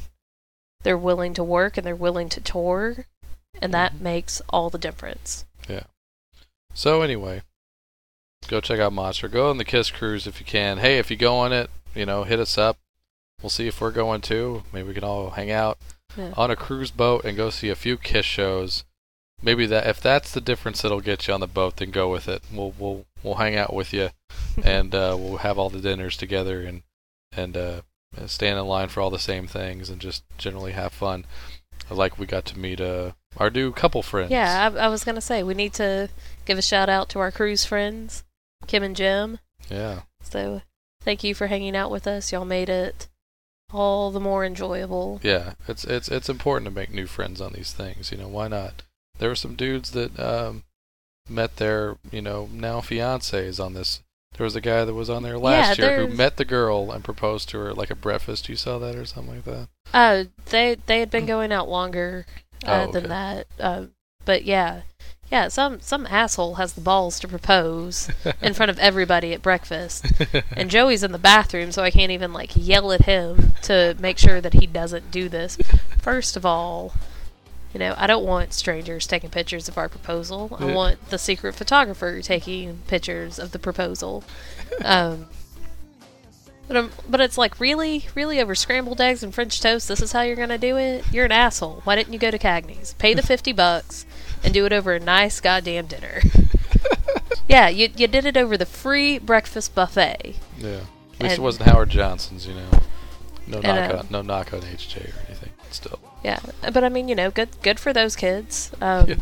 they're 0.83 0.99
willing 0.99 1.35
to 1.35 1.45
work 1.45 1.77
and 1.77 1.87
they're 1.87 1.97
willing 1.97 2.29
to 2.31 2.41
tour, 2.41 3.07
and 3.63 3.73
that 3.75 4.01
makes 4.01 4.41
all 4.51 4.71
the 4.71 4.79
difference. 4.79 5.45
Yeah. 5.69 5.85
So 6.75 7.03
anyway, 7.03 7.43
go 8.49 8.61
check 8.61 8.81
out 8.81 8.93
Monster. 8.93 9.29
Go 9.29 9.51
on 9.51 9.59
the 9.59 9.65
Kiss 9.65 9.91
cruise 9.91 10.27
if 10.27 10.41
you 10.41 10.47
can. 10.47 10.79
Hey, 10.79 10.99
if 10.99 11.11
you 11.11 11.17
go 11.17 11.37
on 11.37 11.53
it, 11.53 11.71
you 11.95 12.05
know, 12.07 12.25
hit 12.25 12.41
us 12.41 12.59
up. 12.59 12.77
We'll 13.43 13.51
see 13.51 13.67
if 13.69 13.81
we're 13.81 13.91
going 13.91 14.21
too. 14.21 14.65
Maybe 14.73 14.89
we 14.89 14.95
can 14.95 15.05
all 15.05 15.31
hang 15.31 15.51
out 15.51 15.79
Yeah. 16.17 16.33
on 16.37 16.51
a 16.51 16.57
cruise 16.57 16.91
boat 16.91 17.25
and 17.25 17.37
go 17.37 17.51
see 17.51 17.69
a 17.69 17.77
few 17.77 17.97
Kiss 17.97 18.27
shows. 18.27 18.85
Maybe 19.43 19.67
that 19.67 19.87
if 19.87 20.01
that's 20.01 20.33
the 20.33 20.41
difference 20.41 20.81
that'll 20.83 21.01
get 21.01 21.27
you 21.29 21.35
on 21.35 21.41
the 21.41 21.47
boat, 21.47 21.77
then 21.77 21.91
go 21.91 22.11
with 22.11 22.29
it. 22.29 22.43
We'll 22.53 22.73
we'll 22.79 23.05
we'll 23.23 23.35
hang 23.35 23.57
out 23.57 23.75
with 23.75 23.93
you, 23.93 24.11
and 24.65 24.95
uh, 24.95 25.17
we'll 25.19 25.39
have 25.39 25.59
all 25.59 25.69
the 25.71 25.81
dinners 25.81 26.17
together 26.17 26.63
and 26.63 26.83
and 27.33 27.57
uh, 27.57 27.81
stand 28.27 28.59
in 28.59 28.65
line 28.67 28.89
for 28.89 29.01
all 29.01 29.11
the 29.11 29.19
same 29.19 29.47
things 29.47 29.91
and 29.91 30.01
just 30.01 30.23
generally 30.39 30.73
have 30.73 30.93
fun. 30.93 31.27
I 31.91 31.95
like 31.95 32.19
we 32.19 32.27
got 32.27 32.47
to 32.47 32.59
meet 32.59 32.81
uh, 32.81 33.13
our 33.39 33.51
new 33.51 33.73
couple 33.73 34.03
friends. 34.03 34.31
Yeah, 34.31 34.71
I, 34.75 34.85
I 34.85 34.89
was 34.89 35.05
gonna 35.05 35.21
say 35.21 35.43
we 35.43 35.55
need 35.55 35.73
to 35.75 36.09
give 36.45 36.59
a 36.59 36.63
shout 36.63 36.89
out 36.89 37.09
to 37.11 37.19
our 37.19 37.31
cruise 37.31 37.65
friends, 37.65 38.25
Kim 38.67 38.83
and 38.83 38.97
Jim. 38.97 39.39
yeah. 39.71 40.03
So 40.23 40.63
Thank 41.03 41.23
you 41.23 41.35
for 41.35 41.49
hanging 41.49 41.77
out 41.77 41.91
with 41.91 42.07
us. 42.07 42.33
Y'all 42.33 42.47
made 42.47 42.71
it 42.71 43.09
all 43.71 44.11
the 44.11 44.21
more 44.21 44.43
enjoyable. 44.43 45.21
Yeah, 45.23 45.53
it's 45.69 45.85
it's 45.85 46.09
it's 46.09 46.31
important 46.31 46.65
to 46.67 46.75
make 46.75 46.91
new 46.95 47.07
friends 47.07 47.43
on 47.43 47.53
these 47.53 47.75
things. 47.75 48.11
You 48.11 48.17
know, 48.17 48.29
why 48.29 48.49
not? 48.49 48.83
There 49.19 49.29
were 49.29 49.35
some 49.35 49.55
dudes 49.55 49.91
that 49.91 50.19
um, 50.19 50.63
met 51.29 51.57
their 51.57 51.99
you 52.11 52.23
know 52.23 52.49
now 52.51 52.81
fiancés 52.81 53.63
on 53.63 53.75
this. 53.75 54.01
There 54.39 54.45
was 54.45 54.57
a 54.57 54.61
guy 54.63 54.85
that 54.87 54.95
was 54.95 55.11
on 55.11 55.23
there 55.23 55.39
last 55.39 55.79
Yeah, 55.79 55.91
year 55.91 56.07
who 56.07 56.13
met 56.15 56.39
the 56.39 56.45
girl 56.45 56.91
and 56.91 57.05
proposed 57.05 57.51
to 57.51 57.59
her 57.59 57.75
like 57.75 57.91
a 57.91 57.95
breakfast. 57.95 58.49
You 58.49 58.57
saw 58.57 58.79
that 58.79 58.97
or 58.97 59.05
something 59.05 59.35
like 59.37 59.45
that? 59.45 59.69
Uh, 59.93 60.25
they 60.47 60.77
they 60.87 61.01
had 61.01 61.11
been 61.11 61.27
going 61.27 61.53
out 61.53 61.69
longer 61.69 62.25
uh, 62.67 62.87
Oh, 62.89 62.93
than 62.93 63.09
that. 63.09 63.47
Uh, 63.59 63.87
but 64.25 64.45
yeah, 64.45 64.83
yeah. 65.31 65.49
Some 65.49 65.81
some 65.81 66.07
asshole 66.07 66.55
has 66.55 66.73
the 66.75 66.81
balls 66.81 67.19
to 67.21 67.29
propose 67.29 68.11
in 68.41 68.55
front 68.55 68.71
of 68.71 68.79
everybody 68.79 69.33
at 69.33 69.43
breakfast, 69.43 70.07
and 70.57 70.71
Joey's 70.71 71.03
in 71.03 71.13
the 71.13 71.19
bathroom, 71.19 71.73
so 71.73 71.83
I 71.83 71.91
can't 71.91 72.13
even 72.13 72.33
like 72.33 72.53
yell 72.55 72.93
at 72.93 73.03
him 73.03 73.53
to 73.63 73.97
make 73.99 74.19
sure 74.19 74.41
that 74.41 74.55
he 74.55 74.67
doesn't 74.67 75.11
do 75.11 75.29
this. 75.29 75.59
First 76.01 76.37
of 76.37 76.47
all, 76.47 76.95
you 77.73 77.81
know, 77.81 77.95
I 77.99 78.07
don't 78.07 78.25
want 78.25 78.53
strangers 78.53 79.07
taking 79.07 79.31
pictures 79.31 79.69
of 79.69 79.77
our 79.77 79.89
proposal. 79.89 80.57
I 80.61 80.73
want 80.73 81.11
the 81.11 81.19
secret 81.19 81.55
photographer 81.55 82.23
taking 82.23 82.79
pictures 82.87 83.39
of 83.39 83.51
the 83.53 83.59
proposal. 83.59 84.25
Um, 84.85 85.27
but, 86.69 86.77
um, 86.77 86.91
but 87.09 87.21
it's 87.21 87.37
like, 87.39 87.59
really? 87.61 88.07
Really? 88.15 88.41
Over 88.41 88.55
scrambled 88.55 89.01
eggs 89.01 89.23
and 89.23 89.35
French 89.35 89.61
toast? 89.61 89.89
This 89.89 90.01
is 90.01 90.13
how 90.13 90.23
you're 90.23 90.37
going 90.37 90.49
to 90.49 90.59
do 90.59 90.77
it? 90.77 91.05
You're 91.13 91.25
an 91.27 91.33
asshole. 91.33 91.81
Why 91.85 91.97
didn't 91.97 92.13
you 92.13 92.19
go 92.19 92.31
to 92.31 92.39
Cagney's? 92.39 92.95
Pay 92.95 93.15
the 93.15 93.23
50 93.23 93.53
bucks 93.53 94.07
and 94.43 94.53
do 94.55 94.65
it 94.67 94.73
over 94.73 94.93
a 94.95 95.01
nice 95.01 95.41
goddamn 95.41 95.87
dinner. 95.87 96.21
yeah, 97.49 97.69
you, 97.69 97.89
you 97.97 98.07
did 98.07 98.25
it 98.25 98.37
over 98.37 98.57
the 98.57 98.67
free 98.67 99.19
breakfast 99.19 99.75
buffet. 99.75 100.37
Yeah. 100.59 100.81
At 101.21 101.23
least 101.23 101.39
it 101.39 101.43
wasn't 101.43 101.69
Howard 101.69 101.91
Johnson's. 101.91 102.47
You 102.47 102.55
know, 102.55 102.69
no 103.47 103.59
And, 103.59 103.67
knock 103.67 103.91
um, 103.91 103.99
on 104.01 104.07
no 104.11 104.23
knock 104.23 104.53
on 104.53 104.61
HJ 104.61 104.97
or 105.15 105.27
anything. 105.29 105.51
Still. 105.71 105.99
Yeah, 106.25 106.41
but 106.73 106.83
I 106.85 106.89
mean, 106.89 107.09
you 107.09 107.15
know, 107.15 107.31
good 107.31 107.51
good 107.63 107.79
for 107.79 107.93
those 107.93 108.17
kids. 108.17 108.73
Um, 108.81 109.09
Yeah. 109.09 109.15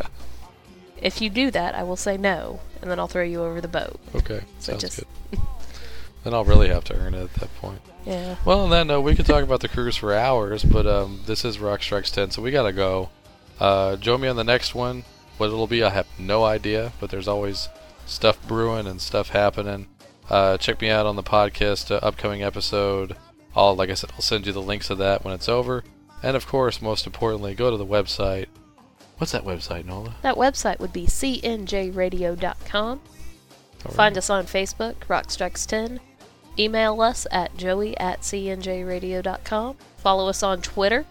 If 1.00 1.20
you 1.20 1.30
do 1.30 1.50
that, 1.50 1.74
I 1.74 1.82
will 1.82 1.96
say 1.96 2.16
no, 2.16 2.60
and 2.80 2.90
then 2.90 2.98
I'll 3.00 3.08
throw 3.08 3.24
you 3.24 3.42
over 3.42 3.60
the 3.60 3.68
boat. 3.68 3.98
Okay. 4.14 4.42
So 4.60 4.72
Sounds 4.72 4.80
just- 4.82 4.96
good. 5.30 5.40
then 6.24 6.34
I'll 6.34 6.44
really 6.44 6.68
have 6.68 6.84
to 6.84 6.96
earn 6.96 7.14
it 7.14 7.22
at 7.22 7.34
that 7.34 7.54
point. 7.56 7.80
Yeah. 8.04 8.36
Well, 8.44 8.60
on 8.60 8.70
that 8.70 8.86
note, 8.86 9.02
we 9.02 9.14
could 9.14 9.26
talk 9.26 9.42
about 9.42 9.60
the 9.60 9.68
cruise 9.68 9.96
for 9.96 10.14
hours, 10.14 10.64
but 10.64 10.86
um, 10.86 11.20
this 11.26 11.44
is 11.44 11.58
Rock 11.58 11.82
Strikes 11.82 12.10
10, 12.10 12.30
so 12.32 12.42
we 12.42 12.50
gotta 12.50 12.72
go. 12.72 13.10
Uh, 13.60 13.96
join 13.96 14.20
me 14.20 14.28
on 14.28 14.36
the 14.36 14.44
next 14.44 14.74
one. 14.74 15.04
What 15.38 15.46
it'll 15.46 15.66
be, 15.66 15.82
I 15.82 15.90
have 15.90 16.06
no 16.18 16.44
idea, 16.44 16.92
but 17.00 17.10
there's 17.10 17.28
always 17.28 17.68
stuff 18.06 18.44
brewing 18.46 18.86
and 18.86 19.00
stuff 19.00 19.30
happening. 19.30 19.88
Uh, 20.28 20.56
check 20.56 20.80
me 20.80 20.90
out 20.90 21.06
on 21.06 21.16
the 21.16 21.22
podcast 21.22 21.90
uh, 21.90 21.96
upcoming 21.96 22.42
episode. 22.42 23.16
I'll, 23.54 23.74
like 23.76 23.90
I 23.90 23.94
said, 23.94 24.10
I'll 24.14 24.20
send 24.22 24.46
you 24.46 24.52
the 24.52 24.62
links 24.62 24.88
to 24.88 24.94
that 24.96 25.24
when 25.24 25.34
it's 25.34 25.48
over. 25.48 25.84
And 26.22 26.36
of 26.36 26.46
course, 26.46 26.80
most 26.80 27.06
importantly, 27.06 27.54
go 27.54 27.70
to 27.70 27.76
the 27.76 27.86
website. 27.86 28.46
What's 29.18 29.32
that 29.32 29.44
website, 29.44 29.84
Nola? 29.84 30.16
That 30.22 30.36
website 30.36 30.78
would 30.78 30.92
be 30.92 31.06
cnjradio.com. 31.06 33.00
Find 33.90 34.16
us 34.16 34.30
on 34.30 34.46
Facebook, 34.46 34.94
Rockstrikes10. 35.08 35.98
Email 36.58 37.00
us 37.00 37.26
at 37.30 37.56
joey 37.56 37.96
at 37.98 38.20
cnjradio.com. 38.20 39.76
Follow 39.96 40.28
us 40.28 40.42
on 40.42 40.60
Twitter 40.60 41.06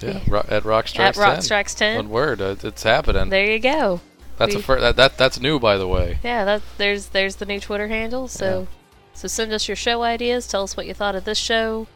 Yeah, 0.00 0.20
ro- 0.28 0.46
at 0.48 0.64
Rock 0.64 0.98
at 0.98 1.42
Strikes 1.42 1.74
10. 1.74 1.96
One 1.96 2.10
word, 2.10 2.40
uh, 2.40 2.56
it's 2.62 2.82
happening. 2.82 3.30
There 3.30 3.50
you 3.50 3.58
go. 3.58 4.00
That's 4.36 4.54
a 4.54 4.58
we- 4.58 4.62
fir- 4.62 4.80
that, 4.80 4.96
that 4.96 5.18
that's 5.18 5.40
new, 5.40 5.58
by 5.58 5.76
the 5.76 5.88
way. 5.88 6.18
Yeah, 6.22 6.44
that 6.44 6.62
there's 6.76 7.08
there's 7.08 7.36
the 7.36 7.46
new 7.46 7.58
Twitter 7.58 7.88
handle. 7.88 8.28
So 8.28 8.68
so 9.12 9.26
send 9.26 9.52
us 9.52 9.66
your 9.66 9.76
show 9.76 10.02
ideas. 10.02 10.46
Tell 10.46 10.62
us 10.62 10.76
what 10.76 10.86
you 10.86 10.94
thought 10.94 11.16
of 11.16 11.24
this 11.24 11.38
show. 11.38 11.88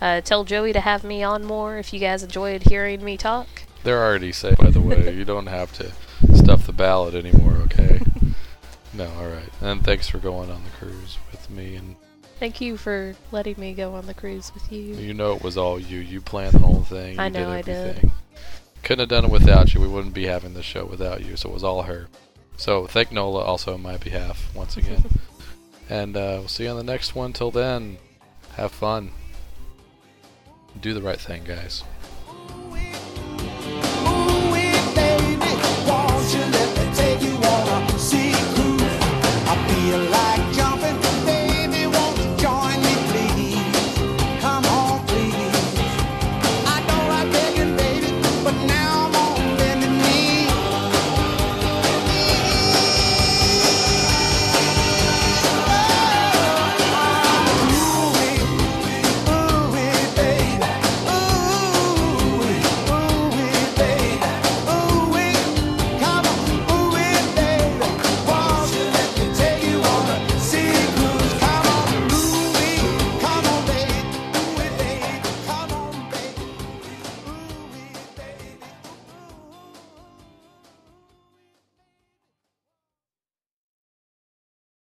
Uh, 0.00 0.20
tell 0.20 0.42
Joey 0.44 0.72
to 0.72 0.80
have 0.80 1.04
me 1.04 1.22
on 1.22 1.44
more 1.44 1.78
if 1.78 1.92
you 1.92 2.00
guys 2.00 2.24
enjoyed 2.24 2.64
hearing 2.64 3.04
me 3.04 3.16
talk. 3.16 3.46
They're 3.84 4.02
already 4.04 4.32
safe, 4.32 4.56
by 4.58 4.70
the 4.70 4.80
way. 4.80 5.14
you 5.16 5.24
don't 5.24 5.46
have 5.46 5.72
to 5.74 5.92
stuff 6.34 6.66
the 6.66 6.72
ballot 6.72 7.14
anymore, 7.14 7.54
okay? 7.66 8.00
no, 8.94 9.08
all 9.16 9.28
right. 9.28 9.48
And 9.60 9.84
thanks 9.84 10.08
for 10.08 10.18
going 10.18 10.50
on 10.50 10.62
the 10.64 10.70
cruise 10.70 11.18
with 11.30 11.43
me. 11.56 11.76
And 11.76 11.96
Thank 12.40 12.60
you 12.60 12.76
for 12.76 13.14
letting 13.32 13.58
me 13.58 13.74
go 13.74 13.94
on 13.94 14.06
the 14.06 14.14
cruise 14.14 14.52
with 14.54 14.70
you. 14.72 14.94
you 14.96 15.14
know 15.14 15.34
it 15.34 15.42
was 15.42 15.56
all 15.56 15.78
you. 15.78 15.98
You 15.98 16.20
planned 16.20 16.52
the 16.54 16.58
whole 16.58 16.82
thing. 16.82 17.18
I 17.18 17.26
you 17.26 17.32
know 17.32 17.50
I 17.50 17.62
did 17.62 17.66
did. 17.66 17.88
everything. 17.88 18.12
Couldn't 18.82 19.00
have 19.00 19.08
done 19.08 19.24
it 19.24 19.30
without 19.30 19.72
you. 19.72 19.80
We 19.80 19.88
wouldn't 19.88 20.14
be 20.14 20.26
having 20.26 20.52
this 20.54 20.66
show 20.66 20.84
without 20.84 21.24
you. 21.24 21.36
So 21.36 21.48
it 21.48 21.52
was 21.54 21.64
all 21.64 21.82
her. 21.84 22.08
So 22.56 22.86
thank 22.86 23.12
Nola 23.12 23.42
also 23.42 23.74
on 23.74 23.82
my 23.82 23.96
behalf 23.96 24.54
once 24.54 24.76
again. 24.76 25.04
and 25.88 26.16
uh, 26.16 26.36
we'll 26.40 26.48
see 26.48 26.64
you 26.64 26.70
on 26.70 26.76
the 26.76 26.82
next 26.82 27.14
one. 27.14 27.32
Till 27.32 27.50
then, 27.50 27.98
have 28.56 28.72
fun. 28.72 29.10
Do 30.80 30.92
the 30.92 31.02
right 31.02 31.20
thing, 31.20 31.44
guys. 31.44 31.82